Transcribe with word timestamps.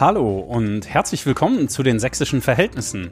Hallo 0.00 0.38
und 0.38 0.88
herzlich 0.88 1.26
willkommen 1.26 1.68
zu 1.68 1.82
den 1.82 1.98
sächsischen 1.98 2.40
Verhältnissen. 2.40 3.10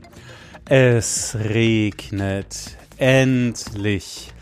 Es 0.66 1.36
regnet 1.36 2.76
endlich. 2.96 4.32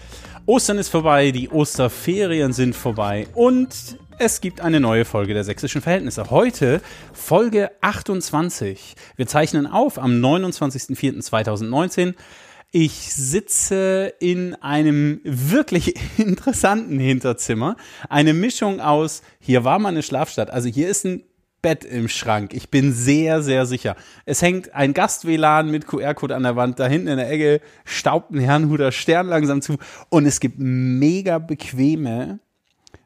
Ostern 0.44 0.76
ist 0.76 0.90
vorbei, 0.90 1.30
die 1.30 1.48
Osterferien 1.48 2.52
sind 2.52 2.76
vorbei 2.76 3.28
und 3.32 3.96
es 4.18 4.42
gibt 4.42 4.60
eine 4.60 4.78
neue 4.78 5.06
Folge 5.06 5.32
der 5.32 5.44
sächsischen 5.44 5.80
Verhältnisse. 5.80 6.28
Heute 6.28 6.82
Folge 7.14 7.70
28. 7.80 8.94
Wir 9.16 9.26
zeichnen 9.26 9.66
auf 9.66 9.98
am 9.98 10.22
29.04.2019. 10.22 12.12
Ich 12.72 13.14
sitze 13.14 14.12
in 14.20 14.54
einem 14.56 15.22
wirklich 15.24 15.94
interessanten 16.18 16.98
Hinterzimmer. 16.98 17.76
Eine 18.10 18.34
Mischung 18.34 18.80
aus, 18.80 19.22
hier 19.40 19.64
war 19.64 19.78
mal 19.78 19.88
eine 19.88 20.02
Schlafstadt. 20.02 20.50
Also 20.50 20.68
hier 20.68 20.90
ist 20.90 21.06
ein 21.06 21.22
Bett 21.64 21.82
im 21.82 22.08
Schrank. 22.08 22.52
Ich 22.52 22.68
bin 22.68 22.92
sehr, 22.92 23.42
sehr 23.42 23.64
sicher. 23.64 23.96
Es 24.26 24.42
hängt 24.42 24.74
ein 24.74 24.92
Gast-WLAN 24.92 25.70
mit 25.70 25.86
QR-Code 25.86 26.36
an 26.36 26.42
der 26.42 26.56
Wand. 26.56 26.78
Da 26.78 26.86
hinten 26.86 27.08
in 27.08 27.16
der 27.16 27.30
Ecke 27.30 27.62
staubt 27.86 28.32
ein 28.32 28.38
Herrnhuter 28.38 28.92
Stern 28.92 29.28
langsam 29.28 29.62
zu. 29.62 29.78
Und 30.10 30.26
es 30.26 30.40
gibt 30.40 30.58
mega 30.58 31.38
bequeme 31.38 32.38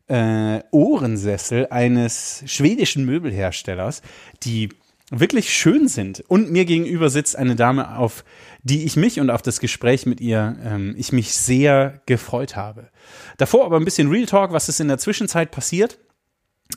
äh, 0.09 0.59
Ohrensessel 0.73 1.69
eines 1.71 2.43
schwedischen 2.47 3.05
Möbelherstellers, 3.05 4.03
die 4.43 4.71
wirklich 5.13 5.55
schön 5.55 5.87
sind. 5.87 6.25
Und 6.27 6.51
mir 6.51 6.65
gegenüber 6.65 7.11
sitzt 7.11 7.37
eine 7.37 7.55
Dame, 7.55 7.97
auf 7.97 8.25
die 8.65 8.87
ich 8.87 8.97
mich 8.97 9.21
und 9.21 9.31
auf 9.31 9.41
das 9.41 9.61
Gespräch 9.61 10.05
mit 10.05 10.21
ihr, 10.21 10.57
ähm, 10.65 10.97
ich 10.99 11.13
mich 11.13 11.33
sehr 11.33 12.01
gefreut 12.07 12.57
habe. 12.57 12.89
Davor 13.37 13.67
aber 13.67 13.77
ein 13.77 13.85
bisschen 13.85 14.11
Real 14.11 14.27
Talk, 14.27 14.51
was 14.51 14.69
ist 14.69 14.81
in 14.81 14.89
der 14.89 14.99
Zwischenzeit 14.99 15.53
passiert. 15.53 15.99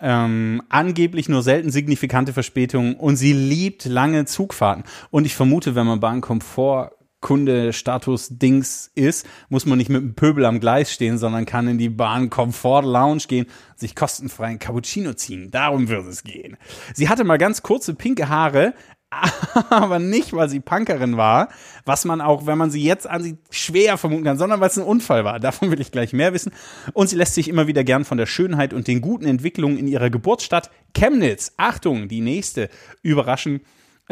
Ähm, 0.00 0.62
angeblich 0.70 1.28
nur 1.28 1.42
selten 1.42 1.70
signifikante 1.70 2.32
Verspätungen 2.32 2.94
und 2.94 3.16
sie 3.16 3.34
liebt 3.34 3.84
lange 3.84 4.24
Zugfahrten. 4.24 4.84
Und 5.10 5.26
ich 5.26 5.34
vermute, 5.34 5.74
wenn 5.74 5.86
man 5.86 6.00
Bahnkomfort 6.00 6.92
Kunde-Status-Dings 7.22 8.90
ist, 8.94 9.26
muss 9.48 9.64
man 9.64 9.78
nicht 9.78 9.88
mit 9.88 10.02
einem 10.02 10.14
Pöbel 10.14 10.44
am 10.44 10.60
Gleis 10.60 10.92
stehen, 10.92 11.16
sondern 11.16 11.46
kann 11.46 11.68
in 11.68 11.78
die 11.78 11.88
Bahn 11.88 12.28
Comfort 12.28 12.82
Lounge 12.82 13.22
gehen, 13.26 13.46
sich 13.74 13.96
kostenfrei 13.96 14.48
ein 14.48 14.58
Cappuccino 14.58 15.14
ziehen. 15.14 15.50
Darum 15.50 15.88
wird 15.88 16.06
es 16.06 16.22
gehen. 16.24 16.58
Sie 16.92 17.08
hatte 17.08 17.24
mal 17.24 17.38
ganz 17.38 17.62
kurze 17.62 17.94
pinke 17.94 18.28
Haare, 18.28 18.74
aber 19.70 19.98
nicht, 19.98 20.32
weil 20.32 20.48
sie 20.48 20.60
Punkerin 20.60 21.16
war, 21.16 21.48
was 21.84 22.04
man 22.04 22.20
auch, 22.20 22.46
wenn 22.46 22.58
man 22.58 22.70
sie 22.70 22.82
jetzt 22.82 23.06
ansieht, 23.06 23.38
schwer 23.50 23.98
vermuten 23.98 24.24
kann, 24.24 24.38
sondern 24.38 24.60
weil 24.60 24.68
es 24.68 24.78
ein 24.78 24.84
Unfall 24.84 25.24
war. 25.24 25.38
Davon 25.40 25.70
will 25.70 25.80
ich 25.80 25.92
gleich 25.92 26.12
mehr 26.12 26.32
wissen. 26.32 26.52
Und 26.92 27.08
sie 27.08 27.16
lässt 27.16 27.34
sich 27.34 27.48
immer 27.48 27.66
wieder 27.66 27.84
gern 27.84 28.04
von 28.04 28.18
der 28.18 28.26
Schönheit 28.26 28.72
und 28.72 28.88
den 28.88 29.00
guten 29.00 29.26
Entwicklungen 29.26 29.78
in 29.78 29.88
ihrer 29.88 30.10
Geburtsstadt 30.10 30.70
Chemnitz, 30.94 31.52
Achtung, 31.56 32.08
die 32.08 32.20
nächste, 32.20 32.68
überraschen 33.02 33.60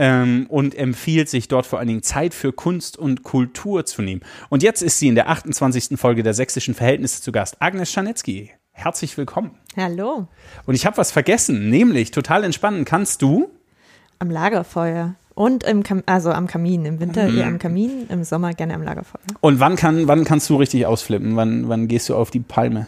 ähm, 0.00 0.46
und 0.48 0.74
empfiehlt 0.74 1.28
sich 1.28 1.46
dort 1.46 1.66
vor 1.66 1.78
allen 1.78 1.88
Dingen 1.88 2.02
Zeit 2.02 2.32
für 2.32 2.52
Kunst 2.52 2.96
und 2.96 3.22
Kultur 3.22 3.84
zu 3.84 4.00
nehmen. 4.00 4.22
Und 4.48 4.62
jetzt 4.62 4.82
ist 4.82 4.98
sie 4.98 5.08
in 5.08 5.14
der 5.14 5.28
28. 5.28 6.00
Folge 6.00 6.22
der 6.22 6.32
Sächsischen 6.32 6.72
Verhältnisse 6.72 7.20
zu 7.20 7.32
Gast, 7.32 7.60
Agnes 7.60 7.92
Scharnetzky. 7.92 8.50
Herzlich 8.72 9.18
willkommen. 9.18 9.50
Hallo. 9.76 10.26
Und 10.64 10.74
ich 10.74 10.86
habe 10.86 10.96
was 10.96 11.12
vergessen, 11.12 11.68
nämlich 11.68 12.12
total 12.12 12.44
entspannen 12.44 12.86
kannst 12.86 13.20
du 13.20 13.50
am 14.18 14.30
Lagerfeuer. 14.30 15.16
Und 15.34 15.64
im 15.64 15.82
Kam 15.82 16.02
also 16.06 16.32
am 16.32 16.46
Kamin, 16.46 16.86
im 16.86 16.98
Winter 16.98 17.28
mhm. 17.28 17.38
eher 17.38 17.46
am 17.46 17.58
Kamin, 17.58 18.06
im 18.08 18.24
Sommer 18.24 18.54
gerne 18.54 18.74
am 18.74 18.82
Lagerfeuer. 18.82 19.20
Und 19.40 19.60
wann, 19.60 19.76
kann, 19.76 20.08
wann 20.08 20.24
kannst 20.24 20.48
du 20.48 20.56
richtig 20.56 20.86
ausflippen? 20.86 21.36
Wann, 21.36 21.68
wann 21.68 21.88
gehst 21.88 22.08
du 22.08 22.16
auf 22.16 22.30
die 22.30 22.40
Palme? 22.40 22.86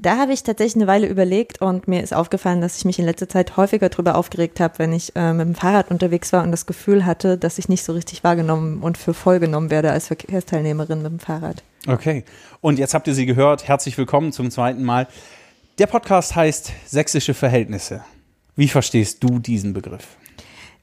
Da 0.00 0.16
habe 0.16 0.32
ich 0.32 0.44
tatsächlich 0.44 0.76
eine 0.76 0.86
Weile 0.86 1.08
überlegt 1.08 1.60
und 1.60 1.88
mir 1.88 2.04
ist 2.04 2.14
aufgefallen, 2.14 2.60
dass 2.60 2.78
ich 2.78 2.84
mich 2.84 3.00
in 3.00 3.04
letzter 3.04 3.28
Zeit 3.28 3.56
häufiger 3.56 3.88
darüber 3.88 4.14
aufgeregt 4.14 4.60
habe, 4.60 4.78
wenn 4.78 4.92
ich 4.92 5.16
äh, 5.16 5.32
mit 5.32 5.44
dem 5.44 5.54
Fahrrad 5.56 5.90
unterwegs 5.90 6.32
war 6.32 6.44
und 6.44 6.52
das 6.52 6.66
Gefühl 6.66 7.04
hatte, 7.04 7.36
dass 7.36 7.58
ich 7.58 7.68
nicht 7.68 7.82
so 7.82 7.94
richtig 7.94 8.22
wahrgenommen 8.22 8.80
und 8.80 8.96
für 8.96 9.12
voll 9.12 9.40
genommen 9.40 9.70
werde 9.70 9.90
als 9.90 10.06
Verkehrsteilnehmerin 10.06 11.02
mit 11.02 11.10
dem 11.10 11.18
Fahrrad. 11.18 11.64
Okay. 11.88 12.24
Und 12.60 12.78
jetzt 12.78 12.94
habt 12.94 13.08
ihr 13.08 13.14
sie 13.14 13.26
gehört. 13.26 13.66
Herzlich 13.66 13.98
willkommen 13.98 14.30
zum 14.30 14.52
zweiten 14.52 14.84
Mal. 14.84 15.08
Der 15.78 15.88
Podcast 15.88 16.36
heißt 16.36 16.72
Sächsische 16.86 17.34
Verhältnisse. 17.34 18.04
Wie 18.54 18.68
verstehst 18.68 19.24
du 19.24 19.40
diesen 19.40 19.72
Begriff? 19.72 20.06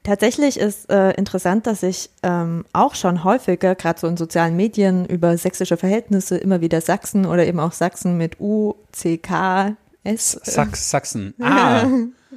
Tatsächlich 0.06 0.56
ist 0.56 0.88
äh, 0.88 1.10
interessant, 1.14 1.66
dass 1.66 1.82
ich 1.82 2.10
ähm, 2.22 2.64
auch 2.72 2.94
schon 2.94 3.24
häufiger, 3.24 3.74
gerade 3.74 3.98
so 3.98 4.06
in 4.06 4.16
sozialen 4.16 4.54
Medien, 4.54 5.04
über 5.04 5.36
sächsische 5.36 5.76
Verhältnisse 5.76 6.36
immer 6.36 6.60
wieder 6.60 6.80
Sachsen 6.80 7.26
oder 7.26 7.44
eben 7.44 7.58
auch 7.58 7.72
Sachsen 7.72 8.16
mit 8.16 8.38
U, 8.38 8.74
C, 8.92 9.18
K, 9.18 9.74
S. 10.04 10.36
Äh, 10.36 10.48
Sachs, 10.48 10.90
Sachsen. 10.90 11.34
Ah. 11.42 11.88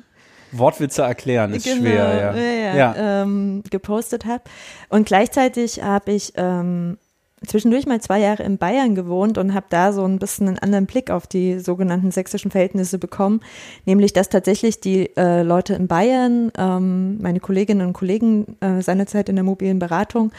Wortwitze 0.52 1.04
erklären 1.04 1.54
ist 1.54 1.66
genau, 1.66 1.82
schwer, 1.82 2.36
ja. 2.36 2.36
ja, 2.36 2.76
ja. 2.76 3.22
Ähm, 3.22 3.62
gepostet 3.70 4.26
habe. 4.26 4.46
Und 4.90 5.06
gleichzeitig 5.06 5.84
habe 5.84 6.12
ich 6.14 6.34
ähm, 6.38 6.98
zwischendurch 7.46 7.86
mal 7.86 8.02
zwei 8.02 8.20
Jahre 8.20 8.44
in 8.44 8.58
Bayern 8.58 8.96
gewohnt 8.96 9.38
und 9.38 9.54
habe 9.54 9.68
da 9.70 9.94
so 9.94 10.04
ein 10.06 10.20
bisschen 10.20 10.48
einen 10.48 10.60
anderen 10.60 10.86
Blick 10.86 11.10
auf 11.12 11.28
die 11.28 11.60
sogenannten 11.60 12.12
sächsischen 12.12 12.52
Verhältnisse 12.52 12.98
bekommen, 12.98 13.42
nämlich 13.86 14.14
dass 14.14 14.30
tatsächlich 14.30 14.80
die 14.80 15.16
äh, 15.16 15.44
Leute 15.44 15.74
in 15.74 15.88
Bayern, 15.88 16.52
ähm, 16.58 17.18
meine 17.22 17.40
Kolleginnen 17.40 17.88
und 17.88 17.94
Kollegen 17.94 18.58
äh, 18.60 18.82
seinerzeit 18.82 19.30
in 19.30 19.36
der 19.36 19.44
mobilen 19.44 19.80
Beratung, 19.80 20.32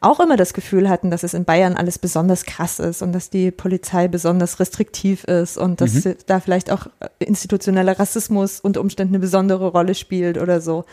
auch 0.00 0.20
immer 0.20 0.36
das 0.36 0.52
Gefühl 0.52 0.88
hatten, 0.90 1.10
dass 1.10 1.22
es 1.22 1.34
in 1.34 1.44
Bayern 1.44 1.74
alles 1.74 1.98
besonders 1.98 2.44
krass 2.44 2.78
ist 2.78 3.00
und 3.00 3.12
dass 3.12 3.30
die 3.30 3.50
Polizei 3.50 4.06
besonders 4.06 4.60
restriktiv 4.60 5.24
ist 5.24 5.56
und 5.56 5.80
dass 5.80 6.04
mhm. 6.04 6.16
da 6.26 6.40
vielleicht 6.40 6.70
auch 6.70 6.86
institutioneller 7.18 7.98
Rassismus 7.98 8.60
unter 8.60 8.82
Umständen 8.82 9.14
eine 9.14 9.20
besondere 9.20 9.68
Rolle 9.68 9.94
spielt 9.94 10.36
oder 10.36 10.60
so. 10.60 10.84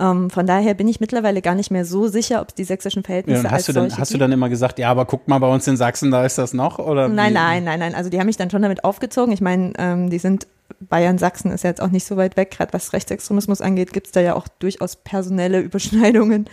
Ähm, 0.00 0.28
von 0.28 0.46
daher 0.46 0.74
bin 0.74 0.88
ich 0.88 0.98
mittlerweile 0.98 1.40
gar 1.40 1.54
nicht 1.54 1.70
mehr 1.70 1.84
so 1.84 2.08
sicher, 2.08 2.40
ob 2.40 2.48
es 2.48 2.54
die 2.54 2.64
sächsischen 2.64 3.04
Verhältnisse 3.04 3.44
ja, 3.44 3.50
hast 3.50 3.68
du 3.68 3.72
dann, 3.72 3.96
Hast 3.96 4.12
du 4.12 4.18
dann 4.18 4.32
immer 4.32 4.48
gesagt, 4.48 4.78
ja, 4.78 4.90
aber 4.90 5.04
guck 5.04 5.28
mal, 5.28 5.38
bei 5.38 5.48
uns 5.48 5.66
in 5.68 5.76
Sachsen, 5.76 6.10
da 6.10 6.24
ist 6.24 6.36
das 6.36 6.52
noch? 6.52 6.78
Oder 6.78 7.08
nein, 7.08 7.30
wie? 7.30 7.34
nein, 7.34 7.64
nein, 7.64 7.78
nein. 7.78 7.94
Also 7.94 8.10
die 8.10 8.18
haben 8.18 8.26
mich 8.26 8.36
dann 8.36 8.50
schon 8.50 8.62
damit 8.62 8.84
aufgezogen. 8.84 9.32
Ich 9.32 9.40
meine, 9.40 9.72
ähm, 9.78 10.10
die 10.10 10.18
sind 10.18 10.46
Bayern, 10.80 11.18
Sachsen 11.18 11.52
ist 11.52 11.62
ja 11.62 11.70
jetzt 11.70 11.80
auch 11.80 11.90
nicht 11.90 12.06
so 12.06 12.16
weit 12.16 12.36
weg. 12.36 12.50
Gerade 12.50 12.72
was 12.72 12.92
Rechtsextremismus 12.92 13.60
angeht, 13.60 13.92
gibt 13.92 14.06
es 14.06 14.12
da 14.12 14.20
ja 14.20 14.34
auch 14.34 14.48
durchaus 14.58 14.96
personelle 14.96 15.60
Überschneidungen. 15.60 16.46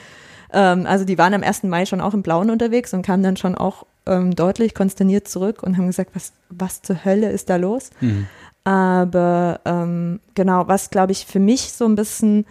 Ähm, 0.53 0.85
also 0.85 1.05
die 1.05 1.17
waren 1.17 1.33
am 1.33 1.43
1. 1.43 1.63
Mai 1.63 1.85
schon 1.85 2.01
auch 2.01 2.13
im 2.13 2.21
Blauen 2.21 2.49
unterwegs 2.49 2.93
und 2.93 3.03
kamen 3.03 3.23
dann 3.23 3.37
schon 3.37 3.55
auch 3.55 3.85
ähm, 4.05 4.35
deutlich 4.35 4.75
konsterniert 4.75 5.27
zurück 5.27 5.63
und 5.63 5.77
haben 5.77 5.87
gesagt, 5.87 6.11
was, 6.13 6.33
was 6.49 6.81
zur 6.81 7.05
Hölle 7.05 7.31
ist 7.31 7.49
da 7.49 7.55
los? 7.55 7.89
Mhm. 8.01 8.27
Aber 8.63 9.59
ähm, 9.65 10.19
genau, 10.35 10.67
was 10.67 10.91
glaube 10.91 11.11
ich 11.13 11.25
für 11.25 11.39
mich 11.39 11.73
so 11.73 11.85
ein 11.85 11.95
bisschen 11.95 12.45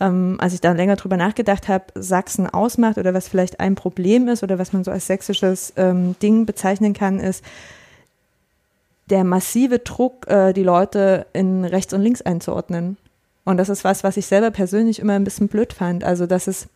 ähm, 0.00 0.36
als 0.40 0.54
ich 0.54 0.60
da 0.60 0.72
länger 0.72 0.96
drüber 0.96 1.16
nachgedacht 1.16 1.68
habe, 1.68 1.84
Sachsen 1.94 2.48
ausmacht 2.48 2.98
oder 2.98 3.14
was 3.14 3.28
vielleicht 3.28 3.60
ein 3.60 3.74
Problem 3.74 4.28
ist 4.28 4.42
oder 4.42 4.58
was 4.58 4.72
man 4.72 4.84
so 4.84 4.90
als 4.90 5.06
sächsisches 5.06 5.72
ähm, 5.76 6.16
Ding 6.20 6.46
bezeichnen 6.46 6.94
kann, 6.94 7.20
ist 7.20 7.44
der 9.10 9.24
massive 9.24 9.78
Druck, 9.78 10.26
äh, 10.28 10.52
die 10.52 10.62
Leute 10.62 11.26
in 11.32 11.64
rechts 11.64 11.92
und 11.92 12.00
links 12.00 12.22
einzuordnen. 12.22 12.96
Und 13.44 13.58
das 13.58 13.68
ist 13.68 13.84
was, 13.84 14.02
was 14.02 14.16
ich 14.16 14.26
selber 14.26 14.50
persönlich 14.50 14.98
immer 14.98 15.12
ein 15.12 15.24
bisschen 15.24 15.48
blöd 15.48 15.72
fand. 15.72 16.02
Also, 16.02 16.26
dass 16.26 16.46
es 16.46 16.68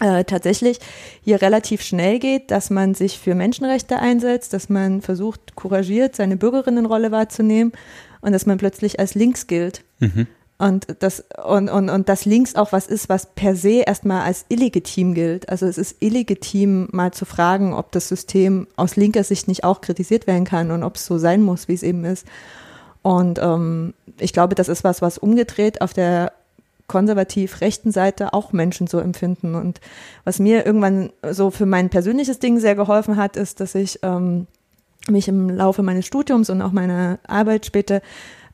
äh, 0.00 0.24
tatsächlich 0.24 0.78
hier 1.22 1.40
relativ 1.40 1.82
schnell 1.82 2.18
geht, 2.18 2.50
dass 2.50 2.68
man 2.68 2.94
sich 2.94 3.18
für 3.18 3.34
Menschenrechte 3.34 3.98
einsetzt, 3.98 4.52
dass 4.52 4.68
man 4.68 5.00
versucht, 5.00 5.54
couragiert 5.54 6.14
seine 6.14 6.36
Bürgerinnenrolle 6.36 7.10
wahrzunehmen 7.10 7.72
und 8.20 8.32
dass 8.32 8.46
man 8.46 8.58
plötzlich 8.58 9.00
als 9.00 9.14
links 9.14 9.46
gilt. 9.46 9.82
Mhm. 10.00 10.26
Und 10.56 10.86
das, 11.00 11.24
und, 11.44 11.68
und, 11.68 11.90
und 11.90 12.08
das 12.08 12.26
links 12.26 12.54
auch 12.54 12.70
was 12.70 12.86
ist, 12.86 13.08
was 13.08 13.26
per 13.34 13.56
se 13.56 13.82
erstmal 13.86 14.22
als 14.22 14.44
illegitim 14.48 15.14
gilt. 15.14 15.48
Also 15.48 15.66
es 15.66 15.78
ist 15.78 15.96
illegitim, 16.00 16.88
mal 16.92 17.12
zu 17.12 17.24
fragen, 17.24 17.74
ob 17.74 17.90
das 17.90 18.08
System 18.08 18.68
aus 18.76 18.94
linker 18.94 19.24
Sicht 19.24 19.48
nicht 19.48 19.64
auch 19.64 19.80
kritisiert 19.80 20.26
werden 20.26 20.44
kann 20.44 20.70
und 20.70 20.84
ob 20.84 20.94
es 20.94 21.06
so 21.06 21.18
sein 21.18 21.42
muss, 21.42 21.66
wie 21.66 21.74
es 21.74 21.82
eben 21.82 22.04
ist. 22.04 22.24
Und 23.02 23.38
ähm, 23.42 23.94
ich 24.18 24.32
glaube, 24.32 24.54
das 24.54 24.68
ist 24.68 24.84
was, 24.84 25.02
was 25.02 25.18
umgedreht 25.18 25.82
auf 25.82 25.92
der 25.92 26.32
konservativ 26.86 27.60
rechten 27.60 27.90
Seite 27.90 28.32
auch 28.32 28.52
Menschen 28.52 28.86
so 28.86 28.98
empfinden. 28.98 29.54
Und 29.56 29.80
was 30.24 30.38
mir 30.38 30.64
irgendwann 30.64 31.10
so 31.30 31.50
für 31.50 31.66
mein 31.66 31.90
persönliches 31.90 32.38
Ding 32.38 32.60
sehr 32.60 32.74
geholfen 32.74 33.16
hat, 33.16 33.36
ist, 33.36 33.60
dass 33.60 33.74
ich 33.74 33.98
ähm, 34.02 34.46
mich 35.08 35.28
im 35.28 35.50
Laufe 35.50 35.82
meines 35.82 36.06
Studiums 36.06 36.48
und 36.50 36.62
auch 36.62 36.72
meiner 36.72 37.18
Arbeit 37.26 37.66
später 37.66 38.00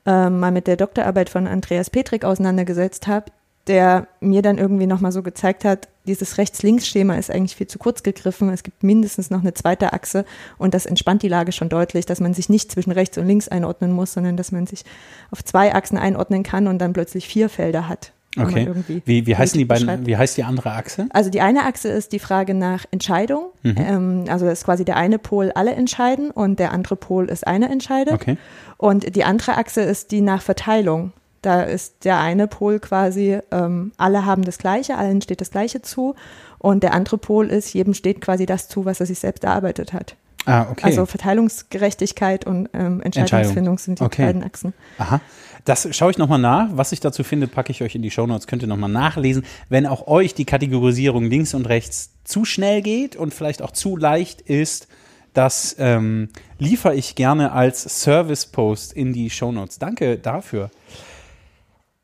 ähm, 0.06 0.40
mal 0.40 0.52
mit 0.52 0.66
der 0.66 0.76
Doktorarbeit 0.76 1.28
von 1.28 1.46
Andreas 1.46 1.90
Petrik 1.90 2.24
auseinandergesetzt 2.24 3.06
habe, 3.06 3.26
der 3.66 4.08
mir 4.20 4.42
dann 4.42 4.58
irgendwie 4.58 4.86
nochmal 4.86 5.12
so 5.12 5.22
gezeigt 5.22 5.64
hat, 5.64 5.88
dieses 6.06 6.38
Rechts-Links-Schema 6.38 7.16
ist 7.16 7.30
eigentlich 7.30 7.56
viel 7.56 7.66
zu 7.66 7.78
kurz 7.78 8.02
gegriffen. 8.02 8.48
Es 8.48 8.62
gibt 8.62 8.82
mindestens 8.82 9.30
noch 9.30 9.40
eine 9.40 9.54
zweite 9.54 9.92
Achse 9.92 10.24
und 10.58 10.74
das 10.74 10.86
entspannt 10.86 11.22
die 11.22 11.28
Lage 11.28 11.52
schon 11.52 11.68
deutlich, 11.68 12.06
dass 12.06 12.20
man 12.20 12.34
sich 12.34 12.48
nicht 12.48 12.72
zwischen 12.72 12.90
rechts 12.90 13.18
und 13.18 13.26
links 13.26 13.48
einordnen 13.48 13.92
muss, 13.92 14.14
sondern 14.14 14.36
dass 14.36 14.50
man 14.50 14.66
sich 14.66 14.84
auf 15.30 15.44
zwei 15.44 15.74
Achsen 15.74 15.98
einordnen 15.98 16.42
kann 16.42 16.66
und 16.66 16.78
dann 16.78 16.94
plötzlich 16.94 17.28
vier 17.28 17.48
Felder 17.48 17.88
hat. 17.88 18.12
Okay. 18.38 18.70
Wie, 19.04 19.26
wie 19.26 19.36
heißen 19.36 19.58
die 19.58 19.64
beiden, 19.64 20.06
wie 20.06 20.16
heißt 20.16 20.36
die 20.36 20.44
andere 20.44 20.70
Achse? 20.70 21.08
Also 21.10 21.30
die 21.30 21.40
eine 21.40 21.64
Achse 21.64 21.88
ist 21.88 22.12
die 22.12 22.20
Frage 22.20 22.54
nach 22.54 22.84
Entscheidung. 22.92 23.50
Mhm. 23.62 23.74
Ähm, 23.76 24.24
also 24.28 24.46
das 24.46 24.60
ist 24.60 24.64
quasi 24.64 24.84
der 24.84 24.96
eine 24.96 25.18
Pol 25.18 25.50
alle 25.52 25.72
entscheiden 25.72 26.30
und 26.30 26.60
der 26.60 26.70
andere 26.70 26.94
Pol 26.94 27.28
ist 27.28 27.46
eine 27.46 27.68
entscheidet. 27.68 28.14
Okay. 28.14 28.36
Und 28.76 29.16
die 29.16 29.24
andere 29.24 29.56
Achse 29.56 29.80
ist 29.80 30.12
die 30.12 30.20
nach 30.20 30.42
Verteilung. 30.42 31.12
Da 31.42 31.62
ist 31.62 32.04
der 32.04 32.20
eine 32.20 32.46
Pol 32.46 32.78
quasi, 32.78 33.38
ähm, 33.50 33.92
alle 33.96 34.26
haben 34.26 34.44
das 34.44 34.58
Gleiche, 34.58 34.96
allen 34.96 35.22
steht 35.22 35.40
das 35.40 35.50
Gleiche 35.50 35.82
zu. 35.82 36.14
Und 36.58 36.82
der 36.82 36.94
andere 36.94 37.18
Pol 37.18 37.48
ist, 37.48 37.72
jedem 37.72 37.94
steht 37.94 38.20
quasi 38.20 38.46
das 38.46 38.68
zu, 38.68 38.84
was 38.84 39.00
er 39.00 39.06
sich 39.06 39.18
selbst 39.18 39.42
erarbeitet 39.42 39.92
hat. 39.92 40.16
Ah, 40.46 40.66
okay. 40.70 40.84
Also 40.84 41.06
Verteilungsgerechtigkeit 41.06 42.46
und 42.46 42.68
ähm, 42.72 43.00
Entscheidungsfindung 43.02 43.78
sind 43.78 44.00
die 44.00 44.04
okay. 44.04 44.26
beiden 44.26 44.42
Achsen. 44.42 44.72
Aha. 44.98 45.20
Das 45.64 45.94
schaue 45.94 46.10
ich 46.10 46.18
nochmal 46.18 46.38
nach. 46.38 46.68
Was 46.72 46.92
ich 46.92 47.00
dazu 47.00 47.22
finde, 47.22 47.46
packe 47.46 47.70
ich 47.72 47.82
euch 47.82 47.94
in 47.94 48.02
die 48.02 48.10
Shownotes. 48.10 48.46
Könnt 48.46 48.62
ihr 48.62 48.68
nochmal 48.68 48.90
nachlesen. 48.90 49.44
Wenn 49.68 49.86
auch 49.86 50.06
euch 50.06 50.34
die 50.34 50.44
Kategorisierung 50.44 51.24
links 51.24 51.54
und 51.54 51.68
rechts 51.68 52.14
zu 52.24 52.44
schnell 52.44 52.82
geht 52.82 53.16
und 53.16 53.34
vielleicht 53.34 53.62
auch 53.62 53.72
zu 53.72 53.96
leicht 53.96 54.40
ist, 54.40 54.88
das 55.32 55.76
ähm, 55.78 56.28
liefere 56.58 56.94
ich 56.94 57.14
gerne 57.14 57.52
als 57.52 57.82
Service-Post 58.02 58.92
in 58.92 59.12
die 59.12 59.30
Shownotes. 59.30 59.78
Danke 59.78 60.18
dafür. 60.18 60.70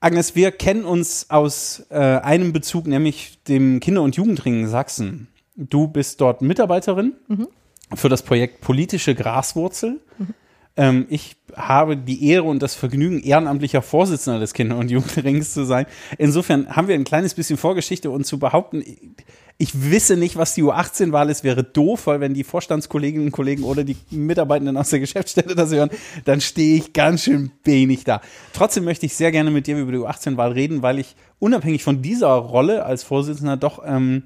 Agnes, 0.01 0.37
wir 0.37 0.53
kennen 0.53 0.85
uns 0.85 1.31
aus 1.31 1.87
äh, 1.91 1.97
einem 1.97 2.53
Bezug, 2.53 2.87
nämlich 2.87 3.43
dem 3.45 3.81
Kinder- 3.81 4.03
und 4.03 4.17
Jugendring 4.17 4.69
Sachsen. 4.69 5.29
Du 5.57 5.89
bist 5.89 6.21
dort 6.21 6.43
Mitarbeiterin 6.43 7.15
mhm. 7.29 7.49
für 7.95 8.09
das 8.09 8.23
Projekt 8.23 8.61
Politische 8.61 9.15
Graswurzel. 9.15 10.01
Mhm. 10.19 10.35
Ähm, 10.77 11.07
ich 11.09 11.37
habe 11.55 11.97
die 11.97 12.29
Ehre 12.29 12.45
und 12.45 12.63
das 12.63 12.75
Vergnügen, 12.75 13.21
ehrenamtlicher 13.21 13.83
Vorsitzender 13.83 14.41
des 14.41 14.53
Kinder- 14.53 14.77
und 14.77 14.91
Jugendrings 14.91 15.53
zu 15.53 15.65
sein. 15.65 15.87
Insofern 16.19 16.69
haben 16.75 16.89
wir 16.89 16.95
ein 16.95 17.05
kleines 17.05 17.35
bisschen 17.35 17.57
Vorgeschichte 17.57 18.11
und 18.11 18.25
zu 18.25 18.39
behaupten, 18.39 18.85
ich 19.59 19.91
wisse 19.91 20.19
nicht, 20.19 20.37
was 20.37 20.55
die 20.55 20.63
U18-Wahl 20.63 21.31
ist, 21.31 21.43
wäre 21.43 21.65
doof, 21.65 22.07
weil 22.09 22.21
wenn 22.21 22.35
die 22.35 22.45
Vorstandskolleginnen 22.45 23.29
und 23.29 23.33
Kollegen 23.33 23.65
oder 23.65 23.85
die 23.85 23.97
Mitarbeitenden 24.11 24.77
aus 24.77 24.91
der 24.91 25.01
Geschäftsstelle 25.01 25.55
das 25.55 25.71
hören, 25.71 25.89
dann 26.27 26.43
stehe 26.43 26.77
ich 26.77 26.93
ganz 26.93 27.25
schön 27.25 27.53
wenig 27.65 28.05
da. 28.05 28.21
Trotzdem 28.53 28.85
möchte 28.85 29.07
ich 29.07 29.15
sehr 29.15 29.33
gerne 29.33 29.51
mit 29.51 29.67
dir 29.67 29.79
über 29.79 29.93
die 29.93 29.99
U18-Wahl 29.99 30.53
reden, 30.53 30.83
weil 30.83 30.99
ich 30.99 31.17
unabhängig 31.39 31.83
von 31.83 32.03
dieser 32.03 32.29
Rolle 32.29 32.85
als 32.85 33.03
Vorsitzender 33.03 33.57
doch 33.57 33.83
ähm, 33.87 34.25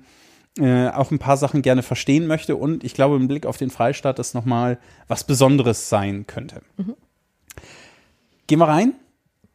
äh, 0.59 0.89
auch 0.89 1.11
ein 1.11 1.19
paar 1.19 1.37
Sachen 1.37 1.63
gerne 1.63 1.83
verstehen 1.83 2.27
möchte 2.27 2.57
und 2.57 2.85
ich 2.85 2.95
glaube, 2.95 3.17
im 3.17 3.29
Blick 3.29 3.47
auf 3.47 3.57
den 3.57 3.71
Freistaat 3.71 4.19
das 4.19 4.35
nochmal 4.35 4.79
was 5.09 5.25
Besonderes 5.25 5.89
sein 5.89 6.27
könnte. 6.27 6.63
Mhm. 6.77 6.97
Gehen 8.47 8.59
wir 8.59 8.69
rein? 8.69 8.95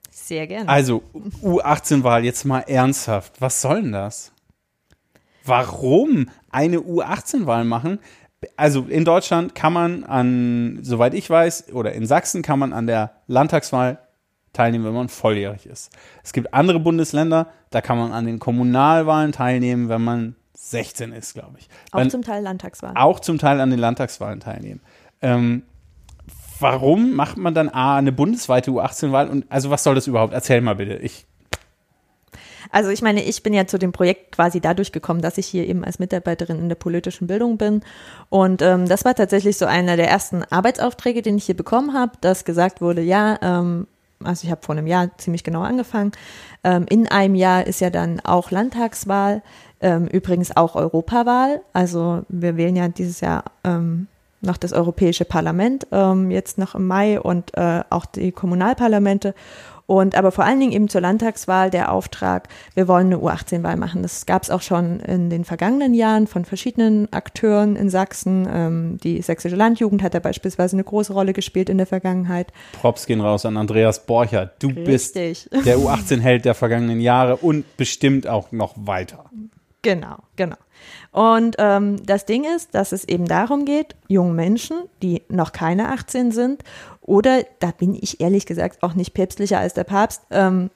Sehr 0.09 0.47
gerne. 0.47 0.69
Also, 0.69 1.03
U18-Wahl, 1.43 2.23
jetzt 2.23 2.45
mal 2.45 2.61
ernsthaft. 2.61 3.41
Was 3.41 3.61
soll 3.61 3.81
denn 3.81 3.91
das? 3.91 4.31
Warum 5.43 6.29
eine 6.49 6.77
U18-Wahl 6.77 7.65
machen? 7.65 7.99
Also 8.55 8.83
in 8.83 9.05
Deutschland 9.05 9.53
kann 9.55 9.73
man 9.73 10.03
an, 10.03 10.79
soweit 10.81 11.13
ich 11.13 11.29
weiß, 11.29 11.73
oder 11.73 11.93
in 11.93 12.05
Sachsen 12.05 12.41
kann 12.41 12.59
man 12.59 12.73
an 12.73 12.87
der 12.87 13.11
Landtagswahl 13.27 13.99
teilnehmen, 14.53 14.85
wenn 14.85 14.93
man 14.93 15.09
volljährig 15.09 15.65
ist. 15.65 15.91
Es 16.23 16.31
gibt 16.31 16.53
andere 16.53 16.79
Bundesländer, 16.79 17.47
da 17.69 17.81
kann 17.81 17.97
man 17.97 18.11
an 18.11 18.25
den 18.25 18.39
Kommunalwahlen 18.39 19.31
teilnehmen, 19.31 19.89
wenn 19.89 20.01
man 20.01 20.35
16 20.69 21.11
ist, 21.11 21.33
glaube 21.33 21.57
ich. 21.59 21.69
Auch 21.91 21.99
wenn, 21.99 22.09
zum 22.09 22.23
Teil 22.23 22.43
Landtagswahlen. 22.43 22.97
Auch 22.97 23.19
zum 23.19 23.37
Teil 23.37 23.61
an 23.61 23.69
den 23.69 23.79
Landtagswahlen 23.79 24.39
teilnehmen. 24.39 24.81
Ähm, 25.21 25.63
warum 26.59 27.13
macht 27.13 27.37
man 27.37 27.53
dann 27.53 27.69
A, 27.69 27.97
eine 27.97 28.11
bundesweite 28.11 28.71
U18-Wahl? 28.71 29.29
Und 29.29 29.45
also 29.49 29.69
was 29.69 29.83
soll 29.83 29.95
das 29.95 30.07
überhaupt? 30.07 30.33
Erzähl 30.33 30.61
mal 30.61 30.75
bitte. 30.75 30.95
Ich 30.95 31.25
also 32.71 32.89
ich 32.89 33.01
meine, 33.01 33.23
ich 33.23 33.43
bin 33.43 33.53
ja 33.53 33.67
zu 33.67 33.77
dem 33.77 33.91
Projekt 33.91 34.33
quasi 34.35 34.59
dadurch 34.59 34.91
gekommen, 34.91 35.21
dass 35.21 35.37
ich 35.37 35.45
hier 35.45 35.67
eben 35.67 35.85
als 35.85 35.99
Mitarbeiterin 35.99 36.59
in 36.59 36.67
der 36.67 36.75
politischen 36.75 37.27
Bildung 37.27 37.57
bin. 37.57 37.83
Und 38.29 38.61
ähm, 38.61 38.87
das 38.87 39.05
war 39.05 39.15
tatsächlich 39.15 39.57
so 39.57 39.65
einer 39.65 39.95
der 39.95 40.09
ersten 40.09 40.43
Arbeitsaufträge, 40.43 41.21
den 41.21 41.37
ich 41.37 41.45
hier 41.45 41.55
bekommen 41.55 41.93
habe, 41.93 42.13
dass 42.21 42.43
gesagt 42.43 42.81
wurde, 42.81 43.01
ja, 43.01 43.37
ähm, 43.41 43.87
also 44.23 44.45
ich 44.45 44.51
habe 44.51 44.61
vor 44.63 44.75
einem 44.75 44.87
Jahr 44.87 45.15
ziemlich 45.17 45.43
genau 45.43 45.61
angefangen. 45.61 46.11
Ähm, 46.63 46.85
in 46.89 47.07
einem 47.07 47.35
Jahr 47.35 47.67
ist 47.67 47.81
ja 47.81 47.89
dann 47.89 48.19
auch 48.21 48.51
Landtagswahl, 48.51 49.41
ähm, 49.85 50.07
übrigens 50.07 50.57
auch 50.57 50.75
Europawahl. 50.75 51.61
Also 51.71 52.23
wir 52.27 52.57
wählen 52.57 52.75
ja 52.75 52.87
dieses 52.87 53.21
Jahr 53.21 53.43
ähm, 53.63 54.07
noch 54.41 54.57
das 54.57 54.73
Europäische 54.73 55.25
Parlament, 55.25 55.85
ähm, 55.91 56.31
jetzt 56.31 56.57
noch 56.57 56.73
im 56.73 56.87
Mai 56.87 57.19
und 57.19 57.55
äh, 57.55 57.83
auch 57.91 58.05
die 58.05 58.31
Kommunalparlamente. 58.31 59.35
Und 59.87 60.15
aber 60.15 60.31
vor 60.31 60.43
allen 60.45 60.59
Dingen 60.59 60.71
eben 60.71 60.89
zur 60.89 61.01
Landtagswahl 61.01 61.69
der 61.69 61.91
Auftrag, 61.91 62.47
wir 62.73 62.87
wollen 62.87 63.13
eine 63.13 63.17
U18-Wahl 63.17 63.77
machen. 63.77 64.01
Das 64.01 64.25
gab 64.25 64.41
es 64.41 64.49
auch 64.49 64.63
schon 64.63 64.99
in 65.01 65.29
den 65.29 65.45
vergangenen 65.45 65.93
Jahren 65.93 66.25
von 66.25 66.43
verschiedenen 66.43 67.13
Akteuren 67.13 67.75
in 67.75 67.91
Sachsen. 67.91 68.47
Ähm, 68.51 68.97
die 69.03 69.21
sächsische 69.21 69.55
Landjugend 69.55 70.01
hat 70.01 70.15
da 70.15 70.19
beispielsweise 70.19 70.75
eine 70.75 70.83
große 70.83 71.13
Rolle 71.13 71.33
gespielt 71.33 71.69
in 71.69 71.77
der 71.77 71.85
Vergangenheit. 71.85 72.47
Props 72.81 73.05
gehen 73.05 73.21
raus 73.21 73.45
an 73.45 73.57
Andreas 73.57 74.07
Borcher. 74.07 74.51
Du 74.57 74.69
Richtig. 74.69 74.85
bist 74.85 75.15
der 75.67 75.77
U18-Held 75.77 76.45
der 76.45 76.55
vergangenen 76.55 76.99
Jahre 76.99 77.35
und 77.35 77.77
bestimmt 77.77 78.25
auch 78.25 78.51
noch 78.51 78.73
weiter. 78.75 79.25
Genau, 79.85 80.17
genau. 80.35 80.55
Und 81.11 81.57
ähm, 81.59 82.03
das 82.03 82.25
Ding 82.25 82.43
ist, 82.43 82.73
dass 82.73 82.91
es 82.91 83.07
eben 83.07 83.27
darum 83.27 83.65
geht, 83.65 83.95
jungen 84.07 84.35
Menschen, 84.35 84.77
die 85.03 85.21
noch 85.29 85.51
keine 85.51 85.89
18 85.89 86.31
sind, 86.31 86.63
oder 87.01 87.43
da 87.59 87.69
bin 87.69 87.93
ich 87.93 88.19
ehrlich 88.19 88.47
gesagt 88.47 88.81
auch 88.81 88.95
nicht 88.95 89.13
päpstlicher 89.13 89.59
als 89.59 89.75
der 89.75 89.83
Papst, 89.83 90.23
ähm, 90.31 90.71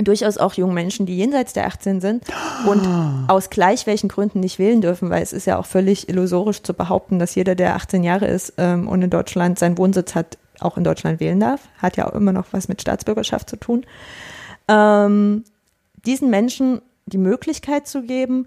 durchaus 0.00 0.38
auch 0.38 0.54
jungen 0.54 0.74
Menschen, 0.74 1.04
die 1.04 1.16
jenseits 1.16 1.52
der 1.52 1.66
18 1.66 2.00
sind 2.00 2.22
und 2.64 3.26
aus 3.26 3.50
gleich 3.50 3.88
welchen 3.88 4.08
Gründen 4.08 4.38
nicht 4.38 4.60
wählen 4.60 4.80
dürfen, 4.80 5.10
weil 5.10 5.24
es 5.24 5.32
ist 5.32 5.46
ja 5.46 5.58
auch 5.58 5.66
völlig 5.66 6.08
illusorisch 6.08 6.62
zu 6.62 6.74
behaupten, 6.74 7.18
dass 7.18 7.34
jeder, 7.34 7.56
der 7.56 7.74
18 7.74 8.04
Jahre 8.04 8.28
ist 8.28 8.52
ähm, 8.58 8.86
und 8.86 9.02
in 9.02 9.10
Deutschland 9.10 9.58
seinen 9.58 9.78
Wohnsitz 9.78 10.14
hat, 10.14 10.38
auch 10.60 10.76
in 10.76 10.84
Deutschland 10.84 11.18
wählen 11.18 11.40
darf. 11.40 11.62
Hat 11.78 11.96
ja 11.96 12.08
auch 12.08 12.14
immer 12.14 12.32
noch 12.32 12.46
was 12.52 12.68
mit 12.68 12.80
Staatsbürgerschaft 12.80 13.50
zu 13.50 13.56
tun. 13.56 13.84
Ähm, 14.68 15.42
diesen 16.06 16.30
Menschen 16.30 16.80
die 17.08 17.18
Möglichkeit 17.18 17.86
zu 17.86 18.02
geben, 18.02 18.46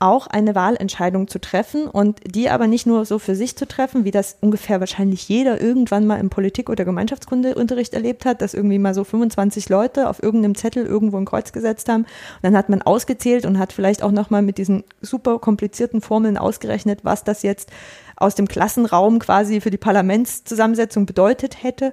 auch 0.00 0.26
eine 0.26 0.54
Wahlentscheidung 0.54 1.28
zu 1.28 1.38
treffen 1.38 1.86
und 1.86 2.20
die 2.24 2.48
aber 2.48 2.66
nicht 2.66 2.86
nur 2.86 3.04
so 3.04 3.18
für 3.18 3.34
sich 3.34 3.54
zu 3.54 3.68
treffen, 3.68 4.06
wie 4.06 4.10
das 4.10 4.38
ungefähr 4.40 4.80
wahrscheinlich 4.80 5.28
jeder 5.28 5.60
irgendwann 5.60 6.06
mal 6.06 6.18
im 6.18 6.30
Politik- 6.30 6.70
oder 6.70 6.86
Gemeinschaftskundeunterricht 6.86 7.92
erlebt 7.92 8.24
hat, 8.24 8.40
dass 8.40 8.54
irgendwie 8.54 8.78
mal 8.78 8.94
so 8.94 9.04
25 9.04 9.68
Leute 9.68 10.08
auf 10.08 10.22
irgendeinem 10.22 10.54
Zettel 10.54 10.86
irgendwo 10.86 11.18
ein 11.18 11.26
Kreuz 11.26 11.52
gesetzt 11.52 11.90
haben. 11.90 12.04
Und 12.04 12.42
dann 12.42 12.56
hat 12.56 12.70
man 12.70 12.80
ausgezählt 12.80 13.44
und 13.44 13.58
hat 13.58 13.74
vielleicht 13.74 14.02
auch 14.02 14.10
nochmal 14.10 14.40
mit 14.40 14.56
diesen 14.56 14.84
super 15.02 15.38
komplizierten 15.38 16.00
Formeln 16.00 16.38
ausgerechnet, 16.38 17.00
was 17.02 17.22
das 17.22 17.42
jetzt 17.42 17.70
aus 18.16 18.34
dem 18.34 18.48
Klassenraum 18.48 19.18
quasi 19.18 19.60
für 19.60 19.70
die 19.70 19.76
Parlamentszusammensetzung 19.76 21.04
bedeutet 21.04 21.62
hätte 21.62 21.92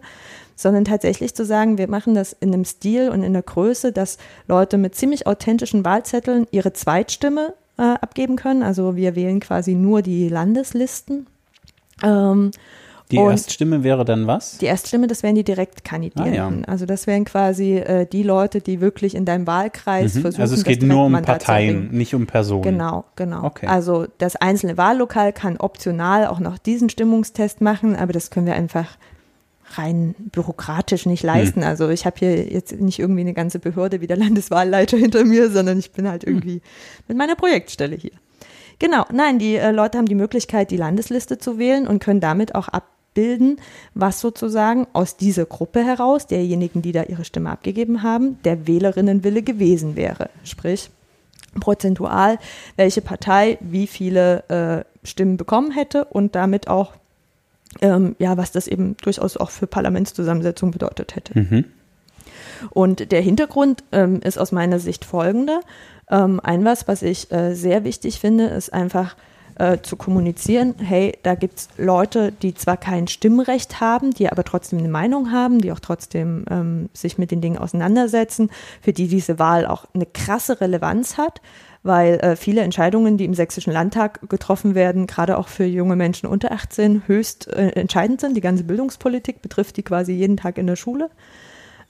sondern 0.57 0.83
tatsächlich 0.83 1.33
zu 1.35 1.45
sagen, 1.45 1.77
wir 1.77 1.87
machen 1.87 2.15
das 2.15 2.33
in 2.33 2.51
einem 2.53 2.65
Stil 2.65 3.09
und 3.09 3.23
in 3.23 3.31
der 3.31 3.43
Größe, 3.43 3.93
dass 3.93 4.17
Leute 4.49 4.77
mit 4.77 4.95
ziemlich 4.95 5.25
authentischen 5.27 5.85
Wahlzetteln 5.85 6.47
ihre 6.51 6.73
Zweitstimme 6.73 7.53
äh, 7.77 7.83
abgeben 7.83 8.35
können. 8.35 8.63
Also 8.63 8.95
wir 8.97 9.15
wählen 9.15 9.39
quasi 9.39 9.75
nur 9.75 10.01
die 10.01 10.27
Landeslisten. 10.27 11.27
Ähm, 12.03 12.51
Die 13.11 13.17
Erststimme 13.17 13.83
wäre 13.83 14.03
dann 14.03 14.27
was? 14.27 14.57
Die 14.57 14.65
Erststimme, 14.65 15.07
das 15.07 15.23
wären 15.23 15.35
die 15.35 15.43
Direktkandidierenden. 15.45 16.65
Ah, 16.65 16.71
Also 16.71 16.85
das 16.85 17.07
wären 17.07 17.23
quasi 17.23 17.77
äh, 17.77 18.05
die 18.05 18.23
Leute, 18.23 18.59
die 18.59 18.81
wirklich 18.81 19.15
in 19.15 19.23
deinem 19.25 19.47
Wahlkreis 19.47 20.15
Mhm. 20.15 20.21
versuchen, 20.21 20.41
Also 20.41 20.55
es 20.55 20.63
geht 20.63 20.83
nur 20.83 21.05
um 21.05 21.13
Parteien, 21.21 21.89
nicht 21.91 22.13
um 22.15 22.25
Personen. 22.27 22.63
Genau, 22.63 23.05
genau. 23.15 23.45
Okay. 23.45 23.67
Also 23.67 24.07
das 24.17 24.35
einzelne 24.35 24.75
Wahllokal 24.75 25.31
kann 25.33 25.57
optional 25.57 26.27
auch 26.27 26.39
noch 26.39 26.57
diesen 26.57 26.89
Stimmungstest 26.89 27.61
machen, 27.61 27.95
aber 27.95 28.11
das 28.11 28.29
können 28.31 28.45
wir 28.47 28.55
einfach 28.55 28.97
rein 29.75 30.15
bürokratisch 30.31 31.05
nicht 31.05 31.23
Hm. 31.23 31.27
leisten. 31.27 31.63
Also 31.63 31.89
ich 31.89 32.05
habe 32.05 32.15
hier 32.19 32.45
jetzt 32.51 32.73
nicht 32.79 32.99
irgendwie 32.99 33.21
eine 33.21 33.33
ganze 33.33 33.59
Behörde 33.59 34.01
wie 34.01 34.07
der 34.07 34.17
Landeswahlleiter 34.17 34.97
hinter 35.05 35.23
mir, 35.25 35.49
sondern 35.51 35.79
ich 35.79 35.91
bin 35.91 36.07
halt 36.07 36.23
Hm. 36.23 36.33
irgendwie 36.35 36.61
mit 37.07 37.17
meiner 37.17 37.35
Projektstelle 37.35 37.95
hier. 37.95 38.11
Genau, 38.79 39.05
nein, 39.11 39.39
die 39.39 39.55
äh, 39.55 39.71
Leute 39.71 39.97
haben 39.97 40.07
die 40.07 40.15
Möglichkeit, 40.15 40.69
die 40.71 40.77
Landesliste 40.77 41.37
zu 41.39 41.57
wählen 41.57 41.87
und 41.87 41.99
können 41.99 42.19
damit 42.19 42.53
auch 42.53 42.67
abbilden, 42.67 43.59
was 43.95 44.19
sozusagen 44.21 44.85
aus 44.93 45.17
dieser 45.17 45.45
Gruppe 45.45 45.83
heraus, 45.83 46.27
derjenigen, 46.27 46.83
die 46.83 46.91
da 46.91 47.03
ihre 47.03 47.25
Stimme 47.25 47.49
abgegeben 47.49 48.03
haben, 48.03 48.37
der 48.43 48.67
Wählerinnenwille 48.67 49.41
gewesen 49.41 49.95
wäre. 49.95 50.29
Sprich, 50.43 50.91
prozentual, 51.59 52.37
welche 52.75 53.01
Partei 53.01 53.57
wie 53.61 53.87
viele 53.87 54.43
äh, 54.49 55.07
Stimmen 55.07 55.37
bekommen 55.37 55.71
hätte 55.71 56.05
und 56.05 56.35
damit 56.35 56.67
auch, 56.67 56.93
ähm, 57.81 58.15
ja, 58.19 58.37
was 58.37 58.51
das 58.51 58.67
eben 58.67 58.95
durchaus 58.97 59.37
auch 59.37 59.49
für 59.49 59.67
Parlamentszusammensetzung 59.67 60.71
bedeutet 60.71 61.15
hätte. 61.15 61.39
Mhm. 61.39 61.65
Und 62.71 63.11
der 63.11 63.21
Hintergrund 63.21 63.83
ähm, 63.91 64.21
ist 64.21 64.37
aus 64.37 64.51
meiner 64.51 64.79
Sicht 64.79 65.05
folgender. 65.05 65.61
Ähm, 66.09 66.39
ein 66.41 66.65
was, 66.65 66.87
was 66.87 67.01
ich 67.01 67.31
äh, 67.31 67.53
sehr 67.53 67.83
wichtig 67.83 68.19
finde, 68.19 68.45
ist 68.45 68.73
einfach 68.73 69.15
äh, 69.59 69.79
zu 69.81 69.95
kommunizieren, 69.95 70.75
hey, 70.77 71.17
da 71.23 71.35
gibt 71.35 71.57
es 71.57 71.69
Leute, 71.77 72.31
die 72.31 72.53
zwar 72.53 72.77
kein 72.77 73.07
Stimmrecht 73.07 73.81
haben, 73.81 74.11
die 74.11 74.29
aber 74.29 74.43
trotzdem 74.43 74.79
eine 74.79 74.87
Meinung 74.87 75.31
haben, 75.31 75.59
die 75.59 75.71
auch 75.71 75.79
trotzdem 75.79 76.45
ähm, 76.49 76.89
sich 76.93 77.17
mit 77.17 77.31
den 77.31 77.41
Dingen 77.41 77.57
auseinandersetzen, 77.57 78.51
für 78.81 78.93
die 78.93 79.07
diese 79.07 79.39
Wahl 79.39 79.65
auch 79.65 79.85
eine 79.93 80.05
krasse 80.05 80.61
Relevanz 80.61 81.17
hat, 81.17 81.41
weil 81.87 82.19
äh, 82.19 82.35
viele 82.35 82.61
Entscheidungen, 82.61 83.17
die 83.17 83.25
im 83.25 83.33
Sächsischen 83.33 83.73
Landtag 83.73 84.29
getroffen 84.29 84.75
werden, 84.75 85.07
gerade 85.07 85.37
auch 85.37 85.47
für 85.47 85.65
junge 85.65 85.95
Menschen 85.95 86.27
unter 86.27 86.51
18, 86.51 87.03
höchst 87.07 87.47
äh, 87.47 87.69
entscheidend 87.69 88.21
sind. 88.21 88.37
Die 88.37 88.41
ganze 88.41 88.63
Bildungspolitik 88.63 89.41
betrifft 89.41 89.77
die 89.77 89.83
quasi 89.83 90.13
jeden 90.13 90.37
Tag 90.37 90.57
in 90.57 90.67
der 90.67 90.75
Schule. 90.75 91.09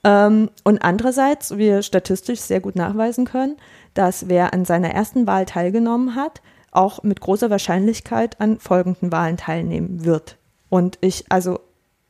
Ähm, 0.04 0.50
und 0.64 0.82
andererseits 0.84 1.58
wir 1.58 1.82
statistisch 1.82 2.40
sehr 2.40 2.62
gut 2.62 2.76
nachweisen 2.76 3.26
können, 3.26 3.58
dass 3.94 4.30
wer 4.30 4.54
an 4.54 4.64
seiner 4.64 4.92
ersten 4.92 5.28
Wahl 5.28 5.46
teilgenommen 5.46 6.16
hat, 6.16 6.42
auch 6.72 7.04
mit 7.04 7.20
großer 7.20 7.50
Wahrscheinlichkeit 7.50 8.40
an 8.40 8.60
folgenden 8.60 9.12
Wahlen 9.12 9.38
teilnehmen 9.38 10.06
wird. 10.06 10.38
Und 10.70 10.98
ich, 11.02 11.26
also 11.30 11.60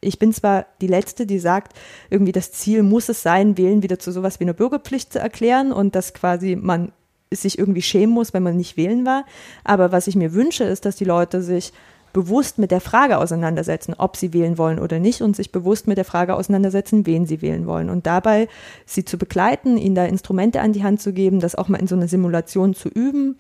ich 0.02 0.20
bin 0.20 0.34
zwar 0.34 0.66
die 0.82 0.88
Letzte, 0.88 1.26
die 1.26 1.40
sagt, 1.40 1.74
irgendwie 2.10 2.32
das 2.32 2.52
Ziel 2.52 2.84
muss 2.84 3.10
es 3.10 3.24
sein, 3.24 3.58
Wählen 3.58 3.82
wieder 3.82 4.00
zu 4.00 4.12
sowas 4.12 4.40
wie 4.40 4.44
einer 4.44 4.54
Bürgerpflicht 4.54 5.12
zu 5.12 5.20
erklären 5.20 5.72
und 5.72 5.96
dass 5.96 6.14
quasi 6.14 6.56
man 6.56 6.92
sich 7.32 7.60
irgendwie 7.60 7.82
schämen 7.82 8.14
muss, 8.14 8.34
wenn 8.34 8.44
man 8.44 8.58
nicht 8.58 8.78
wählen 8.78 9.06
war. 9.06 9.26
Aber 9.64 9.92
was 9.92 10.08
ich 10.08 10.16
mir 10.16 10.34
wünsche, 10.34 10.64
ist, 10.64 10.86
dass 10.86 10.96
die 10.96 11.06
Leute 11.06 11.42
sich 11.42 11.74
bewusst 12.14 12.58
mit 12.58 12.72
der 12.72 12.82
Frage 12.82 13.18
auseinandersetzen, 13.20 13.94
ob 13.98 14.18
sie 14.18 14.34
wählen 14.34 14.58
wollen 14.58 14.80
oder 14.80 14.98
nicht 14.98 15.22
und 15.22 15.36
sich 15.36 15.52
bewusst 15.52 15.88
mit 15.88 15.98
der 15.98 16.06
Frage 16.06 16.36
auseinandersetzen, 16.36 17.06
wen 17.06 17.26
sie 17.26 17.42
wählen 17.42 17.68
wollen. 17.68 17.90
Und 17.90 18.08
dabei 18.08 18.48
sie 18.86 19.06
zu 19.06 19.18
begleiten, 19.18 19.78
ihnen 19.78 19.96
da 19.96 20.06
Instrumente 20.06 20.62
an 20.62 20.74
die 20.74 20.84
Hand 20.84 21.02
zu 21.02 21.14
geben, 21.14 21.40
das 21.40 21.56
auch 21.56 21.68
mal 21.68 21.80
in 21.80 21.88
so 21.88 21.96
einer 21.96 22.08
Simulation 22.08 22.74
zu 22.74 22.90
üben. 22.90 23.38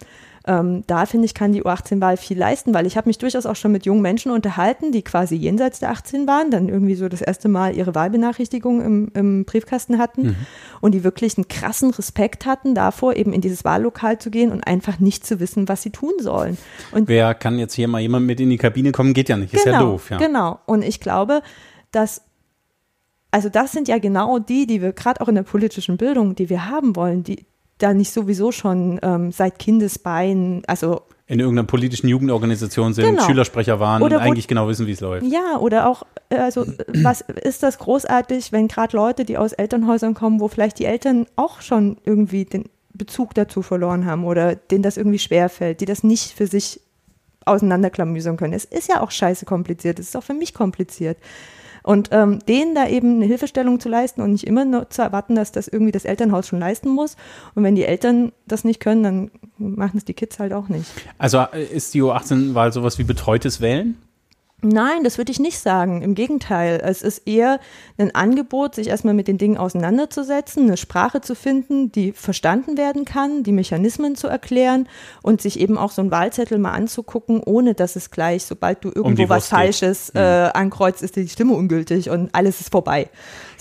Ähm, 0.47 0.83
da 0.87 1.05
finde 1.05 1.25
ich, 1.25 1.33
kann 1.33 1.51
die 1.51 1.61
U18-Wahl 1.61 2.15
viel 2.15 2.37
leisten, 2.37 2.73
weil 2.73 2.85
ich 2.87 2.95
habe 2.95 3.09
mich 3.09 3.17
durchaus 3.17 3.45
auch 3.45 3.57
schon 3.57 3.73
mit 3.73 3.85
jungen 3.85 4.01
Menschen 4.01 4.31
unterhalten, 4.31 4.93
die 4.93 5.01
quasi 5.01 5.35
jenseits 5.35 5.79
der 5.79 5.89
18 5.89 6.25
waren, 6.25 6.51
dann 6.51 6.69
irgendwie 6.69 6.95
so 6.95 7.09
das 7.09 7.21
erste 7.21 7.49
Mal 7.49 7.75
ihre 7.75 7.93
Wahlbenachrichtigung 7.93 8.81
im, 8.81 9.11
im 9.13 9.45
Briefkasten 9.45 9.97
hatten 9.97 10.37
und 10.79 10.93
die 10.93 11.03
wirklich 11.03 11.37
einen 11.37 11.49
krassen 11.49 11.89
Respekt 11.91 12.45
hatten 12.45 12.75
davor, 12.75 13.17
eben 13.17 13.33
in 13.33 13.41
dieses 13.41 13.65
Wahllokal 13.65 14.19
zu 14.19 14.31
gehen 14.31 14.53
und 14.53 14.65
einfach 14.65 14.99
nicht 14.99 15.25
zu 15.25 15.41
wissen, 15.41 15.67
was 15.67 15.81
sie 15.81 15.89
tun 15.89 16.13
sollen. 16.19 16.57
Und 16.93 17.09
Wer 17.09 17.33
kann 17.33 17.59
jetzt 17.59 17.73
hier 17.73 17.89
mal 17.89 17.99
jemand 17.99 18.25
mit 18.25 18.39
in 18.39 18.49
die 18.49 18.57
Kabine 18.57 18.93
kommen? 18.93 19.13
Geht 19.13 19.27
ja 19.27 19.35
nicht. 19.35 19.53
Ist 19.53 19.65
ja 19.65 19.79
doof, 19.81 20.09
ja. 20.11 20.17
Genau. 20.17 20.59
Und 20.65 20.81
ich 20.81 21.01
glaube, 21.01 21.41
dass, 21.91 22.21
also 23.31 23.49
das 23.49 23.73
sind 23.73 23.89
ja 23.89 23.97
genau 23.97 24.39
die, 24.39 24.65
die 24.65 24.81
wir 24.81 24.93
gerade 24.93 25.19
auch 25.19 25.27
in 25.27 25.35
der 25.35 25.43
politischen 25.43 25.97
Bildung, 25.97 26.35
die 26.35 26.49
wir 26.49 26.69
haben 26.69 26.95
wollen, 26.95 27.23
die 27.23 27.45
da 27.79 27.93
nicht 27.93 28.11
sowieso 28.11 28.51
schon 28.51 28.99
ähm, 29.03 29.31
seit 29.31 29.59
Kindesbeinen, 29.59 30.63
also 30.67 31.01
In 31.27 31.39
irgendeiner 31.39 31.67
politischen 31.67 32.07
Jugendorganisation 32.07 32.93
sind, 32.93 33.05
Genau. 33.05 33.23
Schülersprecher 33.25 33.79
waren 33.79 34.01
Oder 34.01 34.17
und 34.17 34.23
wo- 34.23 34.27
eigentlich 34.27 34.47
genau 34.47 34.67
wissen, 34.67 34.87
wie 34.87 34.91
es 34.93 35.01
läuft. 35.01 35.25
Ja, 35.27 35.57
oder 35.59 35.87
auch, 35.89 36.03
äh, 36.29 36.37
also 36.37 36.65
was 37.03 37.21
ist 37.21 37.61
das 37.63 37.77
großartig, 37.79 38.51
wenn 38.51 38.67
gerade 38.67 38.95
Leute, 38.97 39.25
die 39.25 39.37
aus 39.37 39.53
Elternhäusern 39.53 40.13
kommen, 40.13 40.39
wo 40.39 40.47
vielleicht 40.47 40.79
die 40.79 40.85
Eltern 40.85 41.25
auch 41.35 41.61
schon 41.61 41.97
irgendwie 42.05 42.45
den 42.45 42.65
Bezug 42.93 43.35
dazu 43.35 43.61
verloren 43.61 44.05
haben 44.07 44.25
oder 44.25 44.55
denen 44.55 44.81
das 44.81 44.97
irgendwie 44.97 45.19
schwerfällt, 45.19 45.81
die 45.81 45.85
das 45.85 46.03
nicht 46.03 46.31
für 46.31 46.47
sich 46.47 46.79
auseinanderklamüsern 47.45 48.37
können. 48.37 48.53
Es 48.53 48.65
ist 48.65 48.89
ja 48.89 49.01
auch 49.01 49.11
scheiße 49.11 49.45
kompliziert, 49.45 49.99
es 49.99 50.09
ist 50.09 50.17
auch 50.17 50.23
für 50.23 50.33
mich 50.33 50.53
kompliziert. 50.53 51.17
Und 51.87 52.09
ähm, 52.11 52.39
denen 52.45 52.75
da 52.75 52.85
eben 52.89 53.15
eine 53.15 53.25
Hilfestellung 53.27 53.79
zu 53.79 53.87
leisten 53.87 54.19
und 54.19 54.33
nicht 54.33 54.45
immer 54.45 54.65
nur 54.65 54.89
zu 54.89 55.01
erwarten, 55.01 55.35
dass 55.35 55.53
das 55.53 55.69
irgendwie 55.69 55.93
das 55.93 56.03
Elternhaus 56.03 56.45
schon 56.45 56.59
leisten 56.59 56.89
muss. 56.89 57.15
Und 57.55 57.63
wenn 57.63 57.75
die 57.75 57.85
Eltern 57.85 58.33
das 58.45 58.65
nicht 58.65 58.81
können, 58.81 59.03
dann 59.03 59.31
machen 59.57 59.95
es 59.95 60.03
die 60.03 60.13
Kids 60.13 60.37
halt 60.37 60.51
auch 60.51 60.67
nicht. 60.67 60.85
Also 61.17 61.37
äh, 61.37 61.63
ist 61.63 61.93
die 61.93 62.03
U18-Wahl 62.03 62.73
sowas 62.73 62.97
wie 62.99 63.05
betreutes 63.05 63.61
Wählen? 63.61 63.95
Nein, 64.63 65.03
das 65.03 65.19
würde 65.19 65.31
ich 65.31 65.39
nicht 65.39 65.59
sagen. 65.59 66.01
Im 66.01 66.15
Gegenteil. 66.15 66.81
Es 66.83 67.03
ist 67.03 67.27
eher 67.27 67.59
ein 67.99 68.15
Angebot, 68.15 68.73
sich 68.73 68.87
erstmal 68.87 69.13
mit 69.13 69.27
den 69.27 69.37
Dingen 69.37 69.55
auseinanderzusetzen, 69.55 70.63
eine 70.63 70.77
Sprache 70.77 71.21
zu 71.21 71.35
finden, 71.35 71.91
die 71.91 72.11
verstanden 72.11 72.75
werden 72.75 73.05
kann, 73.05 73.43
die 73.43 73.51
Mechanismen 73.51 74.15
zu 74.15 74.27
erklären 74.27 74.89
und 75.21 75.43
sich 75.43 75.59
eben 75.59 75.77
auch 75.77 75.91
so 75.91 76.01
einen 76.01 76.09
Wahlzettel 76.09 76.57
mal 76.57 76.71
anzugucken, 76.71 77.43
ohne 77.45 77.75
dass 77.75 77.95
es 77.95 78.09
gleich, 78.09 78.45
sobald 78.45 78.83
du 78.83 78.87
irgendwo 78.87 79.11
die 79.11 79.29
was. 79.29 79.47
Falsches 79.47 80.09
äh, 80.15 80.19
ankreuzt, 80.19 81.03
ist 81.03 81.17
die 81.17 81.29
Stimme 81.29 81.53
ungültig 81.53 82.09
und 82.09 82.33
alles 82.33 82.59
ist 82.59 82.71
vorbei. 82.71 83.09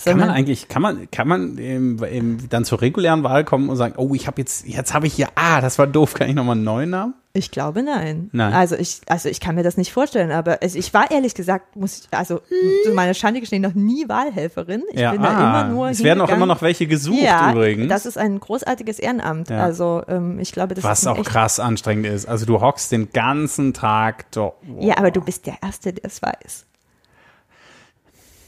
Kann 0.03 0.17
man 0.17 0.19
Sondern- 0.21 0.29
eigentlich, 0.31 0.67
kann 0.67 0.81
man, 0.81 1.11
kann 1.11 1.27
man 1.27 1.57
ähm, 1.59 1.99
ähm, 2.09 2.39
dann 2.49 2.65
zur 2.65 2.81
regulären 2.81 3.21
Wahl 3.21 3.45
kommen 3.45 3.69
und 3.69 3.75
sagen, 3.75 3.93
oh, 3.97 4.15
ich 4.15 4.25
habe 4.25 4.41
jetzt, 4.41 4.65
jetzt 4.67 4.95
habe 4.95 5.05
ich 5.05 5.13
hier, 5.13 5.27
ah, 5.35 5.61
das 5.61 5.77
war 5.77 5.85
doof, 5.85 6.15
kann 6.15 6.27
ich 6.27 6.33
nochmal 6.33 6.55
einen 6.55 6.63
neuen 6.63 6.89
Namen? 6.89 7.13
Ich 7.37 7.51
glaube 7.51 7.83
nein. 7.83 8.29
Nein. 8.31 8.51
Also 8.51 8.75
ich, 8.75 9.01
also 9.07 9.29
ich 9.29 9.39
kann 9.39 9.53
mir 9.53 9.61
das 9.61 9.77
nicht 9.77 9.93
vorstellen, 9.93 10.31
aber 10.31 10.63
es, 10.63 10.73
ich 10.73 10.91
war 10.95 11.11
ehrlich 11.11 11.35
gesagt, 11.35 11.75
muss 11.75 11.99
ich, 11.99 12.17
also 12.17 12.41
zu 12.83 12.93
meiner 12.93 13.13
Schande 13.13 13.41
gestehen, 13.41 13.61
noch 13.61 13.75
nie 13.75 14.09
Wahlhelferin. 14.09 14.81
Ich 14.91 14.99
ja, 14.99 15.11
bin 15.11 15.21
da 15.21 15.29
ah, 15.29 15.61
immer 15.61 15.71
nur 15.71 15.89
es 15.89 16.03
werden 16.03 16.21
auch 16.21 16.29
immer 16.29 16.47
noch 16.47 16.63
welche 16.63 16.87
gesucht 16.87 17.21
ja, 17.21 17.51
übrigens. 17.51 17.89
das 17.89 18.07
ist 18.07 18.17
ein 18.17 18.39
großartiges 18.39 18.97
Ehrenamt. 18.97 19.51
Ja. 19.51 19.63
Also 19.63 20.01
ähm, 20.07 20.39
ich 20.39 20.51
glaube, 20.51 20.73
das 20.73 20.83
was 20.83 21.01
ist 21.01 21.07
auch 21.07 21.23
krass 21.23 21.59
anstrengend 21.59 22.07
ist. 22.07 22.25
Also 22.25 22.47
du 22.47 22.59
hockst 22.59 22.91
den 22.91 23.11
ganzen 23.11 23.73
Tag 23.73 24.31
dort. 24.31 24.55
Ja, 24.79 24.97
aber 24.97 25.11
du 25.11 25.21
bist 25.21 25.45
der 25.45 25.57
Erste, 25.61 25.93
der 25.93 26.05
es 26.05 26.19
weiß. 26.23 26.65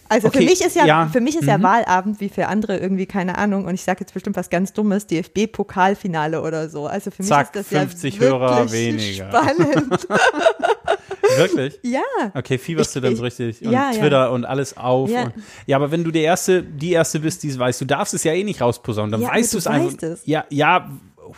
Also 0.09 0.27
Okay, 0.27 0.39
für 0.39 0.45
mich 0.45 0.61
ist 0.61 0.75
ja, 0.75 0.85
ja, 0.85 1.07
für 1.07 1.21
mich 1.21 1.35
ist 1.37 1.45
ja 1.45 1.57
mhm. 1.59 1.63
Wahlabend 1.63 2.19
wie 2.19 2.29
für 2.29 2.47
andere 2.47 2.77
irgendwie 2.77 3.05
keine 3.05 3.37
Ahnung 3.37 3.65
und 3.65 3.75
ich 3.75 3.83
sage 3.83 3.99
jetzt 4.01 4.13
bestimmt 4.13 4.35
was 4.35 4.49
ganz 4.49 4.73
Dummes, 4.73 5.05
DFB-Pokalfinale 5.07 6.41
oder 6.41 6.67
so. 6.67 6.87
Also 6.87 7.11
für 7.11 7.21
mich 7.21 7.29
Zack, 7.29 7.55
ist 7.55 7.71
das 7.71 7.79
50 7.79 8.15
ja 8.15 8.19
wirklich 8.21 8.39
Hörer 8.39 8.71
weniger. 8.71 9.29
spannend. 9.29 10.07
Wirklich? 11.37 11.79
ja. 11.83 12.01
Okay, 12.33 12.57
fieberst 12.57 12.95
du 12.95 13.01
dann 13.01 13.15
so 13.15 13.23
Ich- 13.23 13.39
richtig 13.39 13.63
und 13.65 13.71
ja, 13.71 13.91
ja. 13.91 13.99
Twitter 13.99 14.31
und 14.31 14.45
alles 14.45 14.75
auf. 14.77 15.09
Ja. 15.09 15.25
Und, 15.25 15.33
ja, 15.67 15.77
aber 15.77 15.91
wenn 15.91 16.03
du 16.03 16.09
der 16.11 16.23
erste, 16.23 16.63
die 16.63 16.91
erste 16.91 17.19
bist, 17.19 17.43
die 17.43 17.49
es 17.49 17.59
weiß, 17.59 17.77
du 17.79 17.85
darfst 17.85 18.13
es 18.15 18.23
ja 18.23 18.33
eh 18.33 18.43
nicht 18.43 18.61
rausposaunen, 18.61 19.11
dann 19.11 19.21
Ja, 19.21 19.29
weißt 19.29 19.53
du 19.53 19.59
es 19.59 19.67
einfach. 19.67 19.87
weißt 19.91 20.03
es. 20.03 20.21
Ja, 20.25 20.45
ja. 20.49 20.89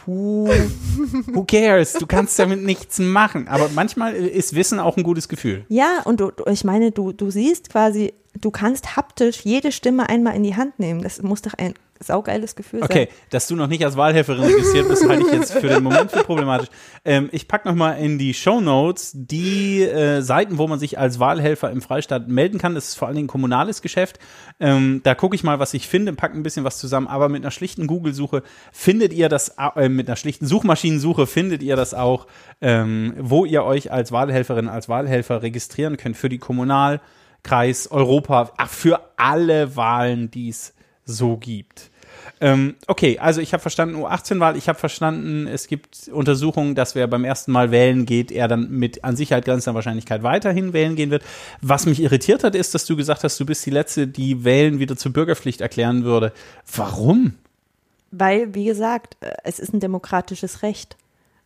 Who, 0.06 0.50
who 1.34 1.44
cares? 1.44 1.94
Du 1.94 2.08
kannst 2.08 2.38
damit 2.40 2.64
nichts 2.64 3.00
machen. 3.00 3.48
Aber 3.48 3.70
manchmal 3.74 4.16
ist 4.16 4.56
Wissen 4.56 4.80
auch 4.80 4.98
ein 4.98 5.04
gutes 5.04 5.28
Gefühl. 5.28 5.66
Ja, 5.70 6.02
und 6.06 6.20
du, 6.20 6.32
ich 6.50 6.64
meine, 6.64 6.92
du, 6.92 7.12
du 7.12 7.30
siehst 7.30 7.70
quasi, 7.70 8.14
du 8.40 8.52
kannst 8.52 8.96
haptisch 8.96 9.42
jede 9.44 9.72
Stimme 9.72 10.10
einmal 10.10 10.36
in 10.36 10.44
die 10.44 10.56
Hand 10.56 10.80
nehmen. 10.80 11.02
Das 11.02 11.22
muss 11.22 11.42
doch 11.42 11.54
ein 11.54 11.74
saugeiles 12.02 12.56
Gefühl 12.56 12.84
Okay, 12.84 13.08
sein. 13.10 13.18
dass 13.30 13.48
du 13.48 13.56
noch 13.56 13.68
nicht 13.68 13.84
als 13.86 13.96
Wahlhelferin 13.98 14.44
registriert 14.44 14.88
bist, 14.88 15.08
halte 15.08 15.26
ich 15.28 15.34
jetzt 15.34 15.54
für 15.54 15.68
den 15.68 15.84
Moment 15.84 16.12
für 16.12 16.24
problematisch. 16.24 16.68
Ähm, 17.06 17.30
ich 17.32 17.48
packe 17.48 17.68
nochmal 17.68 18.00
in 18.00 18.18
die 18.18 18.34
Show 18.34 18.60
Notes 18.62 19.12
die 19.14 19.84
äh, 19.84 20.22
Seiten, 20.22 20.58
wo 20.58 20.68
man 20.68 20.80
sich 20.80 20.98
als 20.98 21.20
Wahlhelfer 21.20 21.72
im 21.72 21.82
Freistaat 21.82 22.28
melden 22.28 22.58
kann. 22.58 22.76
Das 22.76 22.90
ist 22.90 22.96
vor 22.96 23.08
allen 23.08 23.16
Dingen 23.16 23.28
kommunales 23.28 23.82
Geschäft. 23.82 24.20
Ähm, 24.60 25.02
da 25.04 25.16
gucke 25.16 25.36
ich 25.36 25.44
mal, 25.44 25.60
was 25.60 25.74
ich 25.74 25.88
finde, 25.88 26.14
packe 26.14 26.36
ein 26.38 26.44
bisschen 26.44 26.64
was 26.64 26.78
zusammen. 26.78 27.08
Aber 27.08 27.30
mit 27.30 27.44
einer 27.44 27.52
schlichten 27.52 27.88
Google-Suche 27.88 28.44
findet 28.72 29.14
ihr 29.14 29.30
das, 29.30 29.56
äh, 29.76 29.90
mit 29.90 30.08
einer 30.08 30.16
schlichten 30.16 30.46
Suchmaschinensuche 30.46 31.28
findet 31.28 31.62
ihr 31.64 31.76
das 31.76 31.94
auch, 31.94 32.28
ähm, 32.62 33.14
wo 33.20 33.46
ihr 33.46 33.64
euch 33.64 33.92
als 33.92 34.12
Wahlhelferin, 34.12 34.68
als 34.70 34.90
Wahlhelfer 34.90 35.42
registrieren 35.44 35.98
könnt 35.98 36.18
für 36.18 36.30
die 36.30 36.40
Kommunal, 36.40 37.02
Kreis, 37.44 37.90
Europa, 37.90 38.52
ach, 38.58 38.70
für 38.70 39.00
alle 39.18 39.76
Wahlen, 39.76 40.30
die 40.32 40.50
es 40.50 40.74
so 41.06 41.38
gibt. 41.38 41.91
Ähm, 42.44 42.74
okay, 42.88 43.20
also 43.20 43.40
ich 43.40 43.54
habe 43.54 43.62
verstanden 43.62 43.96
U18-Wahl, 43.98 44.58
ich 44.58 44.68
habe 44.68 44.80
verstanden, 44.80 45.46
es 45.46 45.68
gibt 45.68 46.10
Untersuchungen, 46.12 46.74
dass 46.74 46.96
wer 46.96 47.06
beim 47.06 47.24
ersten 47.24 47.52
Mal 47.52 47.70
wählen 47.70 48.08
geht, 48.08 48.32
er 48.32 48.48
dann 48.48 48.72
mit 48.72 49.04
an 49.04 49.16
Sicherheit 49.16 49.46
grenzender 49.46 49.76
Wahrscheinlichkeit 49.76 50.24
weiterhin 50.24 50.74
wählen 50.74 50.96
gehen 50.96 51.12
wird. 51.12 51.24
Was 51.62 51.86
mich 51.86 52.02
irritiert 52.02 52.44
hat, 52.44 52.56
ist, 52.56 52.74
dass 52.74 52.86
du 52.86 52.96
gesagt 52.96 53.24
hast, 53.24 53.40
du 53.40 53.46
bist 53.46 53.64
die 53.68 53.70
Letzte, 53.70 54.08
die 54.08 54.44
Wählen 54.44 54.80
wieder 54.80 54.98
zur 54.98 55.14
Bürgerpflicht 55.14 55.62
erklären 55.62 56.04
würde. 56.04 56.34
Warum? 56.76 57.36
Weil, 58.10 58.56
wie 58.56 58.66
gesagt, 58.66 59.18
äh, 59.22 59.34
es 59.44 59.60
ist 59.60 59.72
ein 59.74 59.80
demokratisches 59.80 60.64
Recht. 60.64 60.98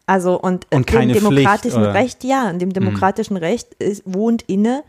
Also 0.05 0.39
und, 0.39 0.65
und 0.71 0.87
keine 0.87 1.13
dem 1.13 1.23
demokratischen 1.23 1.81
Pflicht, 1.83 1.95
Recht, 1.95 2.23
ja, 2.23 2.49
in 2.49 2.59
dem 2.59 2.71
demokratischen 2.71 3.37
Recht 3.37 3.73
ist, 3.75 4.03
wohnt 4.05 4.43
inne, 4.43 4.83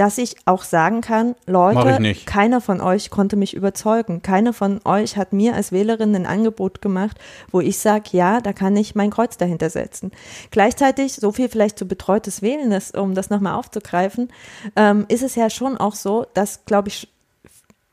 dass 0.00 0.16
ich 0.16 0.34
auch 0.46 0.62
sagen 0.62 1.02
kann, 1.02 1.34
Leute, 1.44 2.14
keiner 2.24 2.62
von 2.62 2.80
euch 2.80 3.10
konnte 3.10 3.36
mich 3.36 3.52
überzeugen. 3.52 4.22
Keiner 4.22 4.54
von 4.54 4.80
euch 4.86 5.18
hat 5.18 5.34
mir 5.34 5.54
als 5.54 5.72
Wählerin 5.72 6.16
ein 6.16 6.24
Angebot 6.24 6.80
gemacht, 6.80 7.18
wo 7.50 7.60
ich 7.60 7.78
sage, 7.78 8.08
ja, 8.12 8.40
da 8.40 8.54
kann 8.54 8.74
ich 8.78 8.94
mein 8.94 9.10
Kreuz 9.10 9.36
dahinter 9.36 9.68
setzen. 9.68 10.10
Gleichzeitig, 10.50 11.16
so 11.16 11.32
viel 11.32 11.50
vielleicht 11.50 11.78
zu 11.78 11.86
betreutes 11.86 12.40
Wählen 12.40 12.72
ist, 12.72 12.96
um 12.96 13.14
das 13.14 13.28
nochmal 13.28 13.56
aufzugreifen, 13.56 14.32
ähm, 14.74 15.04
ist 15.08 15.22
es 15.22 15.34
ja 15.34 15.50
schon 15.50 15.76
auch 15.76 15.94
so, 15.94 16.24
dass, 16.32 16.64
glaube 16.64 16.88
ich, 16.88 17.12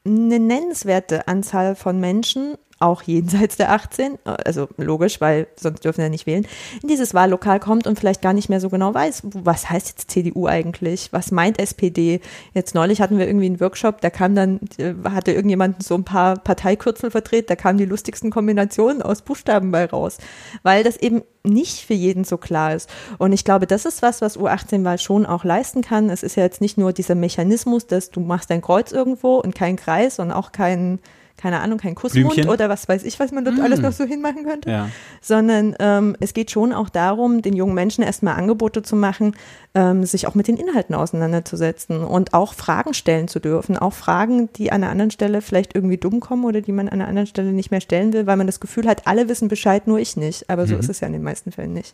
eine 0.06 0.40
nennenswerte 0.40 1.28
Anzahl 1.28 1.76
von 1.76 2.00
Menschen 2.00 2.56
auch 2.80 3.02
jenseits 3.02 3.58
der 3.58 3.72
18, 3.72 4.20
also 4.24 4.68
logisch, 4.78 5.20
weil 5.20 5.48
sonst 5.56 5.84
dürfen 5.84 6.02
ja 6.02 6.10
nicht 6.10 6.28
wählen, 6.28 6.46
in 6.82 6.90
dieses 6.90 7.14
Wahllokal 7.14 7.60
kommt 7.60 7.88
und 7.88 8.00
vielleicht 8.00 8.22
gar 8.22 8.34
nicht 8.34 8.50
mehr 8.50 8.60
so 8.60 8.70
genau 8.70 8.94
weiß, 8.94 9.24
was 9.24 9.70
heißt 9.70 9.88
jetzt 9.88 10.12
CDU 10.12 10.48
eigentlich, 10.48 11.12
was 11.12 11.32
meint 11.32 11.60
SPD. 11.60 12.22
Jetzt 12.54 12.76
neulich 12.76 13.02
hatten 13.02 13.18
wir 13.18 13.28
irgendwie 13.28 13.48
einen 13.48 13.60
Workshop, 13.60 14.02
da 14.02 14.10
kam 14.10 14.36
dann, 14.36 14.60
äh, 14.78 14.94
hatte 15.10 15.32
irgendjemand 15.32 15.82
so 15.82 15.96
ein 15.96 16.04
paar 16.04 16.38
Parteikürzel 16.38 17.10
verdreht, 17.10 17.50
da 17.50 17.56
kamen 17.56 17.78
die 17.78 17.86
lustigsten 17.86 18.30
Kombinationen 18.30 19.02
aus 19.02 19.22
Buchstaben 19.24 19.72
bei 19.72 19.86
raus, 19.86 20.18
weil 20.64 20.84
das 20.84 20.98
eben 20.98 21.24
nicht 21.44 21.86
für 21.86 21.94
jeden 21.94 22.26
so 22.26 22.38
klar 22.38 22.76
ist. 22.76 22.90
Und 23.18 23.32
ich 23.32 23.44
glaube, 23.44 23.68
das 23.68 23.86
ist 23.86 24.02
was, 24.02 24.22
was 24.22 24.38
U18-Wahl 24.38 25.00
schon 25.00 25.26
auch 25.26 25.44
leisten 25.44 25.82
kann. 25.82 26.10
Es 26.10 26.22
ist 26.22 26.36
ja 26.36 26.44
jetzt 26.44 26.62
nicht 26.62 26.78
nur 26.78 26.94
dieser 26.94 27.16
Mechanismus, 27.16 27.88
dass 27.88 28.12
du 28.12 28.20
machst 28.20 28.50
dein 28.50 28.62
Kreuz 28.62 28.92
irgendwo 28.92 29.38
und 29.38 29.56
kein 29.56 29.78
Kreis 29.78 30.20
und 30.20 30.32
auch 30.32 30.52
kein 30.52 31.00
keine 31.38 31.60
Ahnung, 31.60 31.78
kein 31.78 31.96
Kussmund 31.96 32.34
Blümchen. 32.34 32.50
oder 32.50 32.68
was 32.68 32.90
weiß 32.90 33.04
ich, 33.04 33.20
was 33.20 33.32
man 33.32 33.46
dort 33.46 33.58
mm. 33.58 33.62
alles 33.62 33.80
noch 33.80 33.92
so 33.92 34.04
hinmachen 34.04 34.44
könnte, 34.44 34.70
ja. 34.70 34.90
sondern 35.22 35.76
ähm, 35.80 36.16
es 36.20 36.34
geht 36.34 36.52
schon 36.52 36.74
auch 36.74 36.90
darum, 36.90 37.42
den 37.44 37.56
jungen 37.56 37.76
Menschen 37.76 38.04
erstmal 38.04 38.36
Angebote 38.36 38.82
zu 38.82 38.96
machen, 38.96 39.36
ähm, 39.76 40.04
sich 40.04 40.28
auch 40.28 40.34
mit 40.34 40.48
den 40.48 40.58
Inhalten 40.58 40.96
auseinanderzusetzen 40.96 42.04
und 42.04 42.34
auch 42.34 42.54
Fragen 42.54 42.96
stellen 42.96 43.28
zu 43.28 43.40
dürfen, 43.40 43.78
auch 43.78 43.94
Fragen, 43.94 44.52
die 44.54 44.72
an 44.72 44.84
einer 44.84 44.92
anderen 44.92 45.12
Stelle 45.12 45.42
vielleicht 45.42 45.76
irgendwie 45.76 45.98
dumm 45.98 46.20
kommen 46.20 46.44
oder 46.44 46.62
die 46.62 46.72
man 46.72 46.90
an 46.90 47.00
einer 47.00 47.08
anderen 47.08 47.28
Stelle 47.28 47.52
nicht 47.52 47.70
mehr 47.70 47.82
stellen 47.82 48.14
will, 48.14 48.26
weil 48.26 48.38
man 48.38 48.48
das 48.48 48.60
Gefühl 48.60 48.88
hat, 48.88 49.06
alle 49.06 49.30
wissen 49.30 49.48
Bescheid, 49.48 49.86
nur 49.86 50.00
ich 50.00 50.18
nicht. 50.18 50.50
Aber 50.50 50.66
so 50.66 50.74
mhm. 50.74 50.80
ist 50.80 50.90
es 50.90 51.00
ja 51.00 51.08
in 51.08 51.14
den 51.14 51.24
meisten 51.24 51.52
Fällen 51.52 51.74
nicht. 51.74 51.94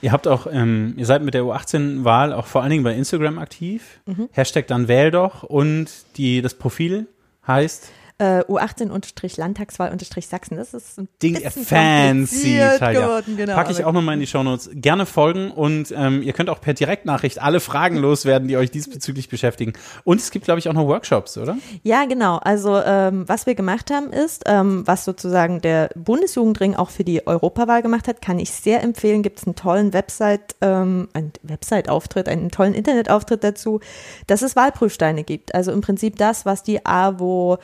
Ihr 0.00 0.12
habt 0.12 0.28
auch, 0.28 0.46
ähm, 0.50 0.94
ihr 0.96 1.06
seid 1.06 1.22
mit 1.22 1.34
der 1.34 1.42
U18-Wahl 1.42 2.32
auch 2.32 2.46
vor 2.46 2.62
allen 2.62 2.70
Dingen 2.70 2.84
bei 2.84 2.94
Instagram 2.94 3.38
aktiv. 3.38 4.00
Mhm. 4.06 4.28
Hashtag 4.30 4.68
dann 4.68 4.86
wähl 4.86 5.10
doch 5.10 5.42
und 5.42 5.90
die, 6.16 6.40
das 6.42 6.54
Profil 6.54 7.08
heißt 7.46 7.90
äh, 8.18 8.40
U18-Landtagswahl-Sachsen. 8.42 10.56
Das 10.56 10.72
ist 10.72 10.96
ein 10.98 11.08
Ding 11.22 11.34
bisschen 11.34 11.64
fancy 11.64 12.54
geworden. 12.54 13.36
Genau, 13.36 13.54
Packe 13.54 13.72
ich 13.72 13.84
auch 13.84 13.92
nochmal 13.92 14.14
in 14.14 14.20
die 14.20 14.28
Shownotes. 14.28 14.70
Gerne 14.72 15.04
folgen 15.04 15.50
und 15.50 15.92
ähm, 15.96 16.22
ihr 16.22 16.32
könnt 16.32 16.48
auch 16.48 16.60
per 16.60 16.74
Direktnachricht 16.74 17.42
alle 17.42 17.58
Fragen 17.60 17.96
loswerden, 17.96 18.46
die 18.46 18.56
euch 18.56 18.70
diesbezüglich 18.70 19.28
beschäftigen. 19.28 19.72
Und 20.04 20.20
es 20.20 20.30
gibt, 20.30 20.44
glaube 20.44 20.60
ich, 20.60 20.68
auch 20.68 20.74
noch 20.74 20.86
Workshops, 20.86 21.36
oder? 21.38 21.58
Ja, 21.82 22.04
genau. 22.04 22.36
Also 22.36 22.80
ähm, 22.84 23.28
was 23.28 23.46
wir 23.46 23.56
gemacht 23.56 23.90
haben 23.90 24.12
ist, 24.12 24.44
ähm, 24.46 24.86
was 24.86 25.04
sozusagen 25.04 25.60
der 25.60 25.90
Bundesjugendring 25.96 26.76
auch 26.76 26.90
für 26.90 27.02
die 27.04 27.26
Europawahl 27.26 27.82
gemacht 27.82 28.06
hat, 28.06 28.22
kann 28.22 28.38
ich 28.38 28.52
sehr 28.52 28.80
empfehlen. 28.82 29.22
Gibt 29.22 29.40
es 29.40 29.46
einen 29.46 29.56
tollen 29.56 29.92
Website, 29.92 30.54
ähm, 30.60 31.08
einen 31.14 31.32
Website-Auftritt, 31.42 32.28
einen 32.28 32.50
tollen 32.50 32.74
Internetauftritt 32.74 33.42
dazu, 33.42 33.80
dass 34.28 34.42
es 34.42 34.54
Wahlprüfsteine 34.54 35.24
gibt. 35.24 35.52
Also 35.54 35.72
im 35.72 35.80
Prinzip 35.80 36.16
das, 36.16 36.46
was 36.46 36.62
die 36.62 36.86
AWO 36.86 37.58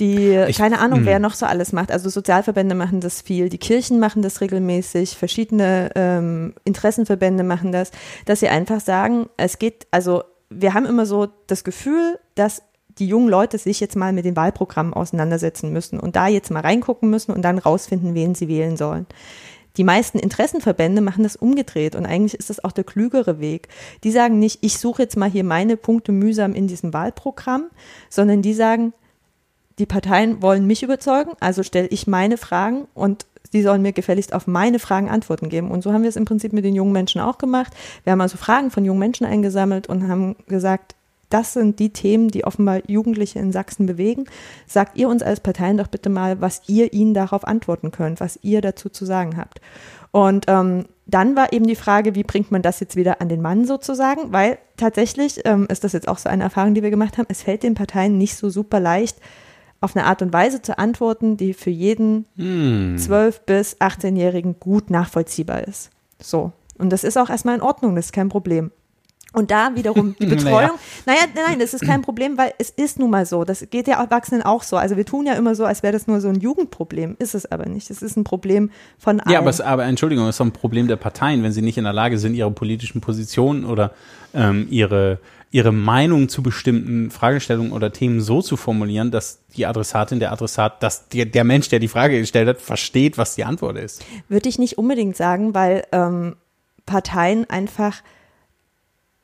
die, 0.00 0.34
ich, 0.48 0.58
keine 0.58 0.80
Ahnung, 0.80 1.00
wer 1.04 1.16
hm. 1.16 1.22
noch 1.22 1.34
so 1.34 1.46
alles 1.46 1.72
macht. 1.72 1.90
Also 1.90 2.08
Sozialverbände 2.08 2.74
machen 2.74 3.00
das 3.00 3.20
viel, 3.20 3.48
die 3.48 3.58
Kirchen 3.58 3.98
machen 3.98 4.22
das 4.22 4.40
regelmäßig, 4.40 5.16
verschiedene 5.16 5.90
ähm, 5.94 6.54
Interessenverbände 6.64 7.44
machen 7.44 7.72
das, 7.72 7.90
dass 8.24 8.40
sie 8.40 8.48
einfach 8.48 8.80
sagen, 8.80 9.28
es 9.36 9.58
geht, 9.58 9.86
also 9.90 10.22
wir 10.50 10.74
haben 10.74 10.86
immer 10.86 11.06
so 11.06 11.28
das 11.46 11.64
Gefühl, 11.64 12.18
dass 12.34 12.62
die 12.98 13.06
jungen 13.06 13.28
Leute 13.28 13.58
sich 13.58 13.80
jetzt 13.80 13.96
mal 13.96 14.12
mit 14.12 14.24
den 14.24 14.36
Wahlprogrammen 14.36 14.92
auseinandersetzen 14.92 15.72
müssen 15.72 16.00
und 16.00 16.16
da 16.16 16.26
jetzt 16.26 16.50
mal 16.50 16.60
reingucken 16.60 17.10
müssen 17.10 17.32
und 17.32 17.42
dann 17.42 17.58
rausfinden, 17.58 18.14
wen 18.14 18.34
sie 18.34 18.48
wählen 18.48 18.76
sollen. 18.76 19.06
Die 19.76 19.84
meisten 19.84 20.18
Interessenverbände 20.18 21.00
machen 21.00 21.22
das 21.22 21.36
umgedreht 21.36 21.94
und 21.94 22.04
eigentlich 22.04 22.34
ist 22.34 22.50
das 22.50 22.64
auch 22.64 22.72
der 22.72 22.82
klügere 22.82 23.38
Weg. 23.38 23.68
Die 24.02 24.10
sagen 24.10 24.40
nicht, 24.40 24.58
ich 24.62 24.78
suche 24.78 25.02
jetzt 25.02 25.16
mal 25.16 25.30
hier 25.30 25.44
meine 25.44 25.76
Punkte 25.76 26.10
mühsam 26.10 26.52
in 26.54 26.66
diesem 26.66 26.92
Wahlprogramm, 26.92 27.66
sondern 28.10 28.42
die 28.42 28.54
sagen, 28.54 28.92
die 29.78 29.86
Parteien 29.86 30.42
wollen 30.42 30.66
mich 30.66 30.82
überzeugen, 30.82 31.32
also 31.40 31.62
stelle 31.62 31.88
ich 31.88 32.06
meine 32.06 32.36
Fragen 32.36 32.86
und 32.94 33.26
sie 33.50 33.62
sollen 33.62 33.82
mir 33.82 33.92
gefälligst 33.92 34.34
auf 34.34 34.46
meine 34.46 34.78
Fragen 34.78 35.08
Antworten 35.08 35.48
geben. 35.48 35.70
Und 35.70 35.82
so 35.82 35.92
haben 35.92 36.02
wir 36.02 36.08
es 36.08 36.16
im 36.16 36.24
Prinzip 36.24 36.52
mit 36.52 36.64
den 36.64 36.74
jungen 36.74 36.92
Menschen 36.92 37.20
auch 37.20 37.38
gemacht. 37.38 37.72
Wir 38.04 38.12
haben 38.12 38.20
also 38.20 38.36
Fragen 38.36 38.70
von 38.70 38.84
jungen 38.84 38.98
Menschen 38.98 39.26
eingesammelt 39.26 39.88
und 39.88 40.08
haben 40.08 40.36
gesagt, 40.46 40.94
das 41.30 41.52
sind 41.52 41.78
die 41.78 41.90
Themen, 41.90 42.28
die 42.28 42.44
offenbar 42.44 42.80
Jugendliche 42.88 43.38
in 43.38 43.52
Sachsen 43.52 43.86
bewegen. 43.86 44.24
Sagt 44.66 44.96
ihr 44.96 45.08
uns 45.08 45.22
als 45.22 45.40
Parteien 45.40 45.76
doch 45.76 45.88
bitte 45.88 46.08
mal, 46.08 46.40
was 46.40 46.62
ihr 46.68 46.92
ihnen 46.92 47.12
darauf 47.12 47.46
antworten 47.46 47.90
könnt, 47.90 48.20
was 48.20 48.38
ihr 48.42 48.62
dazu 48.62 48.88
zu 48.88 49.04
sagen 49.04 49.36
habt. 49.36 49.60
Und 50.10 50.46
ähm, 50.48 50.86
dann 51.06 51.36
war 51.36 51.52
eben 51.52 51.66
die 51.66 51.76
Frage, 51.76 52.14
wie 52.14 52.22
bringt 52.22 52.50
man 52.50 52.62
das 52.62 52.80
jetzt 52.80 52.96
wieder 52.96 53.20
an 53.20 53.28
den 53.28 53.42
Mann 53.42 53.66
sozusagen? 53.66 54.32
Weil 54.32 54.58
tatsächlich 54.76 55.42
ähm, 55.44 55.66
ist 55.70 55.84
das 55.84 55.92
jetzt 55.92 56.08
auch 56.08 56.18
so 56.18 56.30
eine 56.30 56.44
Erfahrung, 56.44 56.74
die 56.74 56.82
wir 56.82 56.90
gemacht 56.90 57.18
haben. 57.18 57.26
Es 57.28 57.42
fällt 57.42 57.62
den 57.62 57.74
Parteien 57.74 58.16
nicht 58.16 58.36
so 58.36 58.48
super 58.48 58.80
leicht, 58.80 59.18
auf 59.80 59.96
eine 59.96 60.06
Art 60.06 60.22
und 60.22 60.32
Weise 60.32 60.60
zu 60.62 60.78
antworten, 60.78 61.36
die 61.36 61.54
für 61.54 61.70
jeden 61.70 62.26
hm. 62.36 62.96
12- 62.96 63.40
bis 63.46 63.76
18-Jährigen 63.80 64.58
gut 64.58 64.90
nachvollziehbar 64.90 65.66
ist. 65.66 65.90
So. 66.20 66.52
Und 66.78 66.90
das 66.90 67.04
ist 67.04 67.16
auch 67.16 67.30
erstmal 67.30 67.56
in 67.56 67.62
Ordnung, 67.62 67.94
das 67.94 68.06
ist 68.06 68.12
kein 68.12 68.28
Problem. 68.28 68.70
Und 69.34 69.50
da 69.50 69.74
wiederum 69.74 70.16
die 70.18 70.26
Betreuung. 70.26 70.70
naja. 71.04 71.20
naja, 71.34 71.46
nein, 71.48 71.58
das 71.58 71.74
ist 71.74 71.84
kein 71.84 72.00
Problem, 72.00 72.38
weil 72.38 72.54
es 72.58 72.70
ist 72.70 72.98
nun 72.98 73.10
mal 73.10 73.26
so. 73.26 73.44
Das 73.44 73.66
geht 73.68 73.86
ja 73.86 74.00
Erwachsenen 74.02 74.42
auch 74.42 74.62
so. 74.62 74.76
Also 74.76 74.96
wir 74.96 75.04
tun 75.04 75.26
ja 75.26 75.34
immer 75.34 75.54
so, 75.54 75.66
als 75.66 75.82
wäre 75.82 75.92
das 75.92 76.06
nur 76.06 76.22
so 76.22 76.28
ein 76.28 76.40
Jugendproblem. 76.40 77.14
Ist 77.18 77.34
es 77.34 77.50
aber 77.50 77.66
nicht. 77.66 77.90
Es 77.90 78.00
ist 78.00 78.16
ein 78.16 78.24
Problem 78.24 78.70
von 78.98 79.20
allen. 79.20 79.32
Ja, 79.32 79.40
aber, 79.40 79.50
es, 79.50 79.60
aber 79.60 79.84
Entschuldigung, 79.84 80.26
es 80.28 80.36
ist 80.36 80.40
ein 80.40 80.52
Problem 80.52 80.88
der 80.88 80.96
Parteien, 80.96 81.42
wenn 81.42 81.52
sie 81.52 81.60
nicht 81.60 81.76
in 81.76 81.84
der 81.84 81.92
Lage 81.92 82.18
sind, 82.18 82.34
ihre 82.34 82.50
politischen 82.50 83.02
Positionen 83.02 83.66
oder 83.66 83.92
ähm, 84.32 84.66
ihre 84.70 85.18
ihre 85.50 85.72
Meinung 85.72 86.28
zu 86.28 86.42
bestimmten 86.42 87.10
Fragestellungen 87.10 87.72
oder 87.72 87.92
Themen 87.92 88.20
so 88.20 88.42
zu 88.42 88.56
formulieren, 88.56 89.10
dass 89.10 89.40
die 89.56 89.66
Adressatin, 89.66 90.20
der 90.20 90.32
Adressat, 90.32 90.82
dass 90.82 91.08
der, 91.08 91.24
der 91.24 91.44
Mensch, 91.44 91.68
der 91.68 91.78
die 91.78 91.88
Frage 91.88 92.20
gestellt 92.20 92.48
hat, 92.48 92.60
versteht, 92.60 93.16
was 93.16 93.34
die 93.34 93.44
Antwort 93.44 93.78
ist. 93.78 94.04
Würde 94.28 94.48
ich 94.48 94.58
nicht 94.58 94.76
unbedingt 94.76 95.16
sagen, 95.16 95.54
weil 95.54 95.86
ähm, 95.92 96.36
Parteien 96.84 97.48
einfach 97.48 98.02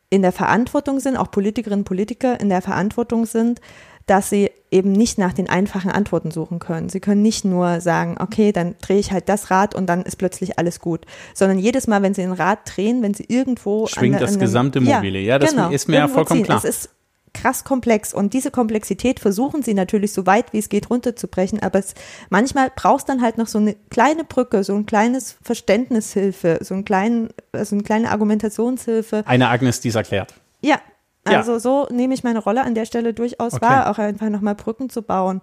in 0.09 0.23
der 0.23 0.33
Verantwortung 0.33 1.01
sind, 1.01 1.17
auch 1.17 1.31
Politikerinnen 1.31 1.81
und 1.81 1.85
Politiker 1.85 2.41
in 2.41 2.49
der 2.49 2.63
Verantwortung 2.63 3.27
sind, 3.27 3.61
dass 4.07 4.31
sie 4.31 4.51
eben 4.71 4.93
nicht 4.93 5.19
nach 5.19 5.33
den 5.33 5.49
einfachen 5.49 5.91
Antworten 5.91 6.31
suchen 6.31 6.59
können. 6.59 6.89
Sie 6.89 7.01
können 7.01 7.23
nicht 7.23 7.45
nur 7.45 7.81
sagen, 7.81 8.17
okay, 8.19 8.53
dann 8.53 8.75
drehe 8.81 8.99
ich 8.99 9.13
halt 9.13 9.29
das 9.29 9.51
Rad 9.51 9.75
und 9.75 9.87
dann 9.87 10.03
ist 10.03 10.17
plötzlich 10.17 10.59
alles 10.59 10.81
gut, 10.81 11.07
sondern 11.33 11.59
jedes 11.59 11.87
Mal, 11.87 12.03
wenn 12.03 12.13
sie 12.13 12.23
ein 12.23 12.33
Rad 12.33 12.61
drehen, 12.65 13.03
wenn 13.03 13.15
sie 13.15 13.25
irgendwo 13.29 13.87
schwingt 13.87 14.21
das 14.21 14.39
gesamte 14.39 14.81
Mobile. 14.81 15.19
Ja, 15.21 15.35
ja 15.35 15.39
das 15.39 15.51
genau, 15.51 15.71
ist 15.71 15.89
mir 15.89 15.99
ja 15.99 16.09
vollkommen 16.09 16.41
ziehen. 16.41 16.47
klar. 16.47 16.59
Es 16.59 16.65
ist 16.65 16.91
krass 17.35 17.65
komplex 17.65 18.15
und 18.15 18.33
diese 18.33 18.51
Komplexität 18.51 19.21
versuchen 19.21 19.63
sie 19.63 19.75
natürlich 19.75 20.13
so 20.13 20.25
weit 20.25 20.53
wie 20.53 20.59
es 20.59 20.69
geht 20.69 20.89
runterzubrechen, 20.89 21.61
aber 21.61 21.81
es, 21.81 21.95
manchmal 22.31 22.71
brauchst 22.75 23.09
dann 23.09 23.23
halt 23.23 23.39
noch 23.39 23.49
so 23.49 23.59
eine 23.59 23.75
kleine 23.91 24.25
Brücke, 24.25 24.65
so 24.65 24.75
ein 24.75 24.87
kleines 24.87 25.37
Verständnishilfe, 25.43 26.59
so, 26.63 26.75
ein 26.75 26.85
kleinen, 26.85 27.31
so 27.53 27.75
eine 27.75 27.83
kleine 27.83 28.11
Argumentationshilfe. 28.11 29.25
Eine 29.27 29.49
Agnes, 29.49 29.81
die 29.81 29.89
es 29.89 29.97
erklärt. 29.97 30.35
Ja, 30.63 30.79
also 31.25 31.53
ja. 31.53 31.59
so 31.59 31.87
nehme 31.91 32.15
ich 32.15 32.25
meine 32.25 32.39
Rolle 32.39 32.63
an 32.63 32.75
der 32.75 32.85
Stelle 32.85 33.15
durchaus 33.15 33.55
okay. 33.55 33.63
wahr, 33.63 33.91
auch 33.91 33.99
einfach 33.99 34.29
nochmal 34.29 34.55
Brücken 34.55 34.91
zu 34.91 35.03
bauen. 35.03 35.41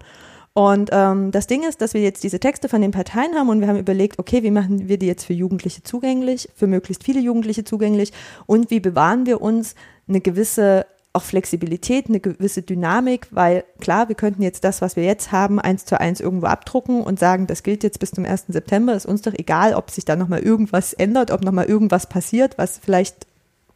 Und 0.54 0.90
ähm, 0.92 1.30
das 1.30 1.46
Ding 1.46 1.62
ist, 1.62 1.80
dass 1.80 1.94
wir 1.94 2.02
jetzt 2.02 2.24
diese 2.24 2.38
Texte 2.38 2.68
von 2.68 2.82
den 2.82 2.90
Parteien 2.90 3.34
haben 3.34 3.48
und 3.48 3.60
wir 3.60 3.68
haben 3.68 3.78
überlegt, 3.78 4.18
okay, 4.18 4.42
wie 4.42 4.50
machen 4.50 4.86
wir 4.86 4.98
die 4.98 5.06
jetzt 5.06 5.24
für 5.24 5.32
Jugendliche 5.32 5.82
zugänglich, 5.82 6.48
für 6.54 6.66
möglichst 6.66 7.04
viele 7.04 7.20
Jugendliche 7.20 7.64
zugänglich 7.64 8.12
und 8.44 8.70
wie 8.70 8.80
bewahren 8.80 9.24
wir 9.24 9.40
uns 9.40 9.74
eine 10.08 10.20
gewisse 10.20 10.84
auch 11.14 11.22
Flexibilität, 11.22 12.08
eine 12.08 12.20
gewisse 12.20 12.62
Dynamik, 12.62 13.28
weil 13.30 13.64
klar, 13.80 14.08
wir 14.08 14.14
könnten 14.14 14.42
jetzt 14.42 14.64
das, 14.64 14.80
was 14.80 14.96
wir 14.96 15.04
jetzt 15.04 15.30
haben, 15.30 15.60
eins 15.60 15.84
zu 15.84 16.00
eins 16.00 16.20
irgendwo 16.20 16.46
abdrucken 16.46 17.02
und 17.02 17.18
sagen, 17.18 17.46
das 17.46 17.62
gilt 17.62 17.82
jetzt 17.82 17.98
bis 17.98 18.12
zum 18.12 18.24
1. 18.24 18.46
September, 18.48 18.94
ist 18.94 19.06
uns 19.06 19.22
doch 19.22 19.34
egal, 19.34 19.74
ob 19.74 19.90
sich 19.90 20.04
da 20.04 20.16
nochmal 20.16 20.40
irgendwas 20.40 20.94
ändert, 20.94 21.30
ob 21.30 21.44
nochmal 21.44 21.66
irgendwas 21.66 22.08
passiert, 22.08 22.56
was 22.56 22.78
vielleicht 22.78 23.26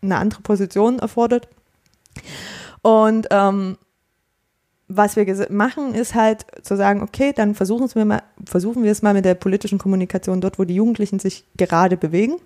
eine 0.03 0.17
andere 0.17 0.41
Position 0.41 0.99
erfordert. 0.99 1.49
Und 2.83 3.27
ähm, 3.31 3.77
was 4.89 5.17
wir 5.17 5.47
machen, 5.51 5.95
ist 5.95 6.15
halt 6.15 6.47
zu 6.63 6.77
sagen, 6.77 7.03
okay, 7.03 7.33
dann 7.35 7.55
versuchen 7.55 7.93
wir, 7.95 8.05
mal, 8.05 8.23
versuchen 8.45 8.85
wir 8.85 8.93
es 8.93 9.03
mal 9.03 9.15
mit 9.15 9.25
der 9.25 9.35
politischen 9.35 9.79
Kommunikation 9.79 10.41
dort, 10.41 10.59
wo 10.59 10.65
die 10.65 10.77
Jugendlichen 10.77 11.19
sich 11.19 11.45
gerade 11.57 11.97
bewegen. 11.97 12.37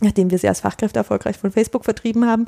Nachdem 0.00 0.30
wir 0.30 0.38
sie 0.38 0.48
als 0.48 0.60
Fachkräfte 0.60 0.98
erfolgreich 0.98 1.36
von 1.36 1.52
Facebook 1.52 1.84
vertrieben 1.84 2.26
haben, 2.26 2.46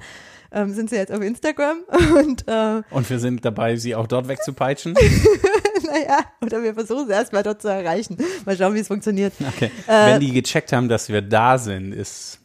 ähm, 0.53 0.73
sind 0.73 0.91
sie 0.91 0.97
jetzt 0.97 1.13
auf 1.13 1.21
Instagram. 1.21 1.79
Und, 2.17 2.47
äh, 2.49 2.83
und 2.91 3.09
wir 3.09 3.19
sind 3.19 3.45
dabei, 3.45 3.77
sie 3.77 3.95
auch 3.95 4.07
dort 4.07 4.29
wegzupeitschen. 4.29 4.93
naja, 5.87 6.19
oder 6.43 6.63
wir 6.63 6.75
versuchen 6.75 7.07
sie 7.07 7.13
erstmal 7.13 7.43
dort 7.43 7.63
zu 7.63 7.69
erreichen. 7.69 8.17
Mal 8.45 8.57
schauen, 8.57 8.75
wie 8.75 8.81
es 8.81 8.89
funktioniert. 8.89 9.33
Okay. 9.41 9.71
Äh, 9.87 10.13
Wenn 10.13 10.21
die 10.21 10.33
gecheckt 10.33 10.73
haben, 10.73 10.89
dass 10.89 11.09
wir 11.09 11.23
da 11.23 11.59
sind, 11.59 11.93
ist 11.93 12.41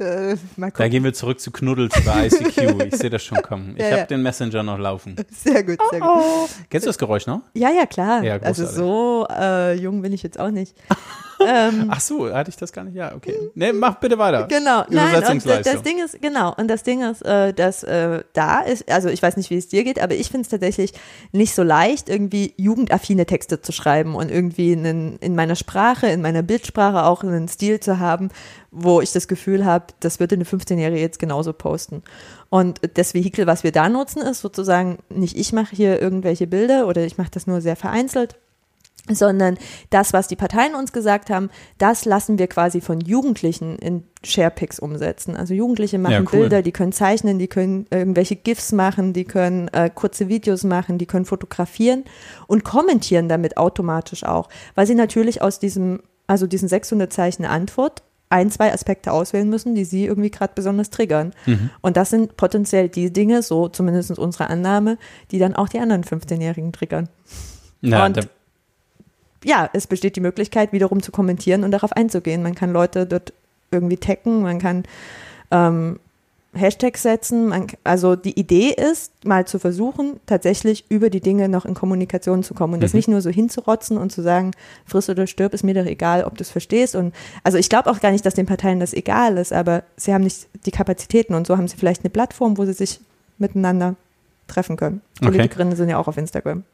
äh, 0.00 0.36
da 0.56 0.88
gehen 0.88 1.04
wir 1.04 1.14
zurück 1.14 1.40
zu 1.40 1.50
Knuddels 1.50 1.94
bei 2.04 2.26
ICQ. 2.26 2.86
Ich 2.86 2.96
sehe 2.96 3.10
das 3.10 3.22
schon 3.22 3.42
kommen. 3.42 3.74
Ich 3.76 3.82
ja, 3.82 3.90
habe 3.90 3.96
ja. 4.00 4.06
den 4.06 4.22
Messenger 4.22 4.62
noch 4.62 4.78
laufen. 4.78 5.16
Sehr 5.30 5.62
gut, 5.62 5.78
sehr 5.90 6.00
gut. 6.00 6.08
Oh. 6.08 6.48
Kennst 6.70 6.86
du 6.86 6.88
das 6.88 6.98
Geräusch 6.98 7.26
noch? 7.26 7.42
Ja, 7.54 7.70
ja, 7.70 7.86
klar. 7.86 8.22
Ja, 8.22 8.36
also 8.38 8.66
so 8.66 9.26
äh, 9.30 9.74
jung 9.74 10.02
bin 10.02 10.12
ich 10.12 10.22
jetzt 10.22 10.38
auch 10.38 10.50
nicht. 10.50 10.74
ähm, 11.46 11.86
Ach 11.88 12.00
so, 12.00 12.32
hatte 12.32 12.50
ich 12.50 12.56
das 12.56 12.72
gar 12.72 12.84
nicht? 12.84 12.94
Ja, 12.94 13.14
okay. 13.14 13.34
Nee, 13.54 13.72
mach 13.72 13.96
bitte 13.96 14.18
weiter. 14.18 14.46
Genau. 14.48 14.84
Nein, 14.88 15.16
und 15.16 15.46
das 15.46 15.82
Ding 15.82 16.02
ist, 16.02 16.20
genau, 16.20 16.54
und 16.56 16.68
das 16.68 16.82
Ding 16.82 17.02
ist, 17.02 17.22
äh, 17.22 17.52
dass 17.52 17.82
äh, 17.82 18.22
da 18.32 18.60
ist, 18.60 18.90
also 18.90 19.08
ich 19.08 19.22
weiß 19.22 19.36
nicht, 19.36 19.50
wie 19.50 19.56
es 19.56 19.68
dir 19.68 19.84
geht, 19.84 20.00
aber 20.00 20.14
ich 20.14 20.30
finde 20.30 20.42
es 20.42 20.48
tatsächlich 20.48 20.92
nicht 21.32 21.54
so 21.54 21.62
leicht, 21.62 22.08
irgendwie 22.08 22.54
jugendaffine 22.56 23.26
Texte 23.26 23.60
zu 23.60 23.72
schreiben 23.72 24.14
und 24.14 24.30
irgendwie 24.30 24.72
einen, 24.72 25.18
in 25.18 25.34
meiner 25.34 25.56
Sprache, 25.56 26.06
in 26.08 26.22
meiner 26.22 26.42
Bildsprache 26.42 27.04
auch 27.04 27.22
einen 27.22 27.48
Stil 27.48 27.80
zu 27.80 27.98
haben, 27.98 28.30
wo 28.70 29.00
ich 29.00 29.12
das 29.12 29.28
Gefühl 29.28 29.64
habe, 29.64 29.86
das 30.00 30.20
würde 30.20 30.34
eine 30.34 30.44
15-Jährige 30.44 31.00
jetzt 31.00 31.18
genauso 31.18 31.52
posten. 31.52 32.02
Und 32.48 32.80
das 32.94 33.14
Vehikel, 33.14 33.46
was 33.46 33.64
wir 33.64 33.72
da 33.72 33.88
nutzen, 33.88 34.22
ist 34.22 34.40
sozusagen 34.40 34.98
nicht 35.08 35.36
ich 35.36 35.52
mache 35.52 35.74
hier 35.74 36.00
irgendwelche 36.00 36.46
Bilder 36.46 36.86
oder 36.86 37.04
ich 37.04 37.18
mache 37.18 37.30
das 37.30 37.46
nur 37.46 37.60
sehr 37.60 37.76
vereinzelt, 37.76 38.36
sondern 39.08 39.58
das, 39.90 40.12
was 40.12 40.28
die 40.28 40.36
Parteien 40.36 40.74
uns 40.74 40.92
gesagt 40.92 41.30
haben, 41.30 41.50
das 41.78 42.04
lassen 42.04 42.38
wir 42.38 42.46
quasi 42.46 42.80
von 42.80 43.00
Jugendlichen 43.00 43.78
in 43.78 44.04
Sharepics 44.24 44.78
umsetzen. 44.78 45.36
Also 45.36 45.54
Jugendliche 45.54 45.98
machen 45.98 46.12
ja, 46.12 46.20
cool. 46.20 46.40
Bilder, 46.40 46.62
die 46.62 46.72
können 46.72 46.92
zeichnen, 46.92 47.38
die 47.38 47.48
können 47.48 47.86
irgendwelche 47.90 48.36
GIFs 48.36 48.72
machen, 48.72 49.12
die 49.12 49.24
können 49.24 49.68
äh, 49.68 49.90
kurze 49.94 50.28
Videos 50.28 50.64
machen, 50.64 50.98
die 50.98 51.06
können 51.06 51.24
fotografieren 51.24 52.04
und 52.46 52.64
kommentieren 52.64 53.28
damit 53.28 53.56
automatisch 53.56 54.24
auch, 54.24 54.48
weil 54.74 54.86
sie 54.86 54.94
natürlich 54.94 55.42
aus 55.42 55.58
diesem, 55.58 56.00
also 56.26 56.46
diesen 56.46 56.68
600 56.68 57.12
Zeichen 57.12 57.44
Antwort 57.44 58.02
ein, 58.28 58.50
zwei 58.50 58.72
Aspekte 58.72 59.12
auswählen 59.12 59.48
müssen, 59.48 59.74
die 59.74 59.84
sie 59.84 60.06
irgendwie 60.06 60.30
gerade 60.30 60.52
besonders 60.54 60.90
triggern. 60.90 61.32
Mhm. 61.46 61.70
Und 61.80 61.96
das 61.96 62.10
sind 62.10 62.36
potenziell 62.36 62.88
die 62.88 63.12
Dinge, 63.12 63.42
so 63.42 63.68
zumindest 63.68 64.18
unsere 64.18 64.50
Annahme, 64.50 64.98
die 65.30 65.38
dann 65.38 65.54
auch 65.54 65.68
die 65.68 65.78
anderen 65.78 66.02
15-Jährigen 66.02 66.72
triggern. 66.72 67.08
Ja, 67.82 68.06
und 68.06 68.28
ja, 69.46 69.70
es 69.72 69.86
besteht 69.86 70.16
die 70.16 70.20
Möglichkeit, 70.20 70.72
wiederum 70.72 71.02
zu 71.02 71.12
kommentieren 71.12 71.62
und 71.62 71.70
darauf 71.70 71.92
einzugehen. 71.92 72.42
Man 72.42 72.56
kann 72.56 72.72
Leute 72.72 73.06
dort 73.06 73.32
irgendwie 73.70 73.96
taggen, 73.96 74.42
man 74.42 74.58
kann 74.58 74.82
ähm, 75.52 76.00
Hashtags 76.52 77.02
setzen. 77.02 77.48
Man, 77.48 77.68
also 77.84 78.16
die 78.16 78.38
Idee 78.38 78.70
ist, 78.70 79.12
mal 79.24 79.46
zu 79.46 79.60
versuchen, 79.60 80.18
tatsächlich 80.26 80.84
über 80.88 81.10
die 81.10 81.20
Dinge 81.20 81.48
noch 81.48 81.64
in 81.64 81.74
Kommunikation 81.74 82.42
zu 82.42 82.54
kommen 82.54 82.74
und 82.74 82.80
mhm. 82.80 82.82
das 82.82 82.94
nicht 82.94 83.06
nur 83.06 83.20
so 83.20 83.30
hinzurotzen 83.30 83.98
und 83.98 84.10
zu 84.10 84.20
sagen, 84.20 84.50
friss 84.84 85.08
oder 85.08 85.28
stirb, 85.28 85.54
ist 85.54 85.62
mir 85.62 85.74
doch 85.74 85.86
egal, 85.86 86.24
ob 86.24 86.36
du 86.36 86.42
es 86.42 86.50
verstehst. 86.50 86.96
Und 86.96 87.14
also 87.44 87.56
ich 87.56 87.68
glaube 87.68 87.88
auch 87.90 88.00
gar 88.00 88.10
nicht, 88.10 88.26
dass 88.26 88.34
den 88.34 88.46
Parteien 88.46 88.80
das 88.80 88.94
egal 88.94 89.38
ist, 89.38 89.52
aber 89.52 89.84
sie 89.96 90.12
haben 90.12 90.24
nicht 90.24 90.48
die 90.64 90.72
Kapazitäten 90.72 91.34
und 91.34 91.46
so 91.46 91.56
haben 91.56 91.68
sie 91.68 91.76
vielleicht 91.76 92.02
eine 92.02 92.10
Plattform, 92.10 92.58
wo 92.58 92.64
sie 92.64 92.72
sich 92.72 92.98
miteinander 93.38 93.94
treffen 94.48 94.76
können. 94.76 95.02
Okay. 95.20 95.30
Politikerinnen 95.30 95.76
sind 95.76 95.88
ja 95.88 95.98
auch 95.98 96.08
auf 96.08 96.16
Instagram. 96.16 96.64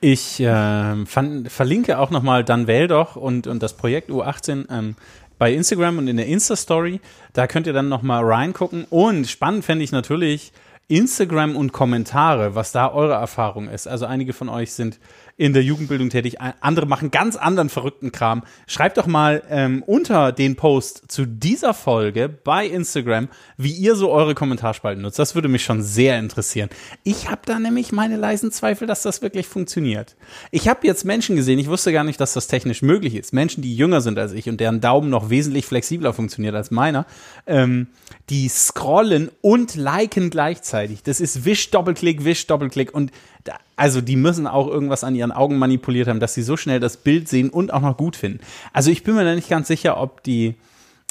Ich 0.00 0.40
äh, 0.40 1.06
fand, 1.06 1.50
verlinke 1.50 1.98
auch 1.98 2.10
nochmal 2.10 2.44
Dan 2.44 2.66
Weldoch 2.66 3.16
und, 3.16 3.46
und 3.46 3.62
das 3.62 3.74
Projekt 3.74 4.10
U18 4.10 4.66
ähm, 4.70 4.96
bei 5.38 5.52
Instagram 5.52 5.98
und 5.98 6.08
in 6.08 6.16
der 6.16 6.26
Insta-Story. 6.26 7.00
Da 7.32 7.46
könnt 7.46 7.66
ihr 7.66 7.72
dann 7.72 7.88
nochmal 7.88 8.24
reingucken. 8.24 8.86
Und 8.90 9.26
spannend 9.26 9.64
fände 9.64 9.84
ich 9.84 9.92
natürlich 9.92 10.52
Instagram 10.88 11.56
und 11.56 11.72
Kommentare, 11.72 12.54
was 12.54 12.70
da 12.70 12.92
eure 12.92 13.14
Erfahrung 13.14 13.68
ist. 13.68 13.88
Also 13.88 14.06
einige 14.06 14.32
von 14.32 14.48
euch 14.48 14.72
sind 14.72 15.00
in 15.36 15.52
der 15.52 15.64
Jugendbildung 15.64 16.10
tätig. 16.10 16.40
Andere 16.40 16.86
machen 16.86 17.10
ganz 17.10 17.36
anderen 17.36 17.68
verrückten 17.68 18.12
Kram. 18.12 18.44
Schreibt 18.68 18.96
doch 18.96 19.06
mal 19.06 19.42
ähm, 19.50 19.82
unter 19.82 20.30
den 20.30 20.54
Post 20.54 21.04
zu 21.08 21.26
dieser 21.26 21.74
Folge 21.74 22.28
bei 22.28 22.66
Instagram, 22.66 23.28
wie 23.56 23.72
ihr 23.72 23.96
so 23.96 24.12
eure 24.12 24.34
Kommentarspalten 24.34 25.02
nutzt. 25.02 25.18
Das 25.18 25.34
würde 25.34 25.48
mich 25.48 25.64
schon 25.64 25.82
sehr 25.82 26.18
interessieren. 26.18 26.70
Ich 27.02 27.28
habe 27.30 27.42
da 27.44 27.58
nämlich 27.58 27.90
meine 27.90 28.16
leisen 28.16 28.52
Zweifel, 28.52 28.86
dass 28.86 29.02
das 29.02 29.20
wirklich 29.22 29.46
funktioniert. 29.48 30.16
Ich 30.52 30.68
habe 30.68 30.86
jetzt 30.86 31.04
Menschen 31.04 31.34
gesehen, 31.34 31.58
ich 31.58 31.68
wusste 31.68 31.92
gar 31.92 32.04
nicht, 32.04 32.20
dass 32.20 32.32
das 32.32 32.46
technisch 32.46 32.80
möglich 32.80 33.16
ist. 33.16 33.32
Menschen, 33.32 33.60
die 33.60 33.76
jünger 33.76 34.00
sind 34.00 34.18
als 34.18 34.32
ich 34.32 34.48
und 34.48 34.60
deren 34.60 34.80
Daumen 34.80 35.10
noch 35.10 35.30
wesentlich 35.30 35.66
flexibler 35.66 36.14
funktioniert 36.14 36.54
als 36.54 36.70
meiner, 36.70 37.06
ähm, 37.46 37.88
die 38.30 38.48
scrollen 38.48 39.30
und 39.42 39.74
liken 39.74 40.30
gleichzeitig. 40.30 40.75
Das 41.04 41.20
ist 41.20 41.44
Wisch, 41.44 41.70
Doppelklick, 41.70 42.24
Wisch, 42.24 42.46
Doppelklick 42.46 42.94
und 42.94 43.12
also 43.76 44.00
die 44.00 44.16
müssen 44.16 44.46
auch 44.46 44.68
irgendwas 44.68 45.04
an 45.04 45.14
ihren 45.14 45.32
Augen 45.32 45.58
manipuliert 45.58 46.08
haben, 46.08 46.20
dass 46.20 46.34
sie 46.34 46.42
so 46.42 46.56
schnell 46.56 46.80
das 46.80 46.96
Bild 46.96 47.28
sehen 47.28 47.50
und 47.50 47.72
auch 47.72 47.80
noch 47.80 47.96
gut 47.96 48.16
finden. 48.16 48.40
Also 48.72 48.90
ich 48.90 49.04
bin 49.04 49.14
mir 49.14 49.24
da 49.24 49.34
nicht 49.34 49.48
ganz 49.48 49.68
sicher, 49.68 50.00
ob 50.00 50.22
die, 50.22 50.54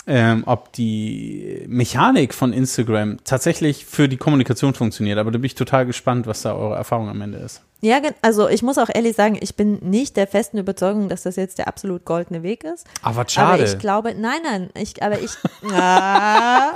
ähm, 0.08 0.44
ob 0.46 0.74
die 0.74 1.64
Mechanik 1.68 2.34
von 2.34 2.54
Instagram 2.54 3.18
tatsächlich 3.24 3.86
für 3.86 4.10
die 4.10 4.18
Kommunikation 4.18 4.74
funktioniert. 4.74 5.18
Aber 5.20 5.32
da 5.32 5.38
bin 5.38 5.46
ich 5.46 5.56
total 5.56 5.86
gespannt, 5.86 6.28
was 6.28 6.42
da 6.42 6.56
eure 6.56 6.76
Erfahrung 6.76 7.10
am 7.10 7.22
Ende 7.22 7.38
ist. 7.38 7.62
Ja, 7.82 8.02
also 8.24 8.50
ich 8.50 8.64
muss 8.64 8.80
auch 8.80 8.90
ehrlich 8.92 9.16
sagen, 9.16 9.38
ich 9.40 9.56
bin 9.56 9.78
nicht 9.82 10.18
der 10.18 10.26
festen 10.26 10.58
Überzeugung, 10.58 11.08
dass 11.08 11.24
das 11.24 11.36
jetzt 11.36 11.60
der 11.60 11.68
absolut 11.68 12.04
goldene 12.04 12.42
Weg 12.42 12.64
ist. 12.64 12.88
Aber 13.04 13.28
schade. 13.30 13.62
Aber 13.62 13.72
ich 13.72 13.78
glaube, 13.78 14.16
nein, 14.16 14.40
nein, 14.44 14.70
ich, 14.74 15.04
aber 15.04 15.20
ich, 15.20 15.32
ah, 15.72 16.74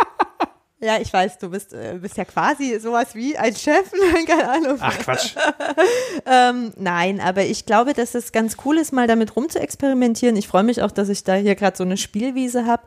Ja, 0.81 0.97
ich 0.97 1.11
weiß, 1.11 1.39
du 1.39 1.49
bist, 1.49 1.73
äh, 1.73 1.97
bist 2.01 2.15
ja 2.15 2.23
quasi 2.23 2.79
sowas 2.79 3.13
wie 3.13 3.35
ein 3.35 3.53
Chef, 3.53 3.91
keine 4.27 4.49
Ahnung. 4.49 4.77
Ach 4.79 4.97
Quatsch. 4.97 5.35
ähm, 6.25 6.71
nein, 6.77 7.19
aber 7.19 7.43
ich 7.43 7.65
glaube, 7.65 7.91
dass 7.91 8.15
es 8.15 8.31
ganz 8.31 8.55
cool 8.63 8.77
ist, 8.77 8.93
mal 8.93 9.05
damit 9.05 9.35
rumzuexperimentieren. 9.35 10.37
Ich 10.37 10.47
freue 10.47 10.63
mich 10.63 10.81
auch, 10.81 10.91
dass 10.91 11.09
ich 11.09 11.25
da 11.25 11.35
hier 11.35 11.55
gerade 11.55 11.75
so 11.75 11.83
eine 11.83 11.97
Spielwiese 11.97 12.65
habe. 12.65 12.83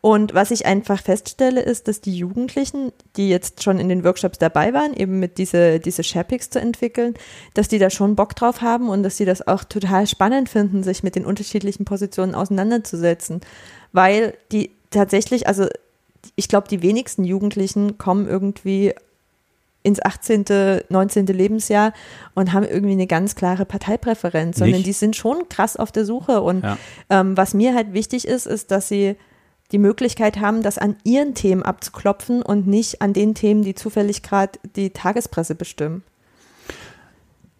Und 0.00 0.34
was 0.34 0.50
ich 0.50 0.66
einfach 0.66 1.00
feststelle, 1.00 1.60
ist, 1.60 1.86
dass 1.86 2.00
die 2.00 2.16
Jugendlichen, 2.16 2.92
die 3.16 3.28
jetzt 3.28 3.62
schon 3.62 3.78
in 3.78 3.88
den 3.88 4.02
Workshops 4.02 4.38
dabei 4.38 4.74
waren, 4.74 4.92
eben 4.92 5.20
mit 5.20 5.38
diese, 5.38 5.78
diese 5.78 6.02
Sharepics 6.02 6.50
zu 6.50 6.60
entwickeln, 6.60 7.14
dass 7.54 7.68
die 7.68 7.78
da 7.78 7.90
schon 7.90 8.16
Bock 8.16 8.34
drauf 8.34 8.60
haben 8.60 8.88
und 8.88 9.04
dass 9.04 9.18
sie 9.18 9.24
das 9.24 9.46
auch 9.46 9.62
total 9.62 10.08
spannend 10.08 10.48
finden, 10.48 10.82
sich 10.82 11.04
mit 11.04 11.14
den 11.14 11.24
unterschiedlichen 11.24 11.84
Positionen 11.84 12.34
auseinanderzusetzen. 12.34 13.40
Weil 13.92 14.34
die 14.50 14.72
tatsächlich, 14.90 15.46
also 15.46 15.68
ich 16.34 16.48
glaube, 16.48 16.68
die 16.68 16.82
wenigsten 16.82 17.24
Jugendlichen 17.24 17.98
kommen 17.98 18.26
irgendwie 18.26 18.94
ins 19.86 20.04
18., 20.04 20.82
19. 20.88 21.26
Lebensjahr 21.26 21.92
und 22.34 22.52
haben 22.52 22.64
irgendwie 22.64 22.94
eine 22.94 23.06
ganz 23.06 23.36
klare 23.36 23.64
Parteipräferenz, 23.64 24.58
sondern 24.58 24.78
Nicht? 24.78 24.86
die 24.88 24.92
sind 24.92 25.14
schon 25.14 25.48
krass 25.48 25.76
auf 25.76 25.92
der 25.92 26.04
Suche. 26.04 26.42
Und 26.42 26.64
ja. 26.64 26.76
ähm, 27.08 27.36
was 27.36 27.54
mir 27.54 27.72
halt 27.72 27.92
wichtig 27.92 28.26
ist, 28.26 28.46
ist, 28.46 28.72
dass 28.72 28.88
sie 28.88 29.14
die 29.70 29.78
Möglichkeit 29.78 30.40
haben, 30.40 30.62
das 30.62 30.78
an 30.78 30.96
ihren 31.04 31.34
Themen 31.34 31.62
abzuklopfen 31.62 32.42
und 32.42 32.66
nicht 32.66 33.00
an 33.00 33.12
den 33.12 33.34
Themen, 33.34 33.62
die 33.62 33.74
zufällig 33.74 34.22
gerade 34.22 34.58
die 34.74 34.90
Tagespresse 34.90 35.54
bestimmen. 35.54 36.02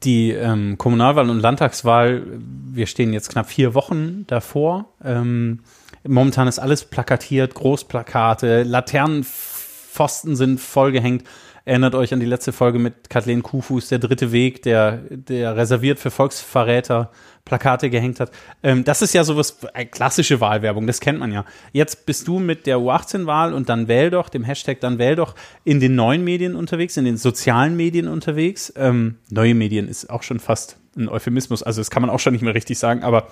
Die 0.02 0.30
ähm, 0.30 0.78
Kommunalwahl 0.78 1.30
und 1.30 1.40
Landtagswahl, 1.40 2.24
wir 2.72 2.86
stehen 2.86 3.12
jetzt 3.12 3.30
knapp 3.30 3.48
vier 3.48 3.74
Wochen 3.74 4.24
davor. 4.26 4.86
Ähm, 5.04 5.60
Momentan 6.06 6.48
ist 6.48 6.58
alles 6.58 6.84
plakatiert, 6.84 7.54
Großplakate, 7.54 8.62
Laternenpfosten 8.62 10.36
sind 10.36 10.60
vollgehängt. 10.60 11.24
Erinnert 11.64 11.96
euch 11.96 12.14
an 12.14 12.20
die 12.20 12.26
letzte 12.26 12.52
Folge 12.52 12.78
mit 12.78 13.10
Kathleen 13.10 13.42
Kufus, 13.42 13.88
der 13.88 13.98
dritte 13.98 14.30
Weg, 14.30 14.62
der, 14.62 14.98
der 15.10 15.56
reserviert 15.56 15.98
für 15.98 16.12
Volksverräter 16.12 17.10
Plakate 17.44 17.90
gehängt 17.90 18.20
hat. 18.20 18.30
Ähm, 18.62 18.84
das 18.84 19.02
ist 19.02 19.14
ja 19.14 19.24
sowas, 19.24 19.58
äh, 19.74 19.84
klassische 19.84 20.40
Wahlwerbung, 20.40 20.86
das 20.86 21.00
kennt 21.00 21.18
man 21.18 21.32
ja. 21.32 21.44
Jetzt 21.72 22.06
bist 22.06 22.28
du 22.28 22.38
mit 22.38 22.66
der 22.66 22.78
U18-Wahl 22.78 23.52
und 23.52 23.68
dann 23.68 23.88
wähl 23.88 24.10
doch, 24.10 24.28
dem 24.28 24.44
Hashtag 24.44 24.80
dann 24.80 24.98
wähl 24.98 25.16
doch, 25.16 25.34
in 25.64 25.80
den 25.80 25.96
neuen 25.96 26.22
Medien 26.22 26.54
unterwegs, 26.54 26.96
in 26.96 27.04
den 27.04 27.16
sozialen 27.16 27.76
Medien 27.76 28.06
unterwegs. 28.06 28.72
Ähm, 28.76 29.16
neue 29.30 29.56
Medien 29.56 29.88
ist 29.88 30.08
auch 30.08 30.22
schon 30.22 30.38
fast 30.38 30.76
ein 30.96 31.08
Euphemismus, 31.08 31.64
also 31.64 31.80
das 31.80 31.90
kann 31.90 32.02
man 32.02 32.10
auch 32.10 32.20
schon 32.20 32.32
nicht 32.32 32.42
mehr 32.42 32.54
richtig 32.54 32.78
sagen, 32.78 33.02
aber 33.02 33.26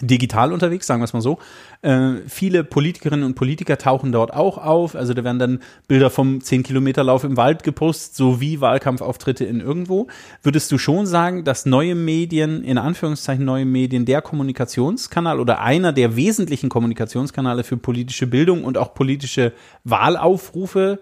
digital 0.00 0.52
unterwegs, 0.52 0.86
sagen 0.86 1.00
wir 1.00 1.04
es 1.04 1.12
mal 1.12 1.20
so. 1.20 1.38
Äh, 1.82 2.16
viele 2.26 2.64
Politikerinnen 2.64 3.24
und 3.24 3.34
Politiker 3.34 3.78
tauchen 3.78 4.12
dort 4.12 4.32
auch 4.32 4.58
auf. 4.58 4.94
Also 4.94 5.14
da 5.14 5.24
werden 5.24 5.38
dann 5.38 5.60
Bilder 5.88 6.10
vom 6.10 6.38
10-Kilometer-Lauf 6.38 7.24
im 7.24 7.36
Wald 7.36 7.62
gepostet, 7.62 8.14
sowie 8.14 8.60
Wahlkampfauftritte 8.60 9.44
in 9.44 9.60
irgendwo. 9.60 10.08
Würdest 10.42 10.70
du 10.72 10.78
schon 10.78 11.06
sagen, 11.06 11.44
dass 11.44 11.66
neue 11.66 11.94
Medien, 11.94 12.64
in 12.64 12.78
Anführungszeichen 12.78 13.44
neue 13.44 13.64
Medien, 13.64 14.04
der 14.04 14.22
Kommunikationskanal 14.22 15.40
oder 15.40 15.60
einer 15.60 15.92
der 15.92 16.16
wesentlichen 16.16 16.68
Kommunikationskanäle 16.68 17.64
für 17.64 17.76
politische 17.76 18.26
Bildung 18.26 18.64
und 18.64 18.78
auch 18.78 18.94
politische 18.94 19.52
Wahlaufrufe 19.84 21.00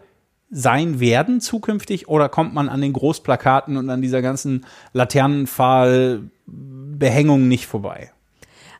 sein 0.50 0.98
werden 0.98 1.40
zukünftig 1.40 2.08
oder 2.08 2.28
kommt 2.28 2.54
man 2.54 2.68
an 2.68 2.80
den 2.80 2.92
Großplakaten 2.92 3.76
und 3.76 3.90
an 3.90 4.00
dieser 4.00 4.22
ganzen 4.22 4.64
Laternenpfahl-Behängung 4.92 7.48
nicht 7.48 7.66
vorbei? 7.66 8.12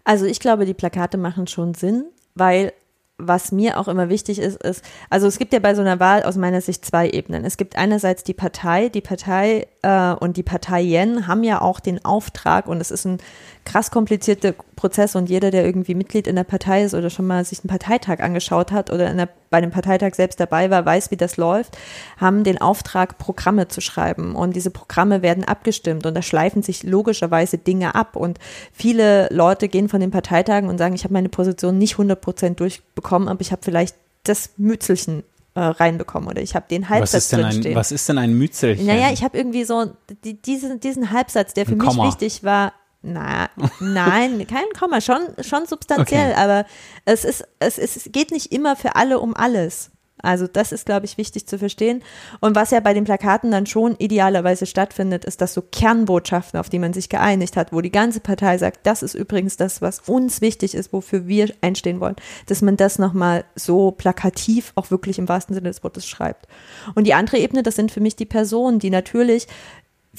Also 0.09 0.25
ich 0.25 0.41
glaube, 0.41 0.65
die 0.65 0.73
Plakate 0.73 1.19
machen 1.19 1.47
schon 1.47 1.75
Sinn, 1.75 2.07
weil 2.35 2.73
was 3.19 3.53
mir 3.53 3.79
auch 3.79 3.89
immer 3.89 4.09
wichtig 4.09 4.39
ist, 4.39 4.63
ist, 4.63 4.83
also 5.11 5.27
es 5.27 5.39
gibt 5.39 5.53
ja 5.53 5.59
bei 5.59 5.75
so 5.75 5.83
einer 5.83 6.01
Wahl 6.01 6.23
aus 6.23 6.37
meiner 6.37 6.63
Sicht 6.63 6.83
zwei 6.83 7.11
Ebenen. 7.11 7.45
Es 7.45 7.59
gibt 7.59 7.77
einerseits 7.77 8.25
die 8.25 8.33
Partei, 8.33 8.89
die 8.89 9.03
Partei 9.03 9.67
äh, 9.83 10.13
und 10.13 10.37
die 10.37 10.43
Parteien 10.43 11.27
haben 11.27 11.45
ja 11.45 11.61
auch 11.61 11.81
den 11.81 12.05
Auftrag 12.05 12.67
und 12.67 12.81
es 12.81 12.91
ist 12.91 13.05
ein 13.05 13.19
krass 13.65 13.91
komplizierter 13.91 14.55
Prozess 14.77 15.15
und 15.15 15.29
jeder, 15.29 15.51
der 15.51 15.65
irgendwie 15.65 15.95
Mitglied 15.95 16.27
in 16.27 16.37
der 16.37 16.45
Partei 16.45 16.85
ist 16.85 16.95
oder 16.95 17.11
schon 17.11 17.27
mal 17.27 17.45
sich 17.45 17.61
einen 17.61 17.69
Parteitag 17.69 18.21
angeschaut 18.21 18.73
hat 18.73 18.91
oder 18.91 19.13
der, 19.13 19.29
bei 19.51 19.61
dem 19.61 19.71
Parteitag 19.71 20.15
selbst 20.15 20.41
dabei 20.41 20.71
war, 20.71 20.85
weiß, 20.85 21.11
wie 21.11 21.17
das 21.17 21.37
läuft, 21.37 21.77
haben 22.17 22.45
den 22.45 22.61
Auftrag, 22.61 23.19
Programme 23.19 23.69
zu 23.69 23.81
schreiben. 23.81 24.35
Und 24.35 24.57
diese 24.57 24.71
Programme 24.71 25.23
werden 25.23 25.45
abgestimmt 25.45 26.07
und 26.07 26.15
da 26.15 26.23
schleifen 26.23 26.63
sich 26.63 26.83
logischerweise 26.83 27.59
Dinge 27.59 27.95
ab. 27.95 28.17
Und 28.17 28.39
viele 28.73 29.29
Leute 29.31 29.69
gehen 29.69 29.89
von 29.89 30.01
den 30.01 30.11
Parteitagen 30.11 30.69
und 30.69 30.79
sagen, 30.79 30.95
ich 30.95 31.05
habe 31.05 31.15
meine 31.15 31.29
Position 31.29 31.79
nicht 31.79 31.95
100 31.95 32.21
Prozent 32.21 32.61
durchbekommen, 32.61 33.29
aber 33.29 33.41
ich 33.43 33.53
habe 33.53 33.63
vielleicht 33.63 33.97
das 34.25 34.51
Mützelchen 34.57 35.25
äh, 35.59 35.65
reinbekommen 35.65 36.29
oder 36.29 36.41
ich 36.41 36.55
habe 36.55 36.67
den 36.71 36.89
Halbsatz 36.89 37.33
was 37.33 37.49
ist 37.49 37.63
denn 37.65 37.67
ein. 37.67 37.75
Was 37.75 37.93
ist 37.93 38.09
denn 38.09 38.19
ein 38.19 38.33
Mützelchen? 38.35 38.87
Naja, 38.87 39.11
ich 39.13 39.25
habe 39.25 39.37
irgendwie 39.37 39.65
so 39.65 39.91
die, 40.25 40.41
diesen, 40.41 40.79
diesen 40.79 41.11
Halbsatz, 41.11 41.53
der 41.53 41.67
für 41.67 41.75
mich 41.75 41.97
wichtig 41.97 42.45
war. 42.45 42.73
Na, 43.03 43.49
nein, 43.81 44.47
kein 44.51 44.65
Komma, 44.79 45.01
schon, 45.01 45.21
schon 45.41 45.67
substanziell, 45.67 46.33
Okay. 46.33 46.41
aber 46.41 46.65
es 47.05 47.25
ist, 47.25 47.45
es 47.59 47.79
ist, 47.79 47.97
es 47.97 48.13
geht 48.13 48.31
nicht 48.31 48.53
immer 48.53 48.77
für 48.77 48.97
alle 48.97 49.21
um 49.21 49.37
alles. 49.37 49.91
Also 50.23 50.47
das 50.47 50.73
ist, 50.73 50.87
glaube 50.87 51.07
ich, 51.07 51.19
wichtig 51.19 51.47
zu 51.47 51.59
verstehen. 51.59 52.03
Und 52.41 52.57
was 52.57 52.71
ja 52.71 52.81
bei 52.81 52.95
den 52.95 53.05
Plakaten 53.05 53.51
dann 53.51 53.67
schon 53.67 53.97
idealerweise 53.99 54.67
stattfindet, 54.67 55.25
ist, 55.25 55.41
dass 55.41 55.55
so 55.55 55.63
Kernbotschaften, 55.63 56.59
auf 56.59 56.69
die 56.69 56.79
man 56.79 56.93
sich 56.93 57.09
geeinigt 57.09 57.57
hat, 57.57 57.73
wo 57.73 57.81
die 57.81 57.91
ganze 57.91 58.21
Partei 58.21 58.59
sagt, 58.59 58.81
das 58.85 59.03
ist 59.03 59.15
übrigens 59.15 59.57
das, 59.57 59.83
was 59.83 60.01
uns 60.01 60.41
wichtig 60.41 60.75
ist, 60.75 60.93
wofür 60.93 61.27
wir 61.27 61.53
einstehen 61.61 62.01
wollen, 62.01 62.17
dass 62.47 62.63
man 62.63 62.77
das 62.77 62.99
nochmal 62.99 63.45
so 63.55 63.91
plakativ 63.91 64.73
auch 64.75 64.91
wirklich 64.91 65.19
im 65.19 65.29
wahrsten 65.29 65.55
Sinne 65.55 65.69
des 65.69 65.83
Wortes 65.83 66.07
schreibt. 66.07 66.47
Und 66.95 67.07
die 67.07 67.15
andere 67.15 67.39
Ebene, 67.39 67.63
das 67.63 67.77
sind 67.77 67.91
für 67.91 68.01
mich 68.01 68.17
die 68.17 68.27
Personen, 68.27 68.79
die 68.79 68.91
natürlich 68.91 69.47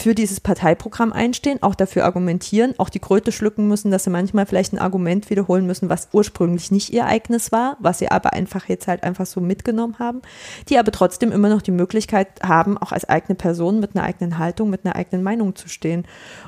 für 0.02 0.16
dieses 0.16 0.40
Parteiprogramm 0.40 1.12
einstehen, 1.12 1.62
auch 1.62 1.76
dafür 1.76 2.06
argumentieren, 2.06 2.74
auch 2.78 2.90
die 2.90 3.00
Kröte 3.00 3.32
schlucken 3.32 3.68
müssen, 3.68 3.92
dass 3.92 4.06
sie 4.06 4.10
manchmal 4.10 4.46
vielleicht 4.46 4.72
ein 4.72 4.80
Argument 4.80 5.30
wiederholen 5.30 5.66
müssen, 5.66 5.90
was 5.90 6.10
ursprünglich 6.14 6.72
nicht 6.72 6.92
ihr 6.92 7.06
eigenes 7.06 7.52
war, 7.52 7.76
was 7.80 8.00
sie 8.00 8.10
aber 8.10 8.34
einfach 8.34 8.70
jetzt 8.70 8.88
halt 8.88 9.04
einfach 9.04 9.26
so 9.26 9.42
mitgenommen 9.42 10.00
haben, 10.00 10.22
die 10.70 10.78
aber 10.78 10.92
trotzdem 10.92 11.32
immer 11.32 11.50
noch 11.50 11.62
die 11.62 11.72
Möglichkeit 11.72 12.28
haben, 12.42 12.78
auch 12.78 12.92
als 12.92 13.08
eigene 13.10 13.36
Person 13.36 13.80
mit 13.80 13.96
einer 13.96 14.06
eigenen 14.06 14.38
Haltung, 14.38 14.70
mit 14.70 14.86
einer 14.86 14.96
eigenen 14.96 15.24
Meinung 15.24 15.56
zu 15.56 15.68
stehen. 15.68 16.06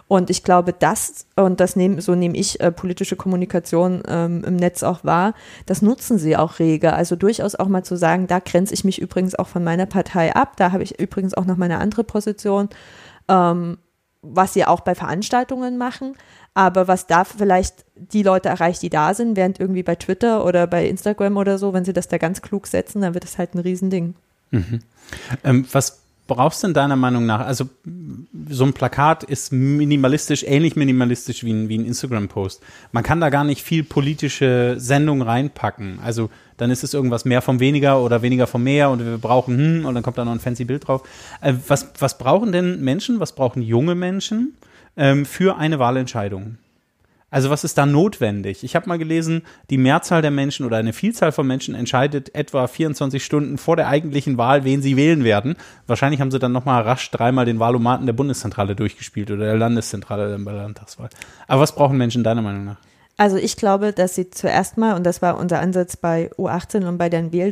Und 0.07 0.29
ich 0.29 0.43
glaube, 0.43 0.73
das, 0.73 1.25
und 1.35 1.59
das 1.59 1.75
nehme, 1.75 2.01
so 2.01 2.15
nehme 2.15 2.37
ich 2.37 2.59
äh, 2.61 2.71
politische 2.71 3.17
Kommunikation 3.17 4.03
ähm, 4.07 4.43
im 4.45 4.55
Netz 4.55 4.83
auch 4.83 5.03
wahr, 5.03 5.33
das 5.65 5.81
nutzen 5.81 6.17
sie 6.17 6.37
auch 6.37 6.59
rege. 6.59 6.93
Also 6.93 7.15
durchaus 7.17 7.55
auch 7.55 7.67
mal 7.67 7.83
zu 7.83 7.97
sagen, 7.97 8.27
da 8.27 8.39
grenze 8.39 8.73
ich 8.73 8.85
mich 8.85 9.01
übrigens 9.01 9.35
auch 9.35 9.47
von 9.47 9.63
meiner 9.63 9.85
Partei 9.85 10.33
ab, 10.35 10.55
da 10.57 10.71
habe 10.71 10.83
ich 10.83 10.99
übrigens 10.99 11.33
auch 11.33 11.45
noch 11.45 11.57
meine 11.57 11.79
andere 11.79 12.03
Position 12.03 12.69
ähm, 13.32 13.78
was 14.22 14.54
sie 14.54 14.65
auch 14.65 14.82
bei 14.82 14.94
Veranstaltungen 14.94 15.78
machen, 15.78 16.15
aber 16.54 16.88
was 16.88 17.08
da 17.08 17.24
vielleicht 17.24 17.86
die 17.96 18.24
Leute 18.24 18.50
erreicht, 18.50 18.82
die 18.82 18.89
da 18.89 19.13
sind, 19.13 19.36
während 19.36 19.60
irgendwie 19.60 19.84
bei 19.84 19.96
Twitter 19.96 20.46
oder 20.46 20.67
bei 20.67 20.88
Instagram 20.88 21.38
oder 21.38 21.58
so, 21.58 21.74
wenn 21.74 21.86
sie 21.86 21.94
das 21.94 22.08
da 22.08 22.17
ganz 22.17 22.41
klug 22.41 22.67
setzen, 22.67 23.02
dann 23.02 23.13
wird 23.13 23.24
es 23.24 23.38
halt 23.38 23.56
ein 23.56 23.60
Riesending. 23.60 24.15
Ähm, 25.44 25.65
was 25.72 26.02
brauchst 26.27 26.63
du 26.63 26.67
denn 26.67 26.73
deiner 26.73 26.95
Meinung 26.95 27.25
nach? 27.25 27.41
Also 27.41 27.65
so 28.49 28.63
ein 28.63 28.73
Plakat 28.73 29.23
ist 29.23 29.51
minimalistisch, 29.51 30.43
ähnlich 30.43 30.75
minimalistisch 30.75 31.43
wie 31.43 31.51
ein, 31.51 31.69
wie 31.69 31.77
ein 31.77 31.86
Instagram-Post. 31.86 32.62
Man 32.91 33.03
kann 33.03 33.19
da 33.19 33.29
gar 33.29 33.43
nicht 33.43 33.62
viel 33.63 33.84
politische 33.84 34.75
Sendung 34.77 35.21
reinpacken. 35.21 35.99
Also 36.03 36.29
dann 36.57 36.69
ist 36.69 36.84
es 36.84 36.93
irgendwas 36.93 37.25
mehr 37.25 37.41
vom 37.41 37.60
weniger 37.60 38.01
oder 38.01 38.21
weniger 38.21 38.47
vom 38.47 38.63
mehr 38.63 38.89
und 38.89 39.03
wir 39.03 39.17
brauchen 39.17 39.57
hm 39.57 39.86
und 39.86 39.95
dann 39.95 40.03
kommt 40.03 40.17
da 40.17 40.25
noch 40.25 40.31
ein 40.31 40.39
fancy 40.39 40.65
Bild 40.65 40.88
drauf. 40.88 41.01
Äh, 41.41 41.53
was, 41.67 41.91
was 41.99 42.17
brauchen 42.17 42.51
denn 42.51 42.81
Menschen, 42.81 43.19
was 43.19 43.34
brauchen 43.34 43.62
junge 43.62 43.95
Menschen 43.95 44.55
ähm, 44.95 45.25
für 45.25 45.57
eine 45.57 45.79
Wahlentscheidung? 45.79 46.57
Also 47.32 47.50
was 47.50 47.63
ist 47.63 47.78
da 47.78 47.86
notwendig? 47.86 48.62
Ich 48.65 48.76
habe 48.76 48.89
mal 48.89 48.98
gelesen, 48.98 49.44
die 49.70 49.78
Mehrzahl 49.78 50.22
der 50.22 50.32
Menschen 50.32 50.65
oder 50.65 50.76
eine 50.76 50.91
Vielzahl 50.91 51.32
von 51.32 51.48
Menschen 51.48 51.74
entscheidet 51.76 52.36
etwa 52.36 52.67
24 52.67 53.24
Stunden 53.24 53.58
vor 53.58 53.78
der 53.78 53.88
eigentlichen 53.88 54.38
Wahl, 54.38 54.65
wen 54.65 54.82
sie 54.82 54.98
wählen 54.98 55.24
werden. 55.24 55.56
Wahrscheinlich 55.88 56.20
haben 56.20 56.30
sie 56.30 56.39
dann 56.39 56.52
nochmal 56.52 56.84
rasch 56.84 57.10
dreimal 57.10 57.46
den 57.46 57.60
Wahlomaten 57.60 58.06
der 58.06 58.12
Bundeszentrale 58.12 58.76
durchgespielt 58.76 59.32
oder 59.32 59.46
der 59.46 59.56
Landeszentrale 59.56 60.38
bei 60.39 60.52
der 60.52 60.63
Landtagswahl. 60.63 61.10
Aber 61.48 61.62
was 61.62 61.74
brauchen 61.74 61.98
Menschen 61.98 62.26
deiner 62.26 62.41
Meinung 62.41 62.65
nach? 62.65 62.78
Also 63.15 63.38
ich 63.38 63.56
glaube, 63.56 63.94
dass 63.94 64.15
sie 64.15 64.30
zuerst 64.30 64.78
mal, 64.78 64.96
und 64.96 65.06
das 65.06 65.22
war 65.22 65.38
unser 65.38 65.60
Ansatz 65.60 65.96
bei 65.96 66.32
U18 66.34 66.86
und 66.86 66.98
bei 66.98 67.08
den 67.08 67.32
Wähl 67.32 67.52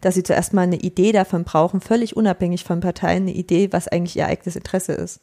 dass 0.00 0.14
sie 0.14 0.22
zuerst 0.22 0.54
mal 0.54 0.62
eine 0.62 0.76
Idee 0.76 1.12
davon 1.12 1.44
brauchen, 1.44 1.82
völlig 1.82 2.16
unabhängig 2.16 2.64
von 2.64 2.80
Parteien, 2.80 3.24
eine 3.24 3.34
Idee, 3.34 3.68
was 3.70 3.86
eigentlich 3.86 4.16
ihr 4.16 4.26
eigenes 4.26 4.56
Interesse 4.56 4.92
ist. 4.92 5.20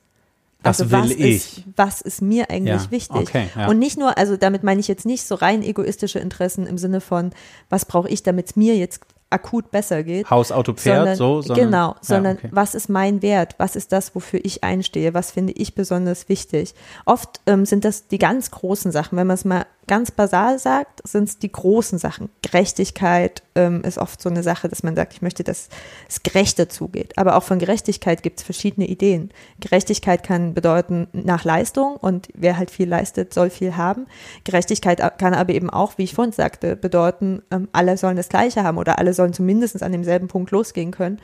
Das 0.64 0.82
also 0.82 0.92
will 0.92 1.00
was 1.00 1.12
ich. 1.12 1.58
Ist, 1.58 1.64
was 1.76 2.02
ist 2.02 2.22
mir 2.22 2.50
eigentlich 2.50 2.84
Ja, 2.84 2.92
wichtig? 2.92 3.16
okay, 3.16 3.48
ja. 3.56 3.68
Und 3.68 3.80
nicht 3.80 3.98
nur, 3.98 4.18
also 4.18 4.38
damit 4.38 4.64
meine 4.64 4.80
ich 4.80 4.88
jetzt 4.88 5.06
nicht 5.06 5.24
so 5.24 5.36
rein 5.36 5.62
egoistische 5.64 6.20
Interessen 6.20 6.66
im 6.66 6.78
Sinne 6.78 7.00
von, 7.00 7.32
was 7.70 7.86
brauche 7.86 8.10
ich, 8.10 8.24
damit 8.24 8.48
es 8.50 8.56
mir 8.56 8.76
jetzt 8.76 9.02
akut 9.30 9.72
besser 9.72 10.04
geht. 10.04 10.30
Haus, 10.30 10.52
Auto, 10.52 10.74
Pferd, 10.74 10.98
sondern, 10.98 11.16
so? 11.16 11.42
Sondern, 11.42 11.66
genau, 11.66 11.96
sondern 12.02 12.36
ja, 12.36 12.44
okay. 12.46 12.50
was 12.54 12.76
ist 12.76 12.90
mein 12.90 13.22
Wert? 13.22 13.56
Was 13.58 13.76
ist 13.76 13.92
das, 13.92 14.16
wofür 14.16 14.40
ich 14.44 14.64
einstehe? 14.64 15.14
Was 15.14 15.32
finde 15.32 15.54
ich 15.54 15.76
besonders 15.76 16.30
wichtig? 16.30 16.74
Oft 17.06 17.42
ähm, 17.46 17.66
sind 17.66 17.84
das 17.86 18.08
die 18.08 18.20
ganz 18.20 18.52
großen 18.52 18.92
Sachen. 18.92 19.18
Wenn 19.18 19.28
man 19.28 19.36
es 19.36 19.46
mal 19.46 19.66
ganz 19.88 20.12
basal 20.12 20.60
sagt, 20.60 21.08
sind 21.08 21.30
es 21.30 21.40
die 21.40 21.52
großen 21.52 21.98
Sachen. 21.98 22.30
Gerechtigkeit 22.42 23.42
ähm, 23.56 23.82
ist 23.84 23.98
oft 23.98 24.22
so 24.22 24.30
eine 24.30 24.44
Sache, 24.44 24.68
dass 24.68 24.84
man 24.84 24.96
sagt, 24.96 25.14
ich 25.14 25.22
möchte, 25.22 25.44
dass 25.44 25.70
es 26.08 26.24
gerechter 26.24 26.70
zugeht. 26.70 27.18
Aber 27.18 27.38
auch 27.38 27.44
von 27.44 27.58
Gerechtigkeit 27.58 28.22
gibt 28.22 28.40
es 28.40 28.46
verschiedene 28.46 28.88
Ideen. 28.88 29.32
Gerechtigkeit 29.60 30.24
kann 30.24 30.54
bedeuten 30.54 31.08
nach 31.14 31.46
Leistung 31.46 31.96
und 31.96 32.28
wer 32.34 32.58
halt 32.58 32.70
viel 32.70 32.90
leistet, 32.90 33.34
soll 33.34 33.50
viel 33.50 33.78
haben. 33.78 34.08
Gerechtigkeit 34.44 35.00
kann 35.18 35.34
aber 35.34 35.54
eben 35.54 35.70
auch, 35.70 35.98
wie 35.98 36.04
ich 36.04 36.14
vorhin 36.14 36.34
sagte, 36.34 36.76
bedeuten, 36.76 37.42
ähm, 37.50 37.70
alle 37.72 37.98
sollen 37.98 38.18
das 38.18 38.30
Gleiche 38.30 38.64
haben 38.64 38.78
oder 38.78 39.00
alle 39.00 39.14
sollen 39.14 39.34
zumindest 39.34 39.82
an 39.82 39.92
demselben 39.94 40.28
Punkt 40.28 40.52
losgehen 40.52 40.92
können. 40.92 41.20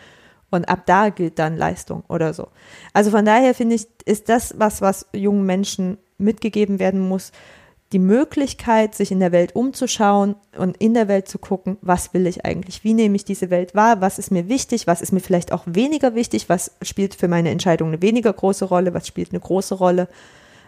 Und 0.51 0.69
ab 0.69 0.83
da 0.85 1.09
gilt 1.09 1.39
dann 1.39 1.57
Leistung 1.57 2.03
oder 2.07 2.33
so. 2.33 2.49
Also 2.93 3.09
von 3.09 3.25
daher 3.25 3.55
finde 3.55 3.75
ich, 3.75 3.87
ist 4.05 4.29
das 4.29 4.53
was, 4.57 4.81
was 4.81 5.07
jungen 5.11 5.45
Menschen 5.45 5.97
mitgegeben 6.19 6.77
werden 6.77 6.99
muss, 6.99 7.31
die 7.93 7.99
Möglichkeit, 7.99 8.95
sich 8.95 9.11
in 9.11 9.19
der 9.19 9.31
Welt 9.31 9.55
umzuschauen 9.55 10.35
und 10.57 10.77
in 10.77 10.93
der 10.93 11.07
Welt 11.07 11.27
zu 11.27 11.37
gucken, 11.37 11.77
was 11.81 12.13
will 12.13 12.27
ich 12.27 12.43
eigentlich? 12.43 12.83
Wie 12.83 12.93
nehme 12.93 13.15
ich 13.15 13.23
diese 13.23 13.49
Welt 13.49 13.75
wahr? 13.75 14.01
Was 14.01 14.19
ist 14.19 14.31
mir 14.31 14.49
wichtig? 14.49 14.87
Was 14.87 15.01
ist 15.01 15.13
mir 15.13 15.19
vielleicht 15.19 15.51
auch 15.51 15.63
weniger 15.65 16.15
wichtig? 16.15 16.49
Was 16.49 16.71
spielt 16.81 17.15
für 17.15 17.27
meine 17.27 17.51
Entscheidung 17.51 17.89
eine 17.89 18.01
weniger 18.01 18.33
große 18.33 18.65
Rolle? 18.65 18.93
Was 18.93 19.07
spielt 19.07 19.29
eine 19.29 19.39
große 19.39 19.75
Rolle? 19.75 20.07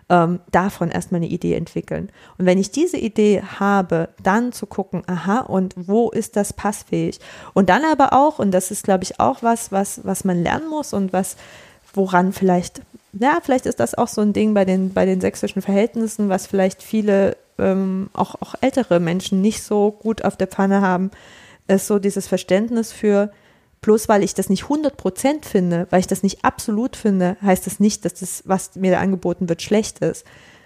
Ähm, 0.07 0.39
davon 0.51 0.91
erstmal 0.91 1.17
eine 1.17 1.29
Idee 1.29 1.55
entwickeln. 1.55 2.11
Und 2.37 2.45
wenn 2.45 2.59
ich 2.59 2.69
diese 2.69 2.97
Idee 2.97 3.41
habe, 3.41 4.09
dann 4.21 4.51
zu 4.51 4.67
gucken, 4.67 5.01
aha, 5.07 5.39
und 5.39 5.73
wo 5.75 6.11
ist 6.11 6.35
das 6.35 6.53
passfähig? 6.53 7.19
Und 7.55 7.69
dann 7.69 7.83
aber 7.83 8.13
auch, 8.13 8.37
und 8.37 8.51
das 8.51 8.69
ist, 8.69 8.83
glaube 8.83 9.03
ich, 9.03 9.19
auch 9.19 9.41
was, 9.41 9.71
was, 9.71 10.05
was 10.05 10.23
man 10.23 10.43
lernen 10.43 10.69
muss 10.69 10.93
und 10.93 11.11
was, 11.11 11.37
woran 11.95 12.33
vielleicht, 12.33 12.81
ja, 13.19 13.39
vielleicht 13.41 13.65
ist 13.65 13.79
das 13.79 13.95
auch 13.95 14.07
so 14.07 14.21
ein 14.21 14.33
Ding 14.33 14.53
bei 14.53 14.65
den, 14.65 14.93
bei 14.93 15.05
den 15.05 15.21
sächsischen 15.21 15.61
Verhältnissen, 15.61 16.29
was 16.29 16.47
vielleicht 16.47 16.83
viele, 16.83 17.37
ähm, 17.57 18.09
auch, 18.13 18.35
auch 18.41 18.55
ältere 18.61 18.99
Menschen 18.99 19.41
nicht 19.41 19.63
so 19.63 19.91
gut 19.91 20.23
auf 20.23 20.35
der 20.35 20.47
Pfanne 20.47 20.81
haben, 20.81 21.11
ist 21.67 21.87
so 21.87 21.99
dieses 21.99 22.27
Verständnis 22.27 22.91
für, 22.91 23.31
bloß 23.81 24.09
weil 24.09 24.23
ich 24.23 24.33
das 24.33 24.49
nicht 24.49 24.65
100% 24.65 25.45
finde, 25.45 25.87
weil 25.89 26.01
ich 26.01 26.07
das 26.07 26.23
nicht 26.23 26.43
absolut 26.43 26.95
finde, 26.95 27.37
heißt 27.41 27.65
das 27.65 27.79
nicht, 27.79 28.03
dass 28.03 28.15
das, 28.15 28.43
was 28.45 28.75
mir 28.75 28.91
da 28.91 28.99
angeboten 28.99 29.47
wird, 29.47 29.61
schlecht 29.61 29.99
ist. 29.99 30.25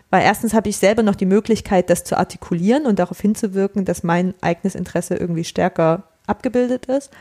Weil 0.10 0.24
erstens 0.24 0.56
habe 0.56 0.70
ich 0.70 0.78
selber 0.78 1.04
noch 1.04 1.16
die 1.16 1.28
Möglichkeit, 1.28 1.90
das 1.92 2.04
zu 2.04 2.18
artikulieren 2.18 2.88
und 2.88 2.98
darauf 2.98 3.20
hinzuwirken, 3.20 3.86
dass 3.86 4.02
mein 4.02 4.34
eigenes 4.42 4.74
Interesse 4.74 5.16
irgendwie 5.16 5.44
stärker 5.44 6.04
abgebildet 6.26 6.88
ist. 6.88 7.12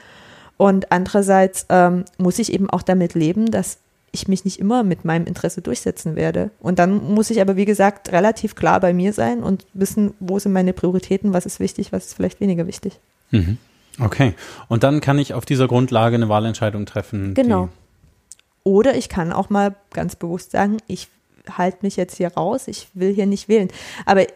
Und 0.56 0.90
andererseits 0.90 1.66
ähm, 1.68 2.06
muss 2.16 2.38
ich 2.38 2.52
eben 2.52 2.70
auch 2.70 2.82
damit 2.82 3.14
leben, 3.14 3.50
dass 3.50 3.78
ich 4.10 4.28
mich 4.28 4.44
nicht 4.44 4.58
immer 4.58 4.82
mit 4.82 5.04
meinem 5.04 5.26
Interesse 5.26 5.60
durchsetzen 5.62 6.16
werde. 6.16 6.50
Und 6.60 6.78
dann 6.78 7.12
muss 7.12 7.30
ich 7.30 7.40
aber, 7.40 7.56
wie 7.56 7.64
gesagt, 7.64 8.10
relativ 8.12 8.54
klar 8.54 8.80
bei 8.80 8.92
mir 8.92 9.12
sein 9.12 9.42
und 9.42 9.66
wissen, 9.74 10.14
wo 10.20 10.38
sind 10.38 10.52
meine 10.52 10.72
Prioritäten, 10.72 11.32
was 11.32 11.46
ist 11.46 11.60
wichtig, 11.60 11.92
was 11.92 12.06
ist 12.06 12.14
vielleicht 12.14 12.40
weniger 12.40 12.66
wichtig. 12.66 12.98
Mhm. 13.30 13.58
Okay. 14.00 14.34
Und 14.68 14.82
dann 14.84 15.00
kann 15.00 15.18
ich 15.18 15.34
auf 15.34 15.44
dieser 15.44 15.68
Grundlage 15.68 16.14
eine 16.16 16.28
Wahlentscheidung 16.28 16.86
treffen. 16.86 17.34
Genau. 17.34 17.68
Oder 18.64 18.96
ich 18.96 19.08
kann 19.08 19.32
auch 19.32 19.50
mal 19.50 19.74
ganz 19.92 20.16
bewusst 20.16 20.52
sagen, 20.52 20.78
ich 20.86 21.08
halte 21.56 21.78
mich 21.82 21.96
jetzt 21.96 22.16
hier 22.16 22.28
raus, 22.28 22.68
ich 22.68 22.88
will 22.94 23.14
hier 23.14 23.26
nicht 23.26 23.48
wählen. 23.48 23.68
Aber 24.06 24.26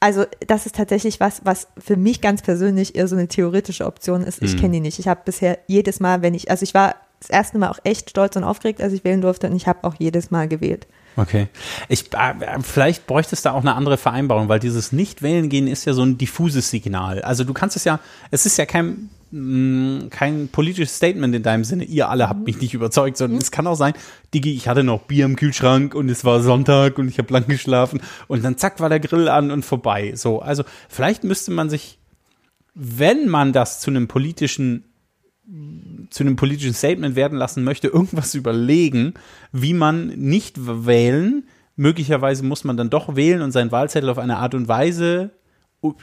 also 0.00 0.24
das 0.46 0.66
ist 0.66 0.76
tatsächlich 0.76 1.20
was, 1.20 1.42
was 1.44 1.68
für 1.78 1.96
mich 1.96 2.20
ganz 2.20 2.42
persönlich 2.42 2.94
eher 2.96 3.06
so 3.06 3.16
eine 3.16 3.28
theoretische 3.28 3.86
Option 3.86 4.22
ist. 4.22 4.42
Ich 4.42 4.54
Mhm. 4.54 4.60
kenne 4.60 4.72
die 4.74 4.80
nicht. 4.80 4.98
Ich 4.98 5.08
habe 5.08 5.20
bisher 5.24 5.58
jedes 5.66 6.00
Mal, 6.00 6.22
wenn 6.22 6.34
ich, 6.34 6.50
also 6.50 6.62
ich 6.62 6.74
war 6.74 6.94
das 7.20 7.30
erste 7.30 7.58
Mal 7.58 7.68
auch 7.68 7.78
echt 7.84 8.10
stolz 8.10 8.36
und 8.36 8.44
aufgeregt, 8.44 8.82
als 8.82 8.92
ich 8.92 9.04
wählen 9.04 9.20
durfte 9.20 9.48
und 9.48 9.54
ich 9.54 9.66
habe 9.66 9.84
auch 9.84 9.94
jedes 9.98 10.30
Mal 10.30 10.48
gewählt. 10.48 10.86
Okay. 11.16 11.48
Ich, 11.88 12.12
äh, 12.14 12.34
vielleicht 12.62 13.06
bräuchte 13.06 13.34
es 13.34 13.42
da 13.42 13.52
auch 13.52 13.60
eine 13.60 13.74
andere 13.74 13.98
Vereinbarung, 13.98 14.48
weil 14.48 14.60
dieses 14.60 14.92
Nicht-Wählen 14.92 15.48
gehen 15.48 15.66
ist 15.66 15.84
ja 15.84 15.92
so 15.92 16.02
ein 16.02 16.18
diffuses 16.18 16.70
Signal. 16.70 17.22
Also 17.22 17.44
du 17.44 17.52
kannst 17.52 17.76
es 17.76 17.84
ja, 17.84 18.00
es 18.30 18.46
ist 18.46 18.56
ja 18.56 18.64
kein, 18.64 19.10
mh, 19.30 20.08
kein 20.08 20.48
politisches 20.48 20.96
Statement 20.96 21.34
in 21.34 21.42
deinem 21.42 21.64
Sinne, 21.64 21.84
ihr 21.84 22.08
alle 22.08 22.28
habt 22.28 22.46
mich 22.46 22.60
nicht 22.60 22.74
überzeugt, 22.74 23.16
sondern 23.16 23.40
es 23.40 23.50
kann 23.50 23.66
auch 23.66 23.74
sein, 23.74 23.92
Digi, 24.32 24.54
ich 24.54 24.68
hatte 24.68 24.84
noch 24.84 25.02
Bier 25.02 25.26
im 25.26 25.36
Kühlschrank 25.36 25.94
und 25.94 26.08
es 26.08 26.24
war 26.24 26.40
Sonntag 26.40 26.98
und 26.98 27.08
ich 27.08 27.18
habe 27.18 27.32
lang 27.32 27.46
geschlafen 27.48 28.00
und 28.28 28.42
dann 28.44 28.56
zack 28.56 28.80
war 28.80 28.88
der 28.88 29.00
Grill 29.00 29.28
an 29.28 29.50
und 29.50 29.64
vorbei. 29.64 30.12
So, 30.14 30.40
also 30.40 30.64
vielleicht 30.88 31.24
müsste 31.24 31.50
man 31.50 31.68
sich, 31.68 31.98
wenn 32.74 33.28
man 33.28 33.52
das 33.52 33.80
zu 33.80 33.90
einem 33.90 34.08
politischen 34.08 34.84
zu 36.10 36.22
einem 36.22 36.36
politischen 36.36 36.74
Statement 36.74 37.16
werden 37.16 37.38
lassen 37.38 37.64
möchte, 37.64 37.88
irgendwas 37.88 38.34
überlegen, 38.34 39.14
wie 39.52 39.74
man 39.74 40.08
nicht 40.08 40.56
wählen, 40.58 41.44
möglicherweise 41.76 42.44
muss 42.44 42.64
man 42.64 42.76
dann 42.76 42.90
doch 42.90 43.16
wählen 43.16 43.42
und 43.42 43.52
seinen 43.52 43.72
Wahlzettel 43.72 44.10
auf 44.10 44.18
eine 44.18 44.36
Art 44.38 44.54
und 44.54 44.68
Weise, 44.68 45.30